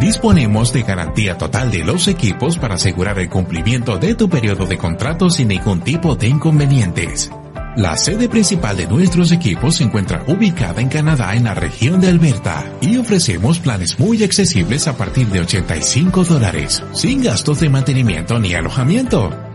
Disponemos 0.00 0.72
de 0.72 0.82
garantía 0.82 1.36
total 1.36 1.72
de 1.72 1.82
los 1.82 2.06
equipos 2.06 2.56
para 2.56 2.76
asegurar 2.76 3.18
el 3.18 3.28
cumplimiento 3.28 3.98
de 3.98 4.14
tu 4.14 4.28
periodo 4.28 4.64
de 4.64 4.78
contrato 4.78 5.28
sin 5.28 5.48
ningún 5.48 5.80
tipo 5.80 6.14
de 6.14 6.28
inconvenientes. 6.28 7.32
La 7.76 7.96
sede 7.96 8.28
principal 8.28 8.76
de 8.76 8.86
nuestros 8.86 9.32
equipos 9.32 9.76
se 9.76 9.84
encuentra 9.84 10.22
ubicada 10.28 10.80
en 10.80 10.88
Canadá 10.88 11.34
en 11.34 11.44
la 11.44 11.54
región 11.54 12.00
de 12.00 12.08
Alberta 12.08 12.64
y 12.80 12.96
ofrecemos 12.96 13.58
planes 13.58 13.98
muy 13.98 14.22
accesibles 14.22 14.86
a 14.86 14.96
partir 14.96 15.26
de 15.28 15.40
85 15.40 16.24
dólares, 16.24 16.82
sin 16.92 17.22
gastos 17.22 17.58
de 17.58 17.68
mantenimiento 17.68 18.38
ni 18.38 18.54
alojamiento. 18.54 19.47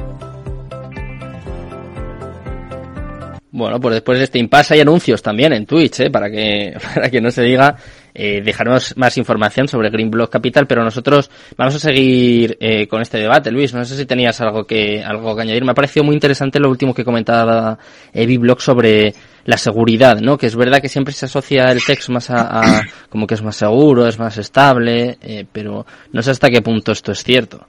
Bueno, 3.50 3.80
pues 3.80 3.96
después 3.96 4.18
de 4.18 4.24
este 4.24 4.38
impasse 4.38 4.72
hay 4.74 4.80
anuncios 4.80 5.20
también 5.20 5.52
en 5.52 5.66
Twitch, 5.66 6.00
¿eh? 6.00 6.10
para 6.10 6.30
que 6.30 6.74
para 6.94 7.10
que 7.10 7.20
no 7.20 7.30
se 7.30 7.42
diga 7.42 7.76
eh, 8.20 8.42
dejaremos 8.42 8.96
más 8.96 9.16
información 9.16 9.68
sobre 9.68 9.90
Green 9.90 10.10
Block 10.10 10.28
Capital, 10.28 10.66
pero 10.66 10.82
nosotros 10.82 11.30
vamos 11.56 11.76
a 11.76 11.78
seguir 11.78 12.56
eh, 12.58 12.88
con 12.88 13.00
este 13.00 13.16
debate. 13.16 13.52
Luis, 13.52 13.72
no 13.72 13.84
sé 13.84 13.96
si 13.96 14.06
tenías 14.06 14.40
algo 14.40 14.64
que, 14.64 15.00
algo 15.04 15.36
que 15.36 15.42
añadir. 15.42 15.64
Me 15.64 15.70
ha 15.70 15.74
parecido 15.74 16.02
muy 16.02 16.14
interesante 16.14 16.58
lo 16.58 16.68
último 16.68 16.92
que 16.92 17.04
comentaba 17.04 17.78
Evi 18.12 18.36
Block 18.36 18.58
sobre 18.58 19.14
la 19.44 19.56
seguridad, 19.56 20.18
¿no? 20.20 20.36
Que 20.36 20.46
es 20.46 20.56
verdad 20.56 20.82
que 20.82 20.88
siempre 20.88 21.14
se 21.14 21.26
asocia 21.26 21.70
el 21.70 21.84
texto 21.84 22.10
más 22.10 22.28
a, 22.30 22.82
como 23.08 23.24
que 23.24 23.34
es 23.34 23.42
más 23.42 23.54
seguro, 23.54 24.08
es 24.08 24.18
más 24.18 24.36
estable, 24.36 25.16
eh, 25.22 25.46
pero 25.52 25.86
no 26.12 26.20
sé 26.20 26.32
hasta 26.32 26.50
qué 26.50 26.60
punto 26.60 26.90
esto 26.90 27.12
es 27.12 27.22
cierto. 27.22 27.68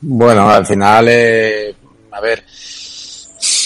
Bueno, 0.00 0.50
al 0.50 0.66
final, 0.66 1.06
eh, 1.08 1.72
a 2.10 2.20
ver, 2.20 2.42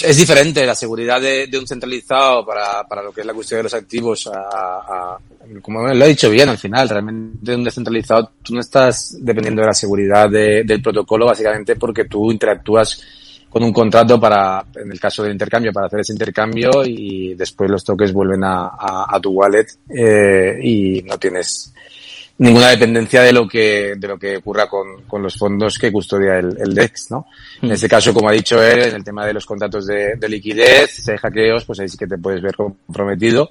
es 0.03 0.17
diferente 0.17 0.67
la 0.67 0.75
seguridad 0.75 1.21
de, 1.21 1.49
un 1.59 1.67
centralizado 1.67 2.45
para, 2.45 2.83
para, 2.85 3.03
lo 3.03 3.13
que 3.13 3.21
es 3.21 3.27
la 3.27 3.35
cuestión 3.35 3.59
de 3.59 3.65
los 3.65 3.75
activos 3.75 4.29
a, 4.33 5.19
como 5.63 5.87
lo 5.87 6.05
he 6.05 6.09
dicho 6.09 6.31
bien 6.31 6.49
al 6.49 6.59
final, 6.59 6.89
realmente 6.89 7.55
un 7.55 7.65
descentralizado 7.65 8.33
tú 8.43 8.55
no 8.55 8.61
estás 8.61 9.17
dependiendo 9.21 9.63
de 9.63 9.69
la 9.69 9.75
seguridad 9.75 10.29
de, 10.29 10.65
del 10.65 10.83
protocolo 10.83 11.27
básicamente 11.27 11.77
porque 11.77 12.07
tú 12.07 12.33
interactúas 12.33 13.01
con 13.51 13.63
un 13.63 13.73
contrato 13.73 14.19
para, 14.19 14.65
en 14.75 14.91
el 14.91 14.99
caso 14.99 15.23
del 15.23 15.33
intercambio, 15.33 15.73
para 15.73 15.87
hacer 15.87 16.01
ese 16.01 16.13
intercambio 16.13 16.85
y 16.85 17.35
después 17.35 17.71
los 17.71 17.85
toques 17.85 18.13
vuelven 18.13 18.43
a, 18.43 18.73
a 19.09 19.21
tu 19.21 19.31
wallet 19.31 19.67
eh, 19.89 20.59
y 20.61 21.03
no 21.03 21.17
tienes 21.19 21.73
ninguna 22.39 22.71
dependencia 22.71 23.23
de 23.23 23.33
lo 23.33 23.47
que, 23.47 23.95
de 23.97 24.09
lo 24.09 24.19
que 24.19 24.39
ocurra 24.39 24.69
con, 24.69 25.03
con 25.03 25.23
los 25.23 25.37
fondos 25.37 25.79
que 25.79 25.93
custodia 25.93 26.39
el, 26.39 26.57
el 26.61 26.75
DEX, 26.75 27.11
¿no? 27.11 27.27
En 27.63 27.73
este 27.73 27.89
caso, 27.89 28.13
como 28.13 28.29
ha 28.29 28.33
dicho 28.33 28.63
él, 28.63 28.83
en 28.83 28.97
el 28.97 29.05
tema 29.05 29.27
de 29.27 29.33
los 29.33 29.47
contratos 29.47 29.87
de, 29.87 30.17
de 30.17 30.29
liquidez, 30.29 30.91
si 30.91 31.11
hay 31.11 31.19
hackeos, 31.19 31.65
pues 31.65 31.81
ahí 31.81 31.89
sí 31.89 31.97
que 31.97 32.07
te 32.07 32.19
puedes 32.19 32.43
ver 32.43 32.57
comprometido. 32.57 33.51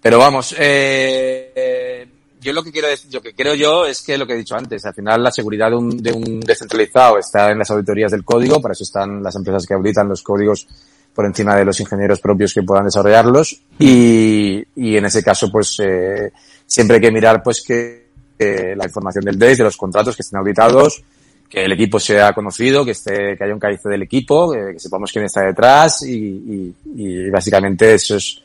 Pero 0.00 0.18
vamos, 0.18 0.54
eh, 0.58 2.06
yo 2.40 2.52
lo 2.52 2.62
que 2.62 2.70
quiero 2.70 2.86
decir, 2.86 3.12
lo 3.12 3.20
que 3.20 3.34
creo 3.34 3.54
yo 3.54 3.84
es 3.84 4.00
que 4.02 4.16
lo 4.16 4.26
que 4.26 4.34
he 4.34 4.38
dicho 4.38 4.54
antes, 4.54 4.84
al 4.84 4.94
final 4.94 5.22
la 5.22 5.32
seguridad 5.32 5.70
de 5.70 5.76
un, 5.76 5.96
de 5.96 6.12
un 6.12 6.40
descentralizado 6.40 7.18
está 7.18 7.50
en 7.50 7.58
las 7.58 7.70
auditorías 7.70 8.12
del 8.12 8.24
código, 8.24 8.60
para 8.60 8.72
eso 8.72 8.84
están 8.84 9.22
las 9.22 9.34
empresas 9.34 9.66
que 9.66 9.74
auditan 9.74 10.08
los 10.08 10.22
códigos 10.22 10.68
por 11.12 11.26
encima 11.26 11.56
de 11.56 11.64
los 11.64 11.80
ingenieros 11.80 12.20
propios 12.20 12.54
que 12.54 12.62
puedan 12.62 12.84
desarrollarlos 12.84 13.60
y, 13.76 14.62
y 14.76 14.96
en 14.96 15.04
ese 15.04 15.24
caso 15.24 15.50
pues 15.50 15.76
eh, 15.80 16.30
siempre 16.68 16.96
hay 16.96 17.00
que 17.00 17.10
mirar 17.10 17.42
pues 17.42 17.62
que 17.62 18.08
eh, 18.38 18.74
la 18.76 18.84
información 18.84 19.24
del 19.24 19.38
DEX, 19.38 19.58
de 19.58 19.64
los 19.64 19.76
contratos 19.76 20.14
que 20.14 20.22
estén 20.22 20.38
auditados, 20.38 21.02
que 21.48 21.64
el 21.64 21.72
equipo 21.72 21.98
sea 21.98 22.32
conocido, 22.32 22.84
que 22.84 22.90
esté, 22.92 23.36
que 23.36 23.44
haya 23.44 23.54
un 23.54 23.58
calice 23.58 23.88
del 23.88 24.02
equipo, 24.02 24.52
que, 24.52 24.74
que 24.74 24.78
sepamos 24.78 25.10
quién 25.10 25.24
está 25.24 25.40
detrás 25.40 26.02
y, 26.02 26.14
y, 26.14 26.74
y, 26.94 27.30
básicamente 27.30 27.94
eso 27.94 28.16
es, 28.16 28.42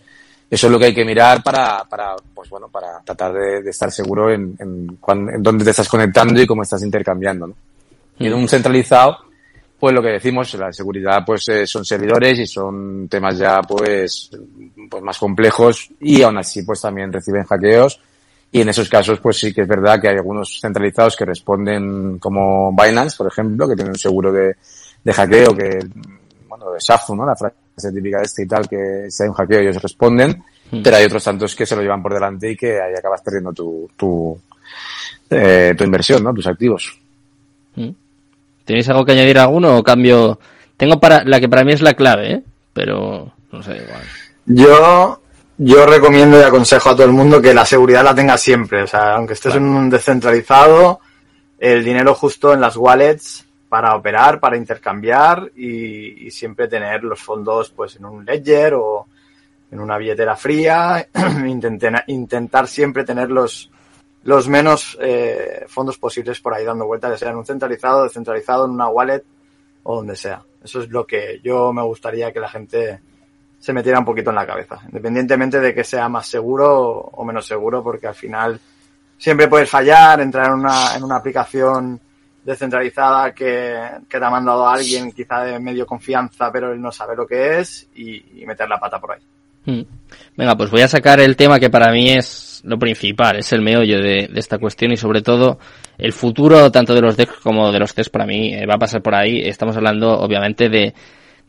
eso 0.49 0.67
es 0.67 0.71
lo 0.71 0.79
que 0.79 0.85
hay 0.85 0.93
que 0.93 1.03
mirar 1.03 1.43
para, 1.43 1.83
para 1.83 2.15
pues 2.33 2.49
bueno, 2.49 2.69
para 2.69 3.01
tratar 3.01 3.33
de, 3.33 3.61
de 3.61 3.69
estar 3.69 3.91
seguro 3.91 4.31
en, 4.31 4.55
en, 4.57 4.97
cuán, 5.01 5.29
en, 5.29 5.43
dónde 5.43 5.65
te 5.65 5.71
estás 5.71 5.89
conectando 5.89 6.41
y 6.41 6.47
cómo 6.47 6.63
estás 6.63 6.81
intercambiando, 6.81 7.47
¿no? 7.47 7.55
Y 8.19 8.27
en 8.27 8.33
un 8.35 8.47
centralizado, 8.47 9.17
pues 9.77 9.93
lo 9.93 10.01
que 10.01 10.09
decimos, 10.09 10.53
la 10.53 10.71
seguridad 10.71 11.23
pues 11.25 11.49
eh, 11.49 11.67
son 11.67 11.83
servidores 11.83 12.39
y 12.39 12.47
son 12.47 13.07
temas 13.09 13.37
ya 13.37 13.61
pues, 13.61 14.31
pues 14.89 15.03
más 15.03 15.17
complejos 15.17 15.89
y 15.99 16.21
aún 16.21 16.37
así 16.37 16.63
pues 16.63 16.79
también 16.79 17.11
reciben 17.11 17.43
hackeos 17.43 17.99
y 18.55 18.61
en 18.61 18.69
esos 18.69 18.87
casos, 18.87 19.19
pues 19.19 19.39
sí 19.39 19.51
que 19.51 19.61
es 19.61 19.67
verdad 19.67 19.99
que 19.99 20.09
hay 20.09 20.15
algunos 20.15 20.59
centralizados 20.61 21.15
que 21.15 21.25
responden 21.25 22.19
como 22.19 22.71
Binance, 22.71 23.17
por 23.17 23.25
ejemplo, 23.25 23.67
que 23.67 23.75
tienen 23.75 23.93
un 23.93 23.97
seguro 23.97 24.31
de, 24.31 24.55
de 25.03 25.11
hackeo, 25.11 25.57
que, 25.57 25.79
bueno, 26.47 26.71
de 26.71 26.79
SAFU, 26.79 27.15
¿no? 27.15 27.25
La 27.25 27.35
frase 27.35 27.91
típica 27.91 28.19
de 28.19 28.25
este 28.25 28.43
y 28.43 28.47
tal, 28.47 28.69
que 28.69 29.07
si 29.09 29.23
hay 29.23 29.29
un 29.29 29.33
hackeo 29.33 29.59
ellos 29.59 29.81
responden, 29.81 30.43
mm. 30.69 30.83
pero 30.83 30.97
hay 30.97 31.05
otros 31.05 31.23
tantos 31.23 31.55
que 31.55 31.65
se 31.65 31.75
lo 31.75 31.81
llevan 31.81 32.03
por 32.03 32.13
delante 32.13 32.51
y 32.51 32.55
que 32.55 32.79
ahí 32.79 32.93
acabas 32.95 33.23
perdiendo 33.23 33.53
tu, 33.53 33.89
tu, 33.97 34.39
eh, 35.31 35.73
tu 35.75 35.83
inversión, 35.83 36.23
¿no? 36.23 36.31
Tus 36.31 36.45
activos. 36.45 36.95
Mm. 37.75 37.89
¿Tenéis 38.65 38.87
algo 38.89 39.03
que 39.03 39.13
añadir 39.13 39.39
a 39.39 39.45
alguno 39.45 39.79
o 39.79 39.83
cambio? 39.83 40.39
Tengo 40.77 40.99
para, 40.99 41.23
la 41.23 41.39
que 41.39 41.49
para 41.49 41.63
mí 41.63 41.73
es 41.73 41.81
la 41.81 41.95
clave, 41.95 42.33
¿eh? 42.33 42.43
Pero, 42.71 43.33
no 43.51 43.63
sé, 43.63 43.77
igual. 43.77 44.03
Yo, 44.45 45.22
yo 45.57 45.85
recomiendo 45.85 46.39
y 46.39 46.43
aconsejo 46.43 46.89
a 46.89 46.95
todo 46.95 47.05
el 47.05 47.11
mundo 47.11 47.41
que 47.41 47.53
la 47.53 47.65
seguridad 47.65 48.03
la 48.03 48.15
tenga 48.15 48.37
siempre. 48.37 48.83
O 48.83 48.87
sea, 48.87 49.15
aunque 49.15 49.33
estés 49.33 49.53
claro. 49.53 49.65
en 49.65 49.71
un 49.75 49.89
descentralizado, 49.89 50.99
el 51.59 51.83
dinero 51.83 52.13
justo 52.15 52.53
en 52.53 52.61
las 52.61 52.75
wallets 52.75 53.45
para 53.69 53.95
operar, 53.95 54.39
para 54.39 54.57
intercambiar 54.57 55.51
y, 55.55 56.27
y, 56.27 56.31
siempre 56.31 56.67
tener 56.67 57.03
los 57.03 57.19
fondos 57.19 57.71
pues 57.71 57.95
en 57.95 58.05
un 58.05 58.23
ledger 58.23 58.75
o 58.75 59.07
en 59.71 59.79
una 59.79 59.97
billetera 59.97 60.35
fría. 60.35 61.07
intentar, 61.47 62.03
intentar 62.07 62.67
siempre 62.67 63.03
tener 63.03 63.31
los, 63.31 63.71
los 64.23 64.47
menos 64.47 64.97
eh, 65.01 65.65
fondos 65.67 65.97
posibles 65.97 66.39
por 66.39 66.53
ahí 66.53 66.63
dando 66.63 66.85
vueltas, 66.85 67.11
ya 67.11 67.17
sea 67.17 67.29
en 67.31 67.37
un 67.37 67.45
centralizado, 67.45 68.03
descentralizado, 68.03 68.65
en 68.65 68.71
una 68.71 68.87
wallet 68.87 69.23
o 69.83 69.97
donde 69.97 70.15
sea. 70.15 70.41
Eso 70.63 70.81
es 70.81 70.89
lo 70.89 71.05
que 71.05 71.41
yo 71.43 71.73
me 71.73 71.81
gustaría 71.81 72.31
que 72.31 72.39
la 72.39 72.49
gente 72.49 73.01
se 73.63 73.71
metiera 73.71 73.97
un 73.97 74.03
poquito 74.03 74.29
en 74.29 74.35
la 74.35 74.45
cabeza, 74.45 74.77
independientemente 74.89 75.57
de 75.57 75.73
que 75.73 75.85
sea 75.85 76.09
más 76.09 76.27
seguro 76.27 76.99
o 76.99 77.23
menos 77.23 77.45
seguro, 77.45 77.81
porque 77.81 78.07
al 78.07 78.13
final 78.13 78.59
siempre 79.17 79.47
puedes 79.47 79.69
fallar, 79.69 80.19
entrar 80.19 80.47
en 80.47 80.55
una, 80.55 80.93
en 80.97 81.01
una 81.01 81.15
aplicación 81.15 81.97
descentralizada 82.43 83.31
que, 83.31 83.79
que 84.09 84.19
te 84.19 84.25
ha 84.25 84.29
mandado 84.29 84.67
a 84.67 84.73
alguien 84.73 85.13
quizá 85.13 85.45
de 85.45 85.59
medio 85.59 85.85
confianza, 85.85 86.51
pero 86.51 86.73
él 86.73 86.81
no 86.81 86.91
sabe 86.91 87.15
lo 87.15 87.25
que 87.25 87.59
es 87.59 87.87
y, 87.95 88.43
meter 88.45 88.67
la 88.67 88.81
pata 88.81 88.99
por 88.99 89.13
ahí. 89.13 89.21
Hmm. 89.65 89.83
Venga, 90.35 90.57
pues 90.57 90.69
voy 90.69 90.81
a 90.81 90.89
sacar 90.89 91.21
el 91.21 91.37
tema 91.37 91.57
que 91.57 91.69
para 91.69 91.89
mí 91.93 92.09
es 92.09 92.61
lo 92.65 92.77
principal, 92.77 93.37
es 93.37 93.53
el 93.53 93.61
meollo 93.61 94.01
de, 94.01 94.27
de 94.27 94.39
esta 94.41 94.57
cuestión 94.57 94.91
y 94.91 94.97
sobre 94.97 95.21
todo 95.21 95.57
el 95.97 96.11
futuro 96.11 96.69
tanto 96.69 96.93
de 96.93 96.99
los 96.99 97.15
DEX 97.15 97.31
como 97.41 97.71
de 97.71 97.79
los 97.79 97.93
CES 97.93 98.09
para 98.09 98.25
mí 98.25 98.53
eh, 98.53 98.65
va 98.65 98.75
a 98.75 98.79
pasar 98.79 99.01
por 99.01 99.15
ahí. 99.15 99.39
Estamos 99.39 99.77
hablando 99.77 100.19
obviamente 100.19 100.67
de, 100.67 100.93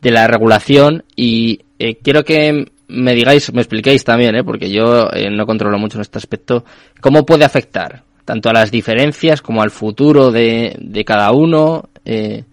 de 0.01 0.11
la 0.11 0.27
regulación 0.27 1.03
y 1.15 1.61
eh, 1.79 1.95
quiero 1.95 2.23
que 2.23 2.71
me 2.87 3.13
digáis, 3.13 3.51
me 3.53 3.61
expliquéis 3.61 4.03
también, 4.03 4.35
¿eh? 4.35 4.43
porque 4.43 4.69
yo 4.69 5.09
eh, 5.11 5.29
no 5.31 5.45
controlo 5.45 5.77
mucho 5.79 5.97
en 5.97 6.01
este 6.01 6.17
aspecto, 6.17 6.63
cómo 7.01 7.25
puede 7.25 7.45
afectar 7.45 8.03
tanto 8.25 8.49
a 8.49 8.53
las 8.53 8.71
diferencias 8.71 9.41
como 9.41 9.61
al 9.61 9.71
futuro 9.71 10.31
de, 10.31 10.75
de 10.79 11.05
cada 11.05 11.31
uno. 11.31 11.89
Eh, 12.03 12.43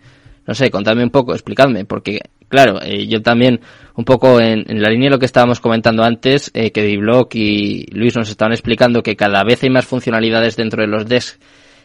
no 0.47 0.55
sé, 0.55 0.70
contadme 0.70 1.05
un 1.05 1.11
poco, 1.11 1.32
explicadme, 1.32 1.84
porque 1.84 2.20
claro, 2.49 2.80
eh, 2.82 3.07
yo 3.07 3.22
también 3.22 3.61
un 3.95 4.05
poco 4.05 4.40
en, 4.40 4.64
en, 4.70 4.82
la 4.82 4.90
línea 4.90 5.07
de 5.07 5.14
lo 5.14 5.18
que 5.18 5.26
estábamos 5.26 5.61
comentando 5.61 6.03
antes, 6.03 6.51
eh, 6.55 6.70
que 6.70 6.82
Diblock 6.82 7.34
y 7.34 7.86
Luis 7.93 8.16
nos 8.16 8.28
estaban 8.28 8.53
explicando 8.53 9.03
que 9.03 9.16
cada 9.16 9.43
vez 9.45 9.62
hay 9.62 9.70
más 9.70 9.86
funcionalidades 9.86 10.57
dentro 10.57 10.82
de 10.82 10.88
los 10.88 11.07
desks 11.07 11.38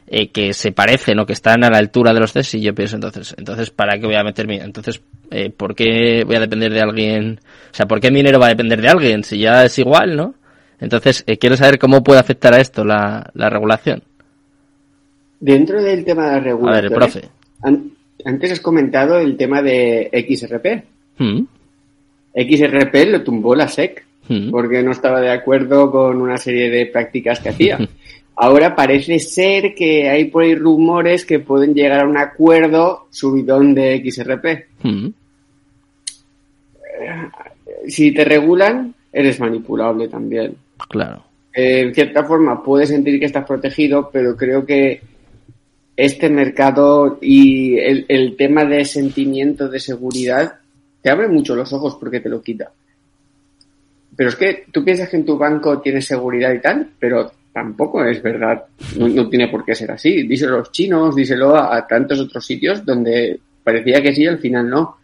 eh, 0.09 0.29
que 0.29 0.53
se 0.53 0.71
parecen 0.71 1.19
o 1.19 1.25
que 1.25 1.33
están 1.33 1.65
a 1.65 1.69
la 1.69 1.79
altura 1.79 2.13
de 2.13 2.21
los 2.21 2.31
test 2.31 2.53
y 2.55 2.61
yo 2.61 2.73
pienso 2.73 2.95
entonces, 2.95 3.35
entonces 3.37 3.71
¿para 3.71 3.99
qué 3.99 4.05
voy 4.05 4.15
a 4.15 4.23
meterme? 4.23 4.55
Entonces, 4.55 5.01
eh, 5.31 5.49
¿por 5.49 5.75
qué 5.75 6.23
voy 6.25 6.37
a 6.37 6.39
depender 6.39 6.71
de 6.71 6.81
alguien? 6.81 7.39
O 7.71 7.73
sea, 7.73 7.87
¿por 7.87 7.99
qué 7.99 8.09
mi 8.09 8.19
dinero 8.19 8.39
va 8.39 8.45
a 8.45 8.51
depender 8.51 8.81
de 8.81 8.87
alguien 8.87 9.25
si 9.25 9.39
ya 9.39 9.65
es 9.65 9.77
igual, 9.79 10.15
no? 10.15 10.35
Entonces, 10.79 11.25
eh, 11.27 11.37
quiero 11.37 11.57
saber 11.57 11.77
cómo 11.77 12.03
puede 12.03 12.21
afectar 12.21 12.53
a 12.53 12.61
esto 12.61 12.85
la, 12.85 13.29
la 13.33 13.49
regulación. 13.49 14.01
Dentro 15.39 15.83
del 15.83 16.05
tema 16.05 16.27
de 16.27 16.31
la 16.31 16.39
regulación. 16.39 16.77
A 16.77 16.89
ver, 16.89 16.97
profe. 16.97 17.29
antes 18.23 18.51
has 18.51 18.59
comentado 18.61 19.19
el 19.19 19.35
tema 19.35 19.61
de 19.61 20.09
XRP. 20.13 20.85
Mm. 21.17 21.43
XRP 22.33 22.95
lo 23.11 23.23
tumbó 23.23 23.55
la 23.55 23.67
SEC 23.67 24.05
mm. 24.29 24.51
porque 24.51 24.81
no 24.83 24.91
estaba 24.91 25.19
de 25.19 25.31
acuerdo 25.31 25.91
con 25.91 26.21
una 26.21 26.37
serie 26.37 26.69
de 26.69 26.85
prácticas 26.85 27.41
que 27.41 27.49
hacía. 27.49 27.77
Ahora 28.39 28.75
parece 28.75 29.17
ser 29.17 29.73
que 29.73 30.07
hay 30.07 30.25
por 30.25 30.43
ahí 30.43 30.53
rumores 30.53 31.25
que 31.25 31.39
pueden 31.39 31.73
llegar 31.73 32.01
a 32.01 32.07
un 32.07 32.17
acuerdo 32.17 33.07
subidón 33.09 33.73
de 33.73 33.99
XRP. 34.05 34.45
Mm. 34.83 35.07
Eh, 37.01 37.29
si 37.87 38.13
te 38.13 38.23
regulan, 38.23 38.93
eres 39.11 39.39
manipulable 39.39 40.07
también. 40.07 40.55
Claro. 40.87 41.23
Eh, 41.51 41.81
en 41.81 41.95
cierta 41.95 42.23
forma 42.25 42.61
puedes 42.61 42.89
sentir 42.89 43.19
que 43.19 43.25
estás 43.25 43.43
protegido, 43.43 44.11
pero 44.13 44.37
creo 44.37 44.63
que 44.63 45.01
este 45.95 46.29
mercado 46.29 47.17
y 47.19 47.75
el, 47.79 48.05
el 48.07 48.35
tema 48.37 48.65
de 48.65 48.85
sentimiento 48.85 49.67
de 49.67 49.79
seguridad 49.79 50.59
te 51.01 51.09
abre 51.09 51.27
mucho 51.27 51.55
los 51.55 51.73
ojos 51.73 51.97
porque 51.99 52.19
te 52.19 52.29
lo 52.29 52.39
quita. 52.43 52.71
Pero 54.15 54.29
es 54.29 54.35
que 54.35 54.65
tú 54.71 54.85
piensas 54.85 55.09
que 55.09 55.17
en 55.17 55.25
tu 55.25 55.39
banco 55.39 55.81
tienes 55.81 56.05
seguridad 56.05 56.53
y 56.53 56.59
tal, 56.59 56.87
pero 56.99 57.31
tampoco 57.57 58.05
es 58.05 58.21
verdad. 58.21 58.65
No, 58.97 59.27
tiene 59.27 59.47
por 59.47 59.65
qué 59.65 59.73
ser 59.73 59.89
así. 59.89 60.27
Díselo 60.27 60.53
a 60.53 60.59
los 60.59 60.71
chinos, 60.71 61.15
díselo 61.15 61.55
a, 61.55 61.87
tantos 61.87 62.19
otros 62.19 62.45
sitios 62.45 62.85
donde 62.85 63.39
parecía 63.63 63.99
que 63.99 64.13
sí, 64.13 64.27
al 64.27 64.37
final 64.37 64.69
no. 64.69 64.97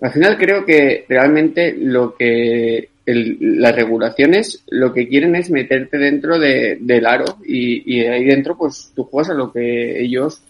Al 0.00 0.10
final 0.10 0.36
creo 0.36 0.64
que 0.64 1.04
realmente 1.08 1.72
lo 1.78 2.16
que 2.16 2.88
las 3.06 3.76
regulaciones 3.76 4.64
lo 4.70 4.92
que 4.92 5.06
quieren 5.06 5.36
es 5.36 5.50
meterte 5.50 5.98
dentro 5.98 6.36
del 6.36 7.06
aro 7.06 7.36
y, 7.44 8.00
ahí 8.06 8.24
dentro 8.24 8.56
pues 8.56 8.90
tú 8.94 9.04
juegas 9.04 9.30
a 9.30 9.34
lo 9.34 9.52
que 9.52 10.02
ellos 10.02 10.42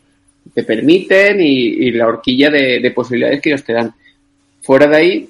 te 0.55 0.63
permiten 0.63 1.41
y, 1.41 1.91
la 1.91 2.07
horquilla 2.07 2.49
de, 2.49 2.91
posibilidades 2.95 3.43
que 3.43 3.51
ellos 3.51 3.65
te 3.65 3.75
dan. 3.75 3.93
Fuera 4.63 4.87
de 4.87 4.97
ahí, 4.97 5.29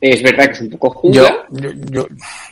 es 0.00 0.22
verdad 0.22 0.46
que 0.46 0.52
es 0.52 0.60
un 0.60 0.70
poco 0.70 0.90
jungla. 0.90 1.46
Yo, 1.50 2.06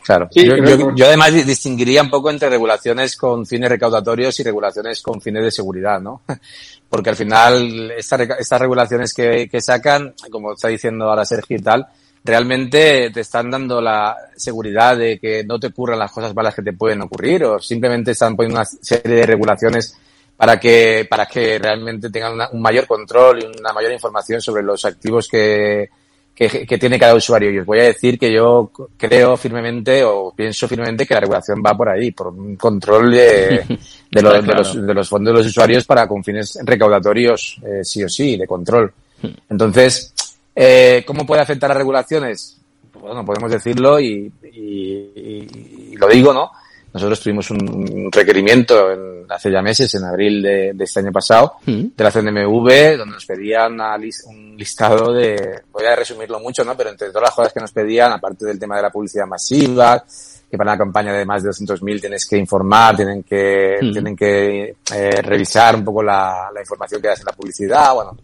claro. 0.05 0.29
yo, 0.33 1.07
además 1.07 1.33
distinguiría 1.47 2.03
un 2.03 2.11
poco 2.11 2.31
entre 2.31 2.51
regulaciones 2.51 3.17
con 3.17 3.47
fines 3.47 3.71
recaudatorios 3.71 4.39
y 4.41 4.43
regulaciones 4.43 5.01
con 5.01 5.21
fines 5.21 5.45
de 5.45 5.51
seguridad, 5.51 6.01
¿no? 6.01 6.23
Porque 6.89 7.11
al 7.11 7.17
final 7.17 7.93
estas 7.93 8.61
regulaciones 8.61 9.13
que, 9.13 9.49
que 9.49 9.61
sacan, 9.61 10.15
como 10.31 10.55
está 10.55 10.69
diciendo 10.69 11.09
ahora 11.09 11.25
Sergio 11.25 11.57
y 11.57 11.63
tal, 11.63 11.87
realmente 12.25 13.11
te 13.11 13.21
están 13.21 13.51
dando 13.51 13.81
la 13.81 14.17
seguridad 14.37 14.97
de 14.97 15.19
que 15.19 15.45
no 15.45 15.59
te 15.59 15.69
ocurran 15.69 15.99
las 15.99 16.13
cosas 16.13 16.35
malas 16.35 16.55
que 16.55 16.63
te 16.63 16.73
pueden 16.73 17.03
ocurrir 17.03 17.45
o 17.45 17.61
simplemente 17.61 18.11
están 18.11 18.35
poniendo 18.35 18.61
una 18.61 18.65
serie 18.65 19.17
de 19.17 19.27
regulaciones 19.27 19.97
para 20.37 20.59
que, 20.59 21.07
para 21.09 21.27
que 21.27 21.59
realmente 21.59 22.11
tengan 22.11 22.49
un 22.53 22.61
mayor 22.61 22.87
control 22.87 23.43
y 23.43 23.59
una 23.59 23.73
mayor 23.73 23.93
información 23.93 24.41
sobre 24.41 24.63
los 24.63 24.85
activos 24.85 25.29
que, 25.29 25.89
que, 26.37 26.67
que, 26.67 26.79
tiene 26.79 26.99
cada 26.99 27.15
usuario. 27.15 27.51
Y 27.51 27.59
os 27.59 27.67
voy 27.67 27.81
a 27.81 27.85
decir 27.85 28.19
que 28.19 28.31
yo 28.31 28.71
creo 28.97 29.39
firmemente 29.39 30.05
o 30.05 30.35
pienso 30.37 30.69
firmemente 30.69 31.07
que 31.07 31.15
la 31.15 31.21
regulación 31.21 31.63
va 31.65 31.75
por 31.75 31.89
ahí, 31.89 32.11
por 32.11 32.29
un 32.29 32.57
control 32.57 33.11
de, 33.11 33.65
de, 34.11 34.23
los, 34.23 34.47
de, 34.47 34.55
los, 34.55 34.87
de 34.87 34.95
los, 34.95 35.09
fondos 35.09 35.33
de 35.33 35.39
los 35.39 35.47
usuarios 35.47 35.87
para 35.87 36.07
con 36.07 36.23
fines 36.23 36.59
recaudatorios, 36.63 37.59
eh, 37.65 37.83
sí 37.83 38.05
o 38.05 38.09
sí, 38.09 38.37
de 38.37 38.47
control. 38.47 38.93
Hmm. 39.23 39.29
Entonces, 39.49 40.13
eh, 40.55 41.03
¿cómo 41.07 41.25
puede 41.25 41.41
afectar 41.41 41.71
las 41.71 41.79
regulaciones? 41.79 42.59
Bueno, 43.01 43.25
podemos 43.25 43.51
decirlo 43.51 43.99
y, 43.99 44.31
y, 44.53 45.93
y 45.93 45.97
lo 45.97 46.07
digo, 46.09 46.35
¿no? 46.35 46.51
Nosotros 46.93 47.21
tuvimos 47.21 47.51
un 47.51 48.11
requerimiento 48.13 48.91
en, 48.91 49.17
hace 49.29 49.51
ya 49.51 49.63
meses, 49.63 49.95
en 49.95 50.05
abril 50.05 50.43
de, 50.43 50.75
este 50.79 51.01
año 51.01 51.13
pasado, 51.13 51.55
mm. 51.67 51.85
de 51.97 52.05
la 52.05 52.11
CNMV, 52.11 52.97
donde 52.97 53.15
nos 53.15 53.27
pedían 53.27 53.79
un 54.27 54.57
listado 54.57 55.13
de, 55.13 55.63
voy 55.77 55.87
a 55.87 55.97
resumirlo 55.97 56.41
mucho, 56.41 56.65
¿no? 56.65 56.77
Pero 56.77 56.91
entre 56.91 57.09
todas 57.09 57.25
las 57.25 57.35
cosas 57.35 57.53
que 57.53 57.61
nos 57.61 57.73
pedían, 57.73 58.13
aparte 58.13 58.47
del 58.47 58.59
tema 58.59 58.77
de 58.77 58.83
la 58.83 58.91
publicidad 58.91 59.27
masiva, 59.27 60.03
que 60.51 60.57
para 60.57 60.71
una 60.73 60.79
campaña 60.79 61.13
de 61.13 61.25
más 61.25 61.43
de 61.43 61.51
200.000 61.51 62.01
tienes 62.01 62.27
que 62.27 62.39
informar, 62.39 62.97
tienen 62.97 63.23
que, 63.23 63.79
mm. 63.83 63.93
tienen 63.93 64.17
que 64.17 64.77
eh, 64.95 65.23
revisar 65.23 65.75
un 65.75 65.85
poco 65.85 66.03
la, 66.03 66.51
la 66.53 66.61
información 66.61 67.03
que 67.03 67.09
das 67.09 67.21
en 67.21 67.27
la 67.27 67.33
publicidad, 67.33 67.95
bueno, 67.95 68.17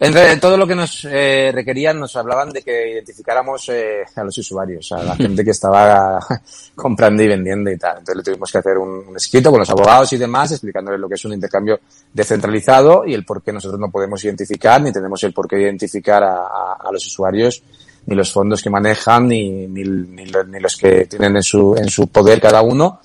entre 0.00 0.36
todo 0.36 0.56
lo 0.56 0.64
que 0.64 0.76
nos 0.76 1.04
eh, 1.10 1.50
requerían, 1.52 1.98
nos 1.98 2.14
hablaban 2.14 2.50
de 2.50 2.62
que 2.62 2.92
identificáramos 2.92 3.68
eh, 3.70 4.04
a 4.14 4.22
los 4.22 4.38
usuarios, 4.38 4.92
a 4.92 5.02
la 5.02 5.16
gente 5.16 5.44
que 5.44 5.50
estaba 5.50 6.20
comprando 6.76 7.20
y 7.24 7.26
vendiendo 7.26 7.68
y 7.68 7.76
tal. 7.76 7.98
Entonces 7.98 8.16
le 8.16 8.22
tuvimos 8.22 8.52
que 8.52 8.58
hacer 8.58 8.78
un, 8.78 9.16
escrito 9.16 9.50
con 9.50 9.58
los 9.58 9.70
abogados 9.70 10.12
y 10.12 10.16
demás, 10.16 10.52
explicándoles 10.52 11.00
lo 11.00 11.08
que 11.08 11.16
es 11.16 11.24
un 11.24 11.32
intercambio 11.32 11.80
descentralizado 12.12 13.04
y 13.06 13.14
el 13.14 13.24
por 13.24 13.42
qué 13.42 13.52
nosotros 13.52 13.80
no 13.80 13.90
podemos 13.90 14.22
identificar, 14.24 14.80
ni 14.80 14.92
tenemos 14.92 15.22
el 15.24 15.32
por 15.32 15.48
qué 15.48 15.60
identificar 15.60 16.22
a, 16.22 16.74
a, 16.74 16.92
los 16.92 17.04
usuarios, 17.04 17.60
ni 18.06 18.14
los 18.14 18.32
fondos 18.32 18.62
que 18.62 18.70
manejan, 18.70 19.26
ni, 19.26 19.66
ni, 19.66 19.82
ni, 19.82 20.26
los 20.60 20.76
que 20.76 21.06
tienen 21.06 21.34
en 21.34 21.42
su, 21.42 21.74
en 21.76 21.88
su 21.88 22.06
poder 22.06 22.40
cada 22.40 22.62
uno 22.62 23.00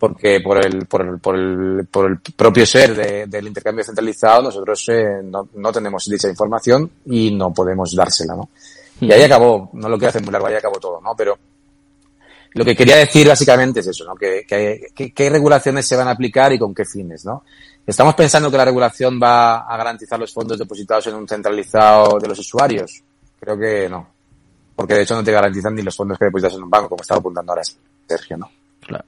porque 0.00 0.40
por 0.40 0.64
el, 0.64 0.86
por 0.86 1.02
el, 1.02 1.18
por 1.18 1.36
el, 1.36 1.86
por 1.86 2.10
el 2.10 2.18
propio 2.34 2.64
ser 2.64 2.96
de, 2.96 3.26
del 3.26 3.46
intercambio 3.46 3.84
centralizado 3.84 4.44
nosotros 4.44 4.88
eh, 4.88 5.20
no, 5.22 5.50
no, 5.54 5.70
tenemos 5.70 6.06
dicha 6.08 6.26
información 6.26 6.90
y 7.04 7.30
no 7.32 7.52
podemos 7.52 7.94
dársela, 7.94 8.34
¿no? 8.34 8.48
Y 8.98 9.12
ahí 9.12 9.22
acabó, 9.22 9.68
no 9.74 9.90
lo 9.90 9.98
quiero 9.98 10.08
hacer 10.08 10.22
muy 10.22 10.32
largo, 10.32 10.46
ahí 10.46 10.54
acabó 10.54 10.80
todo, 10.80 11.02
¿no? 11.02 11.14
Pero 11.14 11.38
lo 12.54 12.64
que 12.64 12.74
quería 12.74 12.96
decir 12.96 13.28
básicamente 13.28 13.80
es 13.80 13.88
eso, 13.88 14.06
¿no? 14.06 14.14
Que, 14.14 14.46
que, 14.48 15.12
qué 15.12 15.30
regulaciones 15.30 15.86
se 15.86 15.96
van 15.96 16.08
a 16.08 16.12
aplicar 16.12 16.50
y 16.54 16.58
con 16.58 16.74
qué 16.74 16.86
fines, 16.86 17.26
¿no? 17.26 17.44
¿Estamos 17.86 18.14
pensando 18.14 18.50
que 18.50 18.56
la 18.56 18.64
regulación 18.64 19.20
va 19.22 19.58
a 19.58 19.76
garantizar 19.76 20.18
los 20.18 20.32
fondos 20.32 20.58
depositados 20.58 21.08
en 21.08 21.14
un 21.14 21.28
centralizado 21.28 22.18
de 22.18 22.28
los 22.28 22.38
usuarios? 22.38 23.02
Creo 23.38 23.58
que 23.58 23.86
no. 23.88 24.08
Porque 24.74 24.94
de 24.94 25.02
hecho 25.02 25.14
no 25.14 25.22
te 25.22 25.32
garantizan 25.32 25.74
ni 25.74 25.82
los 25.82 25.94
fondos 25.94 26.18
que 26.18 26.24
depositas 26.24 26.54
en 26.54 26.62
un 26.62 26.70
banco, 26.70 26.88
como 26.88 27.02
estaba 27.02 27.18
apuntando 27.18 27.52
ahora 27.52 27.62
Sergio, 28.08 28.38
¿no? 28.38 28.50
Claro. 28.80 29.04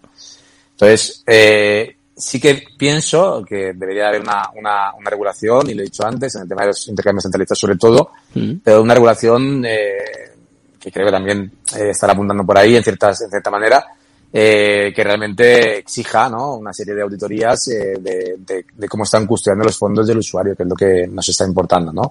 Entonces, 0.72 1.22
eh, 1.26 1.96
sí 2.16 2.40
que 2.40 2.64
pienso 2.76 3.44
que 3.46 3.72
debería 3.72 4.08
haber 4.08 4.22
una, 4.22 4.50
una, 4.54 4.94
una, 4.94 5.10
regulación, 5.10 5.70
y 5.70 5.74
lo 5.74 5.82
he 5.82 5.84
dicho 5.84 6.04
antes, 6.06 6.34
en 6.34 6.42
el 6.42 6.48
tema 6.48 6.62
de 6.62 6.68
los 6.68 6.88
intercambios 6.88 7.22
centralistas 7.22 7.58
sobre 7.58 7.76
todo, 7.76 8.10
mm. 8.34 8.54
pero 8.64 8.82
una 8.82 8.94
regulación 8.94 9.64
eh, 9.64 10.32
que 10.78 10.90
creo 10.90 11.06
que 11.06 11.12
también 11.12 11.52
eh, 11.76 11.90
estará 11.90 12.12
apuntando 12.12 12.44
por 12.44 12.58
ahí 12.58 12.76
en, 12.76 12.82
ciertas, 12.82 13.20
en 13.22 13.30
cierta 13.30 13.50
manera, 13.50 13.84
eh, 14.32 14.92
que 14.96 15.04
realmente 15.04 15.78
exija 15.78 16.28
¿no? 16.28 16.54
una 16.54 16.72
serie 16.72 16.94
de 16.94 17.02
auditorías 17.02 17.68
eh, 17.68 17.98
de, 18.00 18.36
de, 18.38 18.64
de, 18.74 18.88
cómo 18.88 19.04
están 19.04 19.26
custodiando 19.26 19.66
los 19.66 19.76
fondos 19.76 20.06
del 20.06 20.18
usuario, 20.18 20.56
que 20.56 20.62
es 20.62 20.68
lo 20.68 20.74
que 20.74 21.06
nos 21.06 21.28
está 21.28 21.44
importando, 21.44 21.92
¿no? 21.92 22.10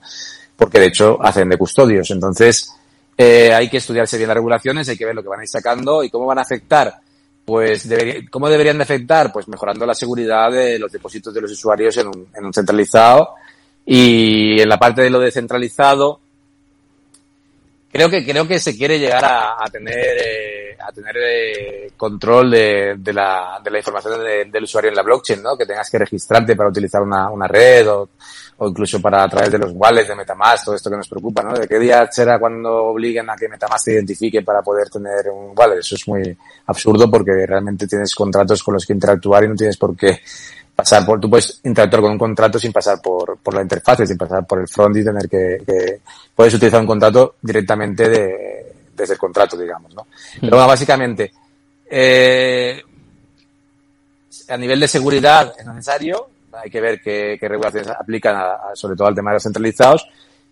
Porque 0.56 0.80
de 0.80 0.86
hecho 0.86 1.18
hacen 1.22 1.50
de 1.50 1.58
custodios. 1.58 2.12
Entonces, 2.12 2.72
eh, 3.18 3.52
hay 3.52 3.70
que 3.70 3.78
estudiarse 3.78 4.18
bien 4.18 4.28
las 4.28 4.36
regulaciones, 4.36 4.88
hay 4.88 4.98
que 4.98 5.06
ver 5.06 5.16
lo 5.16 5.24
que 5.24 5.30
van 5.30 5.40
a 5.40 5.44
ir 5.44 5.50
sacando 5.50 6.04
y 6.04 6.10
cómo 6.10 6.28
van 6.28 6.38
a 6.38 6.44
afectar 6.44 6.94
pues 7.52 7.86
¿cómo 8.30 8.48
deberían 8.48 8.78
de 8.78 8.84
afectar? 8.84 9.30
Pues 9.34 9.50
mejorando 9.50 9.86
la 9.86 9.94
seguridad 9.94 10.50
de 10.50 10.80
los 10.80 10.90
depósitos 10.90 11.34
de 11.34 11.42
los 11.42 11.52
usuarios 11.52 11.98
en 11.98 12.08
un, 12.08 12.28
en 12.34 12.46
un 12.46 12.54
centralizado 12.54 13.36
y 13.86 14.62
en 14.62 14.70
la 14.70 14.80
parte 14.80 15.02
de 15.02 15.10
lo 15.10 15.20
descentralizado 15.20 16.21
creo 17.92 18.10
que 18.10 18.26
creo 18.26 18.48
que 18.48 18.60
se 18.60 18.76
quiere 18.78 19.00
llegar 19.00 19.24
a, 19.26 19.56
a 19.60 19.70
tener 19.70 19.96
eh, 19.96 20.78
a 20.80 20.92
tener 20.92 21.16
eh, 21.18 21.92
control 21.96 22.52
de, 22.52 22.96
de, 22.98 23.14
la, 23.14 23.60
de 23.64 23.72
la 23.72 23.78
información 23.78 24.20
del 24.52 24.64
usuario 24.64 24.90
en 24.90 24.96
la 24.96 25.04
blockchain, 25.04 25.42
¿no? 25.44 25.58
Que 25.58 25.66
tengas 25.66 25.90
que 25.90 26.00
registrarte 26.00 26.56
para 26.56 26.70
utilizar 26.70 27.02
una, 27.02 27.30
una 27.30 27.48
red 27.48 27.88
o, 27.90 28.10
o 28.58 28.68
incluso 28.68 29.02
para 29.02 29.24
a 29.24 29.30
través 29.30 29.52
de 29.52 29.58
los 29.58 29.72
wallets 29.74 30.08
de 30.08 30.16
MetaMask, 30.16 30.66
todo 30.66 30.76
esto 30.76 30.90
que 30.90 30.98
nos 30.98 31.08
preocupa, 31.08 31.44
¿no? 31.44 31.54
¿De 31.54 31.68
qué 31.68 31.80
día 31.80 32.08
será 32.12 32.40
cuando 32.40 32.86
obliguen 32.86 33.30
a 33.30 33.36
que 33.36 33.48
MetaMask 33.48 33.86
te 33.86 33.94
identifique 33.94 34.42
para 34.42 34.62
poder 34.62 34.90
tener 34.90 35.30
un 35.30 35.54
wallet? 35.56 35.80
Eso 35.80 35.96
es 35.96 36.08
muy 36.08 36.38
absurdo 36.66 37.10
porque 37.10 37.46
realmente 37.46 37.88
tienes 37.88 38.14
contratos 38.16 38.64
con 38.64 38.76
los 38.76 38.86
que 38.86 38.94
interactuar 38.94 39.44
y 39.44 39.50
no 39.50 39.56
tienes 39.56 39.78
por 39.78 39.96
qué 39.96 40.20
pasar 40.82 41.06
por, 41.06 41.20
tú 41.20 41.30
puedes 41.30 41.62
interactuar 41.64 42.02
con 42.02 42.12
un 42.14 42.18
contrato 42.18 42.58
sin 42.58 42.74
pasar 42.74 43.00
por, 43.00 43.38
por 43.38 43.54
la 43.54 43.62
interfaz, 43.62 44.00
sin 44.08 44.18
pasar 44.18 44.48
por 44.48 44.60
el 44.60 44.68
front 44.68 44.98
y 44.98 45.04
tener 45.04 45.30
que, 45.30 45.62
que 45.64 46.02
puedes 46.36 46.56
utilizar 46.56 46.82
un 46.82 46.88
contrato 46.88 47.36
directamente 47.40 48.10
de, 48.10 48.74
desde 48.96 49.14
el 49.14 49.20
contrato, 49.20 49.56
digamos, 49.56 49.94
¿no? 49.94 50.08
Pero 50.40 50.56
bueno, 50.56 50.68
básicamente, 50.68 51.32
eh, 51.88 52.82
a 54.50 54.58
nivel 54.58 54.80
de 54.80 54.88
seguridad 54.88 55.54
es 55.56 55.66
necesario, 55.68 56.30
hay 56.52 56.72
que 56.72 56.82
ver 56.82 57.00
qué, 57.00 57.38
qué 57.40 57.48
regulaciones 57.48 57.90
aplican 57.90 58.36
a, 58.36 58.58
sobre 58.74 58.96
todo 58.96 59.08
al 59.08 59.14
tema 59.14 59.30
de 59.30 59.36
los 59.36 59.44
centralizados, 59.44 60.08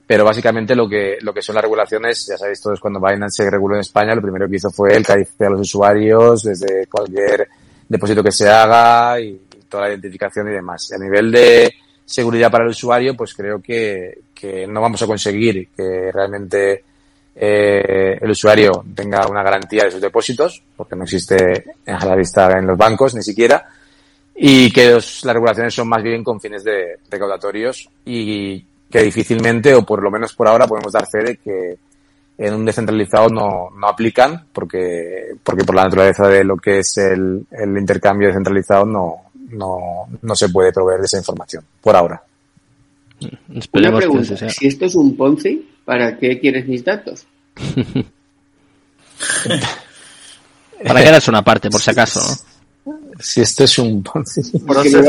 pero 0.05 0.23
básicamente 0.23 0.75
lo 0.75 0.87
que, 0.87 1.17
lo 1.21 1.33
que 1.33 1.41
son 1.41 1.55
las 1.55 1.63
regulaciones, 1.63 2.27
ya 2.27 2.37
sabéis 2.37 2.61
todos 2.61 2.79
cuando 2.79 2.99
Binance 2.99 3.43
se 3.43 3.49
reguló 3.49 3.73
en 3.73 3.81
España, 3.81 4.13
lo 4.13 4.21
primero 4.21 4.47
que 4.47 4.57
hizo 4.57 4.69
fue 4.69 4.95
el 4.95 5.03
calificar 5.03 5.47
a 5.47 5.51
los 5.51 5.61
usuarios 5.61 6.43
desde 6.43 6.85
cualquier 6.85 7.49
depósito 7.87 8.23
que 8.23 8.31
se 8.31 8.47
haga 8.47 9.19
y, 9.19 9.41
toda 9.69 9.83
la 9.83 9.89
identificación 9.89 10.49
y 10.49 10.53
demás. 10.53 10.91
A 10.91 10.97
nivel 10.97 11.31
de 11.31 11.73
seguridad 12.05 12.51
para 12.51 12.63
el 12.63 12.71
usuario, 12.71 13.15
pues 13.15 13.33
creo 13.33 13.61
que, 13.61 14.19
que 14.33 14.65
no 14.67 14.81
vamos 14.81 15.01
a 15.01 15.07
conseguir 15.07 15.69
que 15.75 16.11
realmente 16.11 16.83
eh, 17.35 18.17
el 18.19 18.31
usuario 18.31 18.83
tenga 18.93 19.27
una 19.27 19.43
garantía 19.43 19.83
de 19.83 19.91
sus 19.91 20.01
depósitos, 20.01 20.61
porque 20.75 20.95
no 20.95 21.03
existe 21.03 21.65
a 21.85 22.05
la 22.05 22.15
vista 22.15 22.51
en 22.57 22.67
los 22.67 22.77
bancos 22.77 23.15
ni 23.15 23.23
siquiera 23.23 23.65
y 24.41 24.71
que 24.71 24.91
las 24.91 25.23
regulaciones 25.23 25.73
son 25.73 25.89
más 25.89 26.01
bien 26.01 26.23
con 26.23 26.39
fines 26.39 26.63
de 26.63 26.99
recaudatorios 27.09 27.89
y 28.05 28.63
que 28.89 29.03
difícilmente, 29.03 29.75
o 29.75 29.85
por 29.85 30.01
lo 30.01 30.09
menos 30.09 30.33
por 30.33 30.47
ahora, 30.47 30.65
podemos 30.65 30.93
dar 30.93 31.07
fe 31.07 31.23
de 31.23 31.37
que 31.37 31.77
en 32.37 32.53
un 32.53 32.63
descentralizado 32.63 33.27
no, 33.27 33.69
no 33.77 33.87
aplican 33.87 34.45
porque, 34.53 35.33
porque 35.43 35.65
por 35.65 35.75
la 35.75 35.83
naturaleza 35.83 36.29
de 36.29 36.45
lo 36.45 36.55
que 36.55 36.79
es 36.79 36.97
el, 36.97 37.45
el 37.51 37.77
intercambio 37.77 38.29
descentralizado 38.29 38.85
no, 38.85 39.28
no, 39.49 40.07
no 40.21 40.35
se 40.35 40.49
puede 40.49 40.71
proveer 40.71 40.99
de 41.01 41.05
esa 41.05 41.17
información, 41.17 41.63
por 41.81 41.95
ahora. 41.95 42.21
Una 43.73 43.97
pregunta, 43.97 44.49
si 44.49 44.67
esto 44.67 44.85
es 44.85 44.95
un 44.95 45.17
Ponzi, 45.17 45.69
¿para 45.85 46.17
qué 46.17 46.39
quieres 46.39 46.67
mis 46.67 46.83
datos? 46.83 47.25
Para 50.87 51.03
que 51.03 51.09
eras 51.09 51.27
una 51.27 51.41
parte, 51.41 51.69
por 51.69 51.81
si 51.81 51.91
acaso, 51.91 52.21
¿no? 52.21 52.93
si 53.19 53.41
esto 53.41 53.65
es 53.65 53.77
un 53.79 54.01
Ponzi. 54.01 54.41
No 54.65 54.83
sé, 54.83 55.03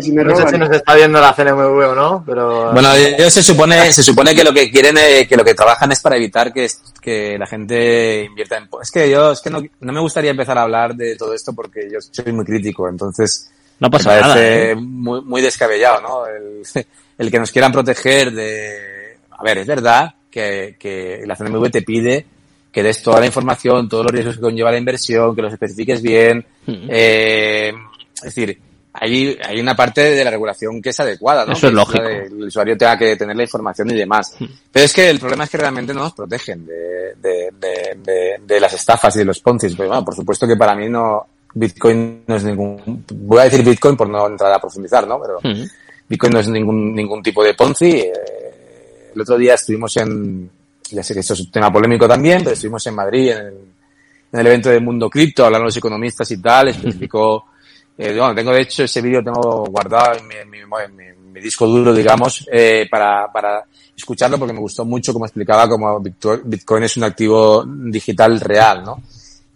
si 0.00 0.12
nos, 0.12 0.70
está 0.70 0.94
viendo 0.94 1.20
la 1.20 1.34
CNMV 1.34 1.90
o 1.90 1.94
no, 1.94 2.24
pero... 2.24 2.72
Bueno, 2.72 2.90
se 2.94 3.42
supone, 3.42 3.92
se 3.92 4.02
supone 4.02 4.34
que 4.34 4.44
lo 4.44 4.52
que 4.52 4.70
quieren, 4.70 4.96
eh, 4.98 5.26
que 5.28 5.36
lo 5.36 5.44
que 5.44 5.54
trabajan 5.54 5.92
es 5.92 6.00
para 6.00 6.16
evitar 6.16 6.52
que, 6.52 6.68
que 7.00 7.36
la 7.38 7.46
gente 7.46 8.24
invierta 8.24 8.56
en... 8.56 8.68
Es 8.80 8.90
que 8.90 9.10
yo, 9.10 9.32
es 9.32 9.40
que 9.40 9.50
no, 9.50 9.62
no 9.80 9.92
me 9.92 10.00
gustaría 10.00 10.30
empezar 10.30 10.56
a 10.56 10.62
hablar 10.62 10.94
de 10.94 11.16
todo 11.16 11.34
esto 11.34 11.52
porque 11.52 11.88
yo 11.92 11.98
soy 12.00 12.32
muy 12.32 12.44
crítico, 12.44 12.88
entonces... 12.88 13.50
No 13.80 13.90
pasa 13.90 14.14
me 14.14 14.20
parece 14.20 14.70
¿eh? 14.70 14.74
muy, 14.76 15.22
muy 15.22 15.42
descabellado, 15.42 16.00
¿no? 16.00 16.26
El, 16.26 16.62
el 17.18 17.30
que 17.30 17.38
nos 17.38 17.50
quieran 17.50 17.72
proteger 17.72 18.30
de... 18.32 19.16
A 19.30 19.42
ver, 19.42 19.58
es 19.58 19.66
verdad 19.66 20.14
que, 20.30 20.76
que 20.78 21.22
la 21.26 21.34
CNMV 21.34 21.70
te 21.70 21.82
pide 21.82 22.26
que 22.72 22.82
des 22.82 23.02
toda 23.02 23.20
la 23.20 23.26
información, 23.26 23.88
todos 23.88 24.04
los 24.04 24.12
riesgos 24.12 24.36
que 24.36 24.42
conlleva 24.42 24.70
la 24.70 24.78
inversión, 24.78 25.34
que 25.34 25.42
los 25.42 25.52
especifiques 25.52 26.00
bien. 26.02 26.44
eh, 26.66 27.72
es 28.14 28.22
decir, 28.22 28.58
hay, 28.92 29.38
hay 29.42 29.60
una 29.60 29.74
parte 29.74 30.02
de 30.02 30.24
la 30.24 30.30
regulación 30.30 30.80
que 30.80 30.90
es 30.90 31.00
adecuada, 31.00 31.44
¿no? 31.46 31.52
Eso 31.52 31.68
es 31.68 31.72
lógico. 31.72 32.04
el 32.04 32.44
usuario 32.44 32.76
tenga 32.76 32.96
que 32.98 33.16
tener 33.16 33.36
la 33.36 33.42
información 33.42 33.90
y 33.90 33.94
demás. 33.94 34.36
Pero 34.70 34.84
es 34.84 34.92
que 34.92 35.10
el 35.10 35.18
problema 35.18 35.44
es 35.44 35.50
que 35.50 35.58
realmente 35.58 35.94
no 35.94 36.00
nos 36.00 36.12
protegen 36.12 36.66
de, 36.66 37.14
de, 37.16 37.50
de, 37.58 38.36
de, 38.40 38.60
las 38.60 38.72
estafas 38.72 39.14
y 39.16 39.20
de 39.20 39.24
los 39.24 39.40
poncis. 39.40 39.74
Pues, 39.74 39.88
bueno, 39.88 40.04
por 40.04 40.14
supuesto 40.14 40.46
que 40.46 40.56
para 40.56 40.74
mí 40.74 40.88
no, 40.88 41.26
Bitcoin 41.54 42.24
no 42.26 42.36
es 42.36 42.44
ningún, 42.44 43.04
voy 43.14 43.40
a 43.40 43.44
decir 43.44 43.64
Bitcoin 43.64 43.96
por 43.96 44.08
no 44.08 44.26
entrar 44.26 44.52
a 44.52 44.60
profundizar, 44.60 45.06
¿no? 45.06 45.20
Pero 45.20 45.38
Bitcoin 46.08 46.32
no 46.32 46.40
es 46.40 46.48
ningún, 46.48 46.94
ningún 46.94 47.22
tipo 47.22 47.42
de 47.42 47.54
Ponzi. 47.54 47.90
Eh, 48.00 48.12
el 49.14 49.20
otro 49.20 49.36
día 49.36 49.54
estuvimos 49.54 49.96
en, 49.96 50.50
ya 50.90 51.02
sé 51.02 51.14
que 51.14 51.20
esto 51.20 51.34
es 51.34 51.40
un 51.40 51.50
tema 51.50 51.72
polémico 51.72 52.06
también, 52.06 52.42
pero 52.42 52.54
estuvimos 52.54 52.86
en 52.86 52.94
Madrid 52.94 53.30
en 53.30 53.38
el, 53.38 53.54
en 54.32 54.40
el 54.40 54.46
evento 54.46 54.70
del 54.70 54.82
Mundo 54.82 55.10
Cripto, 55.10 55.44
hablando 55.44 55.66
los 55.66 55.76
economistas 55.76 56.30
y 56.30 56.40
tal, 56.40 56.68
especificó, 56.68 57.46
eh, 57.98 58.16
bueno, 58.16 58.34
tengo 58.34 58.52
de 58.52 58.62
hecho 58.62 58.84
ese 58.84 59.02
vídeo 59.02 59.22
tengo 59.22 59.66
guardado 59.66 60.18
en 60.18 60.28
mi, 60.28 60.36
en 60.36 60.50
mi, 60.50 60.58
en 60.58 61.32
mi 61.32 61.40
disco 61.40 61.66
duro, 61.66 61.92
digamos, 61.92 62.46
eh, 62.52 62.86
para, 62.90 63.30
para 63.32 63.64
escucharlo 63.96 64.38
porque 64.38 64.52
me 64.52 64.60
gustó 64.60 64.84
mucho 64.84 65.12
como 65.12 65.26
explicaba 65.26 65.68
cómo 65.68 66.00
Bitcoin 66.00 66.84
es 66.84 66.96
un 66.96 67.04
activo 67.04 67.64
digital 67.66 68.40
real, 68.40 68.84
¿no? 68.84 69.02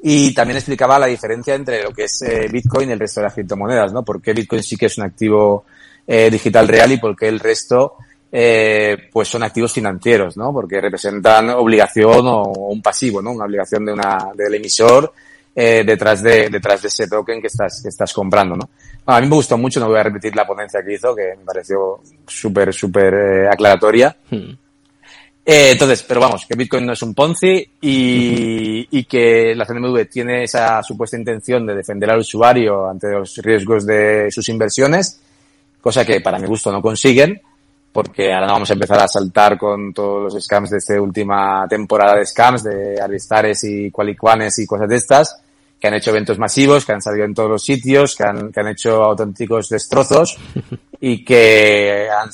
Y 0.06 0.34
también 0.34 0.58
explicaba 0.58 0.98
la 0.98 1.06
diferencia 1.06 1.54
entre 1.54 1.82
lo 1.82 1.90
que 1.90 2.04
es 2.04 2.20
eh, 2.22 2.46
Bitcoin 2.52 2.90
y 2.90 2.92
el 2.92 3.00
resto 3.00 3.20
de 3.20 3.24
las 3.24 3.34
criptomonedas, 3.34 3.90
¿no? 3.90 4.04
Por 4.04 4.20
qué 4.20 4.34
Bitcoin 4.34 4.62
sí 4.62 4.76
que 4.76 4.86
es 4.86 4.98
un 4.98 5.04
activo 5.04 5.64
eh, 6.06 6.28
digital 6.30 6.68
real 6.68 6.92
y 6.92 6.98
por 6.98 7.16
qué 7.16 7.28
el 7.28 7.40
resto 7.40 7.94
eh, 8.30 9.08
pues 9.10 9.28
son 9.28 9.44
activos 9.44 9.72
financieros, 9.72 10.36
¿no? 10.36 10.52
Porque 10.52 10.78
representan 10.78 11.48
obligación 11.50 12.26
o 12.26 12.42
un 12.42 12.82
pasivo, 12.82 13.22
¿no? 13.22 13.32
Una 13.32 13.46
obligación 13.46 13.86
de 13.86 13.92
una, 13.94 14.30
del 14.34 14.54
emisor 14.54 15.10
eh, 15.54 15.84
detrás 15.86 16.22
de, 16.22 16.50
detrás 16.50 16.82
de 16.82 16.88
ese 16.88 17.08
token 17.08 17.40
que 17.40 17.46
estás, 17.46 17.80
que 17.80 17.88
estás 17.88 18.12
comprando, 18.12 18.56
¿no? 18.56 18.68
a 19.06 19.20
mí 19.20 19.28
me 19.28 19.36
gustó 19.36 19.56
mucho, 19.56 19.80
no 19.80 19.88
voy 19.88 19.98
a 19.98 20.02
repetir 20.02 20.34
la 20.34 20.46
ponencia 20.46 20.82
que 20.84 20.94
hizo, 20.94 21.14
que 21.14 21.34
me 21.38 21.44
pareció 21.44 22.00
súper, 22.26 22.74
súper 22.74 23.14
eh, 23.14 23.48
aclaratoria. 23.48 24.16
Hmm. 24.30 24.52
Eh, 25.46 25.72
entonces, 25.72 26.02
pero 26.02 26.20
vamos, 26.20 26.46
que 26.46 26.56
Bitcoin 26.56 26.86
no 26.86 26.94
es 26.94 27.02
un 27.02 27.14
Ponzi 27.14 27.68
y, 27.80 28.98
y 28.98 29.04
que 29.04 29.54
la 29.54 29.66
CNMV 29.66 30.06
tiene 30.08 30.44
esa 30.44 30.82
supuesta 30.82 31.18
intención 31.18 31.66
de 31.66 31.74
defender 31.74 32.10
al 32.10 32.20
usuario 32.20 32.88
ante 32.88 33.10
los 33.10 33.36
riesgos 33.36 33.84
de 33.84 34.30
sus 34.30 34.48
inversiones, 34.48 35.20
cosa 35.80 36.04
que 36.04 36.20
para 36.22 36.38
mi 36.38 36.46
gusto 36.46 36.72
no 36.72 36.80
consiguen 36.80 37.40
porque 37.94 38.32
ahora 38.32 38.48
vamos 38.48 38.68
a 38.68 38.72
empezar 38.72 38.98
a 38.98 39.06
saltar 39.06 39.56
con 39.56 39.94
todos 39.94 40.34
los 40.34 40.44
scams 40.44 40.70
de 40.70 40.78
esta 40.78 41.00
última 41.00 41.64
temporada 41.68 42.18
de 42.18 42.26
scams, 42.26 42.64
de 42.64 43.00
Aristares 43.00 43.62
y 43.62 43.88
Qualicuanes 43.92 44.58
y 44.58 44.66
cosas 44.66 44.88
de 44.88 44.96
estas, 44.96 45.40
que 45.84 45.88
han 45.88 45.94
hecho 45.96 46.12
eventos 46.12 46.38
masivos, 46.38 46.86
que 46.86 46.92
han 46.92 47.02
salido 47.02 47.26
en 47.26 47.34
todos 47.34 47.50
los 47.50 47.62
sitios, 47.62 48.16
que 48.16 48.24
han, 48.24 48.50
que 48.50 48.58
han 48.58 48.68
hecho 48.68 49.04
auténticos 49.04 49.68
destrozos 49.68 50.38
y 50.98 51.22
que 51.22 52.08
han, 52.08 52.30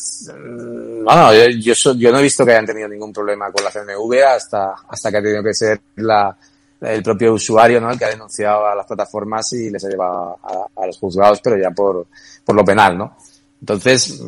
bueno, 1.02 1.34
yo, 1.34 1.48
yo, 1.74 1.94
yo, 1.94 2.12
no 2.12 2.20
he 2.20 2.22
visto 2.22 2.46
que 2.46 2.52
hayan 2.52 2.66
tenido 2.66 2.86
ningún 2.86 3.12
problema 3.12 3.50
con 3.50 3.64
la 3.64 3.72
CNV 3.72 4.22
hasta, 4.22 4.74
hasta 4.88 5.10
que 5.10 5.16
ha 5.16 5.20
tenido 5.22 5.42
que 5.42 5.52
ser 5.52 5.80
la, 5.96 6.36
el 6.80 7.02
propio 7.02 7.34
usuario, 7.34 7.80
¿no? 7.80 7.90
El 7.90 7.98
que 7.98 8.04
ha 8.04 8.10
denunciado 8.10 8.68
a 8.68 8.74
las 8.76 8.86
plataformas 8.86 9.52
y 9.54 9.68
les 9.68 9.84
ha 9.84 9.88
llevado 9.88 10.38
a, 10.44 10.82
a 10.84 10.86
los 10.86 10.96
juzgados, 10.98 11.40
pero 11.40 11.58
ya 11.58 11.72
por, 11.72 12.06
por 12.44 12.54
lo 12.54 12.64
penal, 12.64 12.96
¿no? 12.96 13.16
Entonces, 13.60 14.20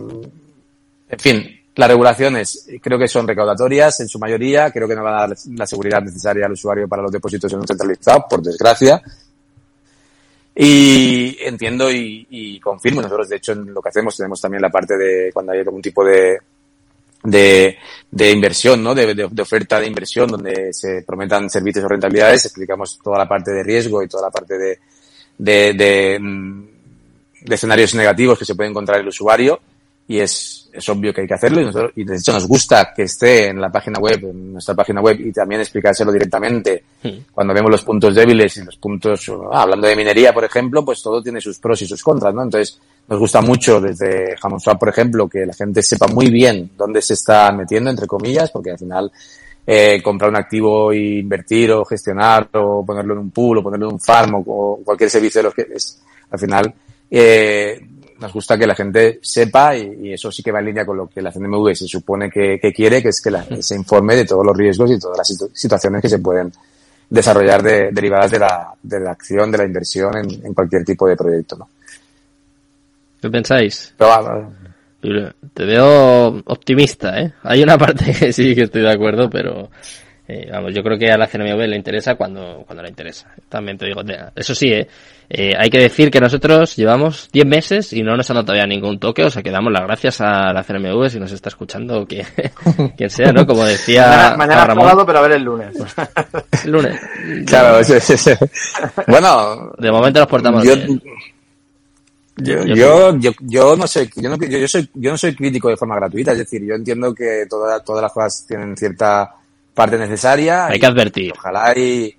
en 1.08 1.18
fin, 1.20 1.61
las 1.74 1.88
regulaciones 1.88 2.66
creo 2.82 2.98
que 2.98 3.08
son 3.08 3.26
recaudatorias 3.26 4.00
en 4.00 4.08
su 4.08 4.18
mayoría, 4.18 4.70
creo 4.70 4.86
que 4.86 4.94
no 4.94 5.02
van 5.02 5.14
a 5.14 5.20
dar 5.26 5.36
la 5.54 5.66
seguridad 5.66 6.02
necesaria 6.02 6.44
al 6.44 6.52
usuario 6.52 6.86
para 6.86 7.02
los 7.02 7.10
depósitos 7.10 7.50
en 7.52 7.60
un 7.60 7.66
centralizado, 7.66 8.26
por 8.28 8.42
desgracia. 8.42 9.02
Y 10.54 11.38
entiendo 11.40 11.90
y, 11.90 12.60
confirmo, 12.60 13.00
nosotros 13.00 13.30
de 13.30 13.36
hecho 13.36 13.52
en 13.52 13.72
lo 13.72 13.80
que 13.80 13.88
hacemos 13.88 14.14
tenemos 14.16 14.38
también 14.38 14.60
la 14.60 14.68
parte 14.68 14.98
de 14.98 15.30
cuando 15.32 15.52
hay 15.52 15.60
algún 15.60 15.80
tipo 15.80 16.04
de, 16.04 16.38
de, 17.22 18.30
inversión, 18.30 18.82
¿no? 18.82 18.94
De, 18.94 19.14
de, 19.14 19.42
oferta 19.42 19.80
de 19.80 19.86
inversión 19.86 20.28
donde 20.28 20.74
se 20.74 21.02
prometan 21.06 21.48
servicios 21.48 21.86
o 21.86 21.88
rentabilidades, 21.88 22.44
explicamos 22.44 22.98
toda 23.02 23.16
la 23.16 23.28
parte 23.28 23.50
de 23.50 23.62
riesgo 23.62 24.02
y 24.02 24.08
toda 24.08 24.24
la 24.24 24.30
parte 24.30 24.58
de, 24.58 25.72
de, 25.72 26.18
mm, 26.20 26.64
de 27.46 27.54
escenarios 27.54 27.94
negativos 27.94 28.38
que 28.38 28.44
se 28.44 28.54
puede 28.54 28.68
encontrar 28.68 29.00
el 29.00 29.08
usuario 29.08 29.58
y 30.08 30.18
es, 30.18 30.68
es 30.72 30.88
obvio 30.88 31.12
que 31.14 31.22
hay 31.22 31.26
que 31.26 31.34
hacerlo 31.34 31.60
y, 31.60 31.64
nosotros, 31.66 31.92
y 31.96 32.04
de 32.04 32.16
hecho 32.16 32.32
nos 32.32 32.46
gusta 32.46 32.92
que 32.94 33.04
esté 33.04 33.48
en 33.48 33.60
la 33.60 33.70
página 33.70 33.98
web, 34.00 34.20
en 34.24 34.52
nuestra 34.54 34.74
página 34.74 35.00
web 35.00 35.18
y 35.20 35.32
también 35.32 35.60
explicárselo 35.60 36.10
directamente 36.10 36.84
cuando 37.32 37.54
vemos 37.54 37.70
los 37.70 37.84
puntos 37.84 38.14
débiles 38.14 38.56
y 38.56 38.64
los 38.64 38.76
puntos, 38.76 39.30
ah, 39.52 39.62
hablando 39.62 39.86
de 39.86 39.96
minería, 39.96 40.32
por 40.32 40.44
ejemplo, 40.44 40.84
pues 40.84 41.02
todo 41.02 41.22
tiene 41.22 41.40
sus 41.40 41.58
pros 41.58 41.82
y 41.82 41.86
sus 41.86 42.02
contras, 42.02 42.34
¿no? 42.34 42.42
Entonces, 42.42 42.78
nos 43.08 43.18
gusta 43.18 43.40
mucho 43.40 43.80
desde 43.80 44.36
Swap, 44.36 44.78
por 44.78 44.88
ejemplo, 44.88 45.28
que 45.28 45.46
la 45.46 45.54
gente 45.54 45.82
sepa 45.82 46.06
muy 46.08 46.30
bien 46.30 46.70
dónde 46.76 47.02
se 47.02 47.14
está 47.14 47.50
metiendo, 47.52 47.90
entre 47.90 48.06
comillas, 48.06 48.50
porque 48.50 48.70
al 48.70 48.78
final 48.78 49.10
eh, 49.66 50.00
comprar 50.02 50.30
un 50.30 50.36
activo 50.36 50.92
e 50.92 51.18
invertir 51.20 51.72
o 51.72 51.84
gestionar 51.84 52.48
o 52.54 52.84
ponerlo 52.84 53.14
en 53.14 53.20
un 53.20 53.30
pool 53.30 53.58
o 53.58 53.62
ponerlo 53.62 53.88
en 53.88 53.94
un 53.94 54.00
farm 54.00 54.34
o, 54.34 54.42
o 54.46 54.80
cualquier 54.84 55.10
servicio 55.10 55.40
de 55.40 55.44
los 55.44 55.54
que 55.54 55.66
es, 55.74 56.00
al 56.30 56.38
final, 56.38 56.74
eh, 57.10 57.80
nos 58.22 58.32
gusta 58.32 58.56
que 58.56 58.66
la 58.66 58.74
gente 58.74 59.18
sepa 59.20 59.76
y, 59.76 59.98
y, 60.04 60.12
eso 60.12 60.30
sí 60.30 60.42
que 60.42 60.52
va 60.52 60.60
en 60.60 60.66
línea 60.66 60.86
con 60.86 60.96
lo 60.96 61.08
que 61.08 61.20
la 61.20 61.32
CNMV 61.32 61.74
se 61.74 61.86
supone 61.86 62.30
que, 62.30 62.58
que 62.60 62.72
quiere, 62.72 63.02
que 63.02 63.08
es 63.08 63.20
que 63.20 63.30
la, 63.30 63.44
se 63.60 63.74
informe 63.74 64.16
de 64.16 64.24
todos 64.24 64.46
los 64.46 64.56
riesgos 64.56 64.90
y 64.90 64.98
todas 64.98 65.18
las 65.18 65.28
situ 65.28 65.50
situaciones 65.52 66.00
que 66.00 66.08
se 66.08 66.20
pueden 66.20 66.50
desarrollar 67.10 67.62
de, 67.62 67.90
derivadas 67.92 68.30
de 68.30 68.38
la, 68.38 68.72
de 68.82 69.00
la 69.00 69.10
acción, 69.10 69.50
de 69.50 69.58
la 69.58 69.64
inversión 69.64 70.16
en, 70.16 70.46
en 70.46 70.54
cualquier 70.54 70.84
tipo 70.84 71.06
de 71.06 71.16
proyecto. 71.16 71.56
¿no? 71.56 71.68
¿Qué 73.20 73.28
pensáis? 73.28 73.94
Pero, 75.00 75.32
te 75.52 75.64
veo 75.64 76.42
optimista, 76.46 77.20
¿eh? 77.20 77.32
Hay 77.42 77.62
una 77.62 77.76
parte 77.76 78.12
que 78.18 78.32
sí 78.32 78.54
que 78.54 78.62
estoy 78.62 78.82
de 78.82 78.92
acuerdo, 78.92 79.28
pero 79.28 79.68
eh, 80.26 80.48
vamos, 80.50 80.72
yo 80.74 80.82
creo 80.82 80.96
que 80.96 81.10
a 81.10 81.18
la 81.18 81.26
CNMV 81.26 81.66
le 81.66 81.76
interesa 81.76 82.14
cuando, 82.14 82.62
cuando 82.66 82.82
le 82.82 82.88
interesa. 82.88 83.32
También 83.48 83.76
te 83.76 83.86
digo, 83.86 84.00
eso 84.34 84.54
sí, 84.54 84.68
¿eh? 84.72 84.88
Eh, 85.34 85.54
hay 85.58 85.70
que 85.70 85.78
decir 85.78 86.10
que 86.10 86.20
nosotros 86.20 86.76
llevamos 86.76 87.30
10 87.32 87.46
meses 87.46 87.94
y 87.94 88.02
no 88.02 88.18
nos 88.18 88.28
han 88.28 88.34
dado 88.34 88.44
todavía 88.44 88.66
ningún 88.66 88.98
toque, 88.98 89.24
o 89.24 89.30
sea 89.30 89.42
que 89.42 89.50
damos 89.50 89.72
las 89.72 89.82
gracias 89.84 90.20
a 90.20 90.52
la 90.52 90.62
CNMV 90.62 91.08
si 91.08 91.18
nos 91.18 91.32
está 91.32 91.48
escuchando, 91.48 92.06
que, 92.06 92.26
quien 92.98 93.08
sea, 93.08 93.32
¿no? 93.32 93.46
Como 93.46 93.64
decía 93.64 94.02
mañana, 94.36 94.36
mañana 94.36 94.66
Ramón. 94.66 95.06
Pero 95.06 95.18
a 95.18 95.22
ver 95.22 95.32
el 95.32 95.42
lunes. 95.42 95.74
el 96.64 96.70
lunes. 96.70 97.00
Claro, 97.46 97.82
sí, 97.82 97.94
sí, 98.00 98.18
sí. 98.18 98.32
Bueno. 99.06 99.72
De 99.78 99.90
momento 99.90 100.20
nos 100.20 100.28
portamos 100.28 100.62
yo, 100.64 100.76
bien. 100.76 101.02
Yo, 102.36 102.64
yo, 102.66 103.16
yo, 103.18 103.30
yo, 103.40 103.74
no 103.74 103.86
sé, 103.86 104.10
yo 104.14 104.28
no, 104.28 104.36
yo, 104.36 104.58
yo, 104.58 104.68
soy, 104.68 104.86
yo 104.92 105.12
no 105.12 105.16
soy 105.16 105.34
crítico 105.34 105.70
de 105.70 105.78
forma 105.78 105.96
gratuita, 105.96 106.32
es 106.32 106.38
decir, 106.38 106.62
yo 106.62 106.74
entiendo 106.74 107.14
que 107.14 107.46
toda, 107.48 107.80
todas 107.80 108.02
las 108.02 108.12
cosas 108.12 108.44
tienen 108.46 108.76
cierta 108.76 109.34
parte 109.72 109.96
necesaria. 109.96 110.66
Hay 110.66 110.78
que 110.78 110.86
advertir. 110.86 111.32
Ojalá 111.32 111.72
y, 111.74 112.14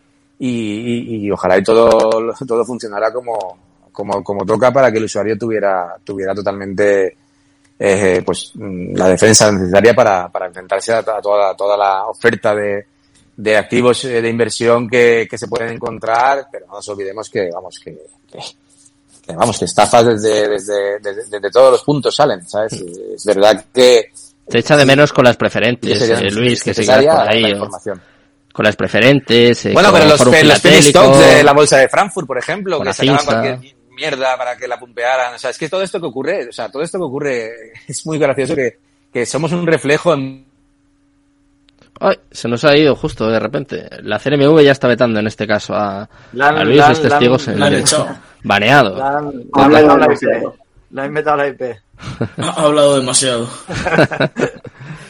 y, 0.45 1.15
y, 1.15 1.25
y, 1.25 1.31
ojalá 1.31 1.57
y 1.57 1.63
todo, 1.63 2.33
todo 2.47 2.65
funcionara 2.65 3.13
como, 3.13 3.57
como, 3.91 4.23
como 4.23 4.45
toca 4.45 4.73
para 4.73 4.91
que 4.91 4.97
el 4.97 5.05
usuario 5.05 5.37
tuviera, 5.37 5.95
tuviera 6.03 6.35
totalmente 6.35 7.15
eh, 7.79 8.21
pues 8.25 8.51
la 8.55 9.07
defensa 9.07 9.51
necesaria 9.51 9.93
para, 9.93 10.27
para 10.29 10.47
enfrentarse 10.47 10.91
a, 10.93 10.99
a 10.99 11.21
toda, 11.21 11.55
toda 11.55 11.77
la 11.77 12.07
oferta 12.07 12.53
de, 12.53 12.85
de 13.37 13.57
activos 13.57 14.03
de 14.03 14.27
inversión 14.27 14.89
que, 14.89 15.27
que 15.29 15.37
se 15.37 15.47
pueden 15.47 15.75
encontrar, 15.75 16.47
pero 16.51 16.67
no 16.67 16.73
nos 16.73 16.89
olvidemos 16.89 17.29
que, 17.29 17.49
vamos, 17.49 17.79
que, 17.79 17.97
que 19.25 19.33
vamos, 19.33 19.57
que 19.57 19.65
estafas 19.65 20.05
desde, 20.05 20.49
desde, 20.49 20.99
desde, 20.99 21.51
todos 21.51 21.71
los 21.71 21.83
puntos 21.83 22.13
salen, 22.13 22.45
¿sabes? 22.45 22.73
Es 22.73 23.25
verdad 23.25 23.63
que... 23.73 24.11
Te 24.45 24.59
echa 24.59 24.75
de 24.75 24.85
menos 24.85 25.13
con 25.13 25.23
las 25.23 25.37
preferentes, 25.37 26.01
eh, 26.01 26.31
Luis, 26.31 26.61
que 26.61 26.73
sigas 26.73 27.05
por 27.05 27.29
ahí. 27.29 27.45
información. 27.45 28.12
Con 28.53 28.65
las 28.65 28.75
preferentes. 28.75 29.65
Eh, 29.65 29.73
bueno, 29.73 29.89
pero 29.91 30.05
los, 30.05 30.25
los 30.25 30.85
stocks 30.85 31.19
de 31.19 31.43
la 31.43 31.53
bolsa 31.53 31.77
de 31.77 31.89
Frankfurt, 31.89 32.27
por 32.27 32.37
ejemplo, 32.37 32.79
que 32.79 32.93
sacaban 32.93 33.25
cualquier 33.25 33.75
mierda 33.89 34.37
para 34.37 34.55
que 34.55 34.67
la 34.67 34.79
pumpearan. 34.79 35.33
O 35.33 35.39
sea, 35.39 35.49
es 35.49 35.57
que 35.57 35.67
todo 35.67 35.81
esto 35.81 35.99
que 35.99 36.05
ocurre, 36.05 36.47
o 36.47 36.51
sea, 36.51 36.69
todo 36.69 36.83
esto 36.83 36.97
que 36.99 37.03
ocurre 37.03 37.51
es 37.87 38.05
muy 38.05 38.17
gracioso 38.17 38.55
que, 38.55 38.77
que 39.11 39.25
somos 39.25 39.51
un 39.51 39.67
reflejo 39.67 40.13
en 40.13 40.45
Ay, 41.99 42.17
se 42.31 42.47
nos 42.47 42.63
ha 42.65 42.75
ido 42.75 42.95
justo 42.95 43.29
de 43.29 43.39
repente. 43.39 43.87
La 44.01 44.19
CNMV 44.19 44.61
ya 44.61 44.71
está 44.71 44.87
vetando 44.87 45.19
en 45.19 45.27
este 45.27 45.45
caso 45.45 45.75
a, 45.75 46.01
a 46.03 46.63
Luis, 46.63 46.77
los 46.89 47.01
testigos 47.01 47.47
en 47.47 47.61
el 47.61 47.83
baneado. 48.43 48.97
La 48.97 49.17
han, 49.17 51.07
inventado 51.07 51.37
la 51.37 51.47
IP. 51.47 51.61
ha 52.37 52.61
hablado 52.61 52.99
demasiado. 52.99 53.47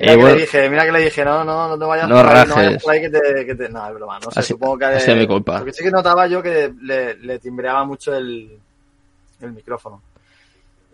Mira, 0.00 0.16
que 0.16 0.22
le 0.22 0.34
dije, 0.36 0.70
mira 0.70 0.84
que 0.84 0.92
le 0.92 1.00
dije, 1.00 1.24
no, 1.24 1.44
no, 1.44 1.68
no 1.68 1.78
te 1.78 1.84
vayas 1.84 2.08
no 2.08 2.16
por 2.16 2.26
ahí, 2.26 2.46
no 2.46 2.54
vayas 2.54 2.82
por 2.82 2.92
ahí 2.92 3.00
que 3.00 3.10
te, 3.10 3.46
que 3.46 3.54
te... 3.54 3.68
No, 3.68 3.88
es 3.88 3.94
broma, 3.94 4.18
no 4.24 4.30
sé, 4.30 4.40
así, 4.40 4.52
supongo 4.52 4.78
que... 4.78 4.84
Así 4.84 5.14
mi 5.14 5.26
culpa. 5.26 5.58
Porque 5.58 5.72
sí 5.72 5.82
que 5.82 5.90
notaba 5.90 6.26
yo 6.28 6.40
que 6.40 6.72
le, 6.82 7.16
le 7.16 7.38
timbreaba 7.40 7.84
mucho 7.84 8.14
el, 8.14 8.58
el 9.40 9.52
micrófono. 9.52 10.00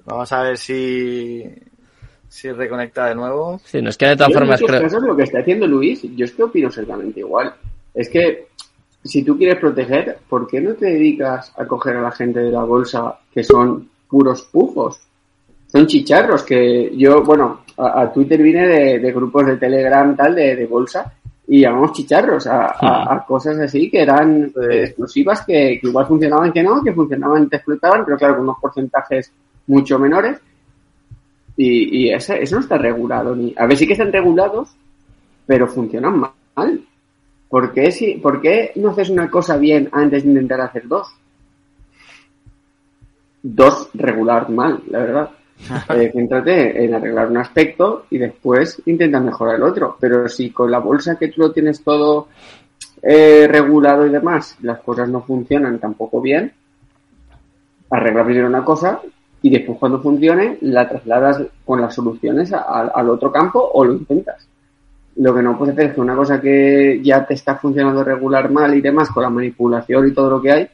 Vamos 0.07 0.33
a 0.33 0.43
ver 0.43 0.57
si, 0.57 1.45
si 2.29 2.51
reconecta 2.51 3.07
de 3.07 3.15
nuevo. 3.15 3.61
Sí, 3.65 3.83
no 3.83 3.91
es 3.91 3.97
que 3.99 4.07
de 4.07 4.17
todas 4.17 4.33
formas 4.33 4.61
creo... 4.61 4.81
Casos, 4.81 5.03
lo 5.03 5.17
que 5.17 5.25
está 5.25 5.41
haciendo 5.41 5.67
Luis, 5.67 6.03
yo 6.03 6.25
es 6.25 6.33
que 6.33 6.43
opino 6.43 6.69
exactamente 6.69 7.21
igual. 7.21 7.55
Es 7.93 8.09
que 8.09 8.49
si 9.03 9.23
tú 9.23 9.37
quieres 9.37 9.59
proteger, 9.59 10.19
¿por 10.29 10.47
qué 10.47 10.61
no 10.61 10.75
te 10.75 10.87
dedicas 10.87 11.53
a 11.57 11.67
coger 11.67 11.97
a 11.97 12.03
la 12.03 12.11
gente 12.11 12.41
de 12.41 12.51
la 12.51 12.65
bolsa 12.65 13.19
que 13.33 13.45
son 13.45 13.91
puros 14.09 14.43
pujos? 14.51 14.99
Son 15.71 15.87
chicharros 15.87 16.43
que 16.43 16.91
yo, 16.97 17.23
bueno, 17.23 17.64
a, 17.77 18.13
Twitter 18.13 18.43
vine 18.43 18.67
de, 18.99 19.13
grupos 19.13 19.47
de 19.47 19.57
Telegram 19.57 20.15
tal, 20.17 20.35
de, 20.35 20.57
de 20.57 20.67
bolsa, 20.67 21.13
y 21.47 21.61
llamamos 21.61 21.93
chicharros 21.93 22.47
a, 22.47 23.25
cosas 23.27 23.59
así 23.59 23.91
que 23.91 24.03
eran 24.03 24.53
exclusivas, 24.71 25.45
que, 25.45 25.79
que, 25.81 25.89
igual 25.89 26.07
funcionaban 26.07 26.53
que 26.53 26.63
no, 26.63 26.83
que 26.83 26.93
funcionaban 26.93 27.45
y 27.45 27.49
te 27.49 27.57
explotaban, 27.57 28.05
pero 28.05 28.17
claro, 28.17 28.37
con 28.37 28.45
unos 28.45 28.59
porcentajes 28.61 29.31
mucho 29.67 29.99
menores 29.99 30.39
y, 31.57 32.07
y 32.07 32.13
eso, 32.13 32.35
eso 32.35 32.57
no 32.57 32.63
está 32.63 32.79
regulado. 32.79 33.35
Ni, 33.35 33.55
a 33.57 33.67
ver, 33.67 33.77
sí 33.77 33.87
que 33.87 33.93
están 33.93 34.13
regulados, 34.13 34.75
pero 35.47 35.67
funcionan 35.67 36.19
mal. 36.55 36.81
¿Por 37.49 37.73
qué, 37.73 37.93
si, 37.93 38.15
¿Por 38.15 38.41
qué 38.41 38.73
no 38.77 38.91
haces 38.91 39.11
una 39.11 39.31
cosa 39.31 39.57
bien 39.57 39.89
antes 39.93 40.25
de 40.25 40.31
intentar 40.31 40.61
hacer 40.61 40.89
dos? 40.89 41.09
Dos 43.43 43.91
regular 43.95 44.49
mal, 44.51 44.83
la 44.89 44.99
verdad. 44.99 45.31
Eh, 45.89 46.11
céntrate 46.13 46.85
en 46.85 46.95
arreglar 46.95 47.31
un 47.31 47.39
aspecto 47.39 48.07
y 48.11 48.19
después 48.19 48.83
intenta 48.87 49.21
mejorar 49.21 49.57
el 49.57 49.63
otro. 49.63 49.97
Pero 49.99 50.29
si 50.29 50.51
con 50.51 50.71
la 50.71 50.79
bolsa 50.79 51.17
que 51.17 51.29
tú 51.29 51.43
lo 51.43 51.53
tienes 51.53 51.83
todo 51.83 52.29
eh, 53.03 53.47
regulado 53.49 54.07
y 54.07 54.11
demás, 54.11 54.57
las 54.63 54.81
cosas 54.81 55.09
no 55.09 55.23
funcionan 55.23 55.79
tampoco 55.79 56.21
bien, 56.21 56.53
arregla 57.91 58.25
primero 58.25 58.49
una 58.49 58.65
cosa 58.65 59.01
y 59.43 59.51
después 59.51 59.79
cuando 59.79 60.01
funcione 60.01 60.59
la 60.63 60.89
trasladas 60.89 61.43
con 61.65 61.81
las 61.81 61.95
soluciones 61.95 62.53
al 62.53 63.11
otro 63.11 63.31
campo 63.31 63.71
o 63.75 63.85
lo 63.85 63.93
intentas. 63.93 64.49
Lo 65.17 65.35
que 65.35 65.43
no 65.43 65.57
puedes 65.57 65.75
hacer 65.75 65.91
es 65.91 65.95
que 65.95 66.01
una 66.01 66.17
cosa 66.17 66.41
que 66.41 67.01
ya 67.03 67.25
te 67.25 67.35
está 67.35 67.57
funcionando 67.57 68.03
regular 68.03 68.51
mal 68.51 68.75
y 68.75 68.81
demás 68.81 69.11
con 69.11 69.23
la 69.23 69.31
manipulación 69.31 70.09
y 70.09 70.13
todo 70.13 70.31
lo 70.31 70.43
que 70.43 70.51
hay, 70.51 70.69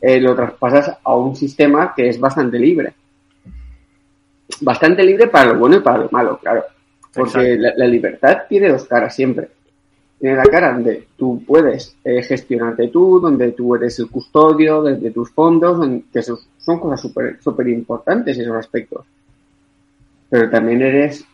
eh, 0.00 0.20
lo 0.20 0.34
traspasas 0.34 0.98
a 1.02 1.16
un 1.16 1.34
sistema 1.34 1.94
que 1.96 2.08
es 2.08 2.20
bastante 2.20 2.58
libre. 2.58 2.92
Bastante 4.60 5.02
libre 5.02 5.28
para 5.28 5.52
lo 5.52 5.58
bueno 5.58 5.76
y 5.76 5.80
para 5.80 5.98
lo 5.98 6.08
malo, 6.10 6.38
claro. 6.38 6.64
Porque 7.14 7.56
la, 7.56 7.86
libertad 7.86 8.42
tiene 8.48 8.68
dos 8.68 8.84
caras 8.84 9.14
siempre 9.14 9.48
tiene 10.18 10.36
la 10.36 10.44
cara 10.44 10.72
donde 10.72 11.08
tú 11.16 11.42
puedes 11.46 11.96
eh, 12.02 12.22
gestionarte 12.22 12.88
tú, 12.88 13.20
donde 13.20 13.52
tú 13.52 13.74
eres 13.74 13.98
el 13.98 14.10
custodio 14.10 14.82
de, 14.82 15.10
tus 15.10 15.30
fondos, 15.30 15.86
que 16.12 16.22
son 16.22 16.80
cosas 16.80 17.00
súper 17.00 17.38
super 17.42 17.68
importantes 17.68 18.38
esos 18.38 18.56
aspectos. 18.56 19.04
Pero 20.28 20.48
también 20.50 20.82
eres 20.82 21.24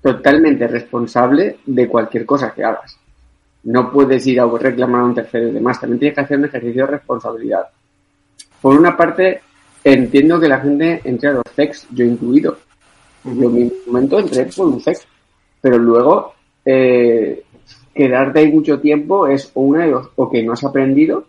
totalmente 0.00 0.66
responsable 0.68 1.58
de 1.66 1.88
cualquier 1.88 2.24
cosa 2.24 2.52
que 2.54 2.62
hagas. 2.62 2.98
No 3.64 3.90
puedes 3.90 4.26
ir 4.26 4.40
a 4.40 4.46
reclamar 4.46 5.00
a 5.00 5.04
un 5.06 5.14
tercero 5.14 5.48
y 5.48 5.52
demás. 5.52 5.80
También 5.80 5.98
tienes 5.98 6.14
que 6.14 6.20
hacer 6.20 6.38
un 6.38 6.44
ejercicio 6.44 6.84
de 6.86 6.92
responsabilidad. 6.92 7.66
Por 8.60 8.78
una 8.78 8.96
parte, 8.96 9.40
entiendo 9.84 10.40
que 10.40 10.48
la 10.48 10.60
gente 10.60 11.00
entre 11.04 11.28
a 11.28 11.32
los 11.32 11.44
sex, 11.54 11.86
yo 11.90 12.04
incluido. 12.04 12.56
Yo 13.24 13.30
en 13.48 13.54
mi 13.54 13.72
momento 13.86 14.18
entré 14.18 14.46
por 14.46 14.66
un 14.66 14.80
sex. 14.80 15.06
Pero 15.60 15.78
luego 15.78 16.34
eh, 16.64 17.42
quedarte 17.94 18.40
ahí 18.40 18.52
mucho 18.52 18.80
tiempo 18.80 19.26
es 19.26 19.50
o 19.54 19.62
una 19.62 19.84
de 19.84 19.92
dos, 19.92 20.10
o 20.16 20.30
que 20.30 20.42
no 20.42 20.52
has 20.52 20.64
aprendido, 20.64 21.24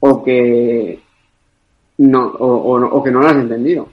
o 0.00 0.22
que 0.22 1.00
no, 1.98 2.26
o, 2.26 2.80
o, 2.80 3.02
que 3.02 3.10
no 3.10 3.20
lo 3.20 3.28
has 3.28 3.36
entendido. 3.36 3.88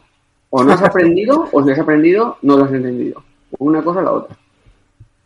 O 0.49 0.63
no 0.63 0.73
has 0.73 0.81
aprendido, 0.83 1.47
o 1.51 1.63
si 1.63 1.71
has 1.71 1.79
aprendido, 1.79 2.37
no 2.43 2.57
lo 2.57 2.65
has 2.65 2.73
entendido. 2.73 3.23
Una 3.57 3.81
cosa 3.81 3.99
o 3.99 4.03
la 4.03 4.11
otra. 4.11 4.37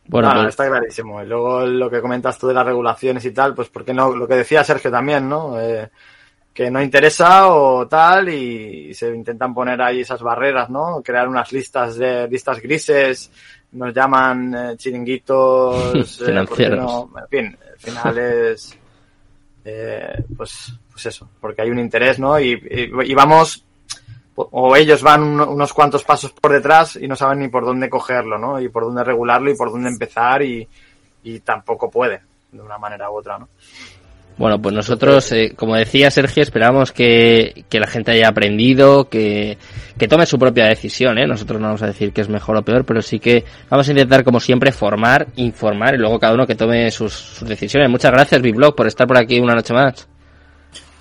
Bueno, 0.07 0.31
pues- 0.33 0.49
está 0.49 0.67
clarísimo. 0.67 1.21
Y 1.21 1.27
luego 1.27 1.65
lo 1.65 1.89
que 1.89 2.01
comentas 2.01 2.37
tú 2.37 2.47
de 2.47 2.53
las 2.53 2.65
regulaciones 2.65 3.23
y 3.25 3.31
tal, 3.31 3.53
pues 3.53 3.69
porque 3.69 3.93
no, 3.93 4.15
lo 4.15 4.27
que 4.27 4.35
decía 4.35 4.63
Sergio 4.63 4.91
también, 4.91 5.27
¿no? 5.29 5.59
Eh, 5.59 5.89
que 6.53 6.69
no 6.69 6.81
interesa 6.81 7.47
o 7.47 7.87
tal 7.87 8.29
y 8.29 8.93
se 8.93 9.13
intentan 9.13 9.53
poner 9.53 9.81
ahí 9.81 10.01
esas 10.01 10.21
barreras, 10.21 10.69
¿no? 10.69 11.01
Crear 11.03 11.27
unas 11.27 11.51
listas 11.51 11.97
de 11.97 12.27
listas 12.27 12.61
grises 12.61 13.31
nos 13.71 13.93
llaman 13.93 14.53
eh, 14.53 14.77
chiringuitos 14.77 15.95
eh, 16.21 16.25
financieros. 16.25 17.07
en 17.17 17.27
fin, 17.29 17.57
al 17.71 17.79
final 17.79 18.17
es 18.17 18.77
eh, 19.65 20.23
pues, 20.35 20.73
pues 20.91 21.05
eso, 21.05 21.27
porque 21.39 21.61
hay 21.61 21.71
un 21.71 21.79
interés, 21.79 22.19
¿no? 22.19 22.39
Y, 22.39 22.61
y, 22.71 23.13
vamos, 23.15 23.65
o 24.35 24.75
ellos 24.75 25.01
van 25.01 25.23
unos 25.23 25.73
cuantos 25.73 26.03
pasos 26.03 26.33
por 26.33 26.51
detrás 26.51 26.97
y 26.97 27.07
no 27.07 27.15
saben 27.15 27.39
ni 27.39 27.47
por 27.47 27.65
dónde 27.65 27.89
cogerlo, 27.89 28.37
¿no? 28.37 28.59
Y 28.59 28.69
por 28.69 28.83
dónde 28.83 29.03
regularlo 29.03 29.49
y 29.49 29.55
por 29.55 29.71
dónde 29.71 29.89
empezar 29.89 30.43
y, 30.43 30.67
y 31.23 31.39
tampoco 31.39 31.89
puede, 31.89 32.21
de 32.51 32.61
una 32.61 32.77
manera 32.77 33.09
u 33.09 33.15
otra, 33.15 33.39
¿no? 33.39 33.49
Bueno, 34.37 34.59
pues 34.59 34.73
nosotros, 34.73 35.31
eh, 35.31 35.53
como 35.55 35.75
decía 35.75 36.09
Sergio, 36.09 36.41
esperamos 36.41 36.91
que, 36.91 37.65
que 37.69 37.79
la 37.79 37.87
gente 37.87 38.11
haya 38.11 38.29
aprendido, 38.29 39.07
que, 39.07 39.57
que, 39.97 40.07
tome 40.07 40.25
su 40.25 40.39
propia 40.39 40.65
decisión. 40.65 41.17
¿eh? 41.19 41.27
Nosotros 41.27 41.61
no 41.61 41.67
vamos 41.67 41.83
a 41.83 41.87
decir 41.87 42.11
que 42.11 42.21
es 42.21 42.29
mejor 42.29 42.57
o 42.57 42.63
peor, 42.63 42.83
pero 42.83 43.01
sí 43.01 43.19
que 43.19 43.45
vamos 43.69 43.87
a 43.87 43.91
intentar, 43.91 44.23
como 44.23 44.39
siempre, 44.39 44.71
formar, 44.71 45.27
informar 45.35 45.93
y 45.93 45.97
luego 45.97 46.19
cada 46.19 46.33
uno 46.33 46.47
que 46.47 46.55
tome 46.55 46.89
sus, 46.89 47.13
sus 47.13 47.47
decisiones. 47.47 47.89
Muchas 47.89 48.11
gracias, 48.11 48.41
Biblog, 48.41 48.75
por 48.75 48.87
estar 48.87 49.05
por 49.05 49.17
aquí 49.17 49.39
una 49.39 49.53
noche 49.53 49.73
más. 49.73 50.07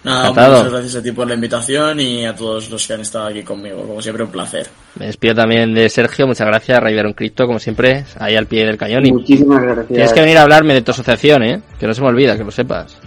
Nada, 0.05 0.30
muchas 0.30 0.72
gracias 0.72 0.97
a 0.97 1.03
ti 1.03 1.12
por 1.12 1.28
la 1.28 1.35
invitación 1.35 2.01
y 2.01 2.26
a 2.26 2.35
todos 2.35 2.68
los 2.70 2.85
que 2.87 2.93
han 2.93 3.03
estado 3.03 3.26
aquí 3.28 3.43
conmigo. 3.45 3.87
Como 3.87 4.03
siempre, 4.03 4.24
un 4.24 4.33
placer. 4.33 4.66
Me 4.97 5.07
despido 5.07 5.37
también 5.37 5.72
de 5.74 5.89
Sergio. 5.89 6.26
Muchas 6.26 6.47
gracias, 6.47 6.80
Raideron 6.80 7.12
Crypto, 7.12 7.47
como 7.47 7.61
siempre, 7.61 8.05
ahí 8.18 8.35
al 8.35 8.47
pie 8.47 8.66
del 8.66 8.76
cañón. 8.76 9.05
Muchísimas 9.05 9.62
gracias. 9.62 9.89
Tienes 9.89 10.12
que 10.12 10.20
venir 10.20 10.39
a 10.39 10.43
hablarme 10.43 10.74
de 10.74 10.83
tu 10.83 10.91
asociación, 10.91 11.45
¿eh? 11.45 11.62
Que 11.78 11.87
no 11.87 11.95
se 11.95 12.03
me 12.03 12.09
olvida, 12.09 12.37
que 12.37 12.43
lo 12.43 12.51
sepas. 12.51 12.99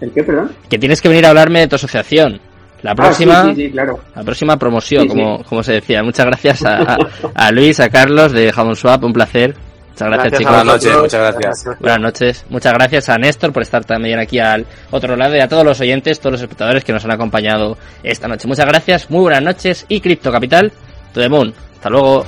¿El 0.00 0.12
qué, 0.12 0.22
perdón? 0.22 0.52
Que 0.68 0.78
tienes 0.78 1.00
que 1.00 1.08
venir 1.08 1.26
a 1.26 1.30
hablarme 1.30 1.60
de 1.60 1.68
tu 1.68 1.76
asociación. 1.76 2.40
La 2.82 2.94
próxima, 2.94 3.40
ah, 3.40 3.54
sí, 3.54 3.64
sí, 3.64 3.70
claro. 3.72 3.98
la 4.14 4.22
próxima 4.22 4.56
promoción, 4.56 5.08
como, 5.08 5.42
como 5.42 5.62
se 5.64 5.72
decía. 5.72 6.02
Muchas 6.02 6.26
gracias 6.26 6.64
a, 6.64 6.96
a, 7.34 7.50
Luis, 7.50 7.80
a 7.80 7.88
Carlos 7.88 8.32
de 8.32 8.52
Jamon 8.52 8.76
Swap, 8.76 9.02
un 9.02 9.12
placer. 9.12 9.54
Muchas 9.90 10.08
gracias, 10.08 10.38
chicos. 10.38 10.54
Buenas 10.54 10.66
noches, 10.66 10.96
muchas 10.96 11.20
gracias. 11.20 11.80
Buenas 11.80 12.00
noches. 12.00 12.46
Muchas 12.48 12.72
gracias 12.72 13.08
a 13.08 13.18
Néstor 13.18 13.52
por 13.52 13.62
estar 13.62 13.84
también 13.84 14.20
aquí 14.20 14.38
al 14.38 14.64
otro 14.92 15.16
lado 15.16 15.34
y 15.34 15.40
a 15.40 15.48
todos 15.48 15.64
los 15.64 15.80
oyentes, 15.80 16.20
todos 16.20 16.34
los 16.34 16.40
espectadores 16.40 16.84
que 16.84 16.92
nos 16.92 17.04
han 17.04 17.10
acompañado 17.10 17.76
esta 18.04 18.28
noche. 18.28 18.46
Muchas 18.46 18.66
gracias, 18.66 19.10
muy 19.10 19.22
buenas 19.22 19.42
noches 19.42 19.84
y 19.88 20.00
Cripto 20.00 20.30
Capital, 20.30 20.70
to 21.12 21.20
the 21.20 21.28
moon. 21.28 21.52
Hasta 21.74 21.90
luego. 21.90 22.24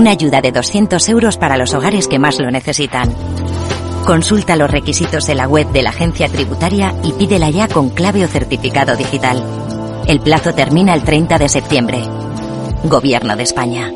Una 0.00 0.12
ayuda 0.12 0.40
de 0.40 0.50
200 0.50 1.06
euros 1.10 1.36
para 1.36 1.58
los 1.58 1.74
hogares 1.74 2.08
que 2.08 2.18
más 2.18 2.38
lo 2.38 2.50
necesitan. 2.50 3.14
Consulta 4.06 4.56
los 4.56 4.70
requisitos 4.70 5.26
de 5.26 5.34
la 5.34 5.46
web 5.46 5.70
de 5.72 5.82
la 5.82 5.90
agencia 5.90 6.26
tributaria 6.26 6.94
y 7.04 7.12
pídela 7.12 7.50
ya 7.50 7.68
con 7.68 7.90
clave 7.90 8.24
o 8.24 8.26
certificado 8.26 8.96
digital. 8.96 9.44
El 10.06 10.20
plazo 10.20 10.54
termina 10.54 10.94
el 10.94 11.04
30 11.04 11.36
de 11.36 11.48
septiembre. 11.50 11.98
Gobierno 12.84 13.36
de 13.36 13.42
España. 13.42 13.92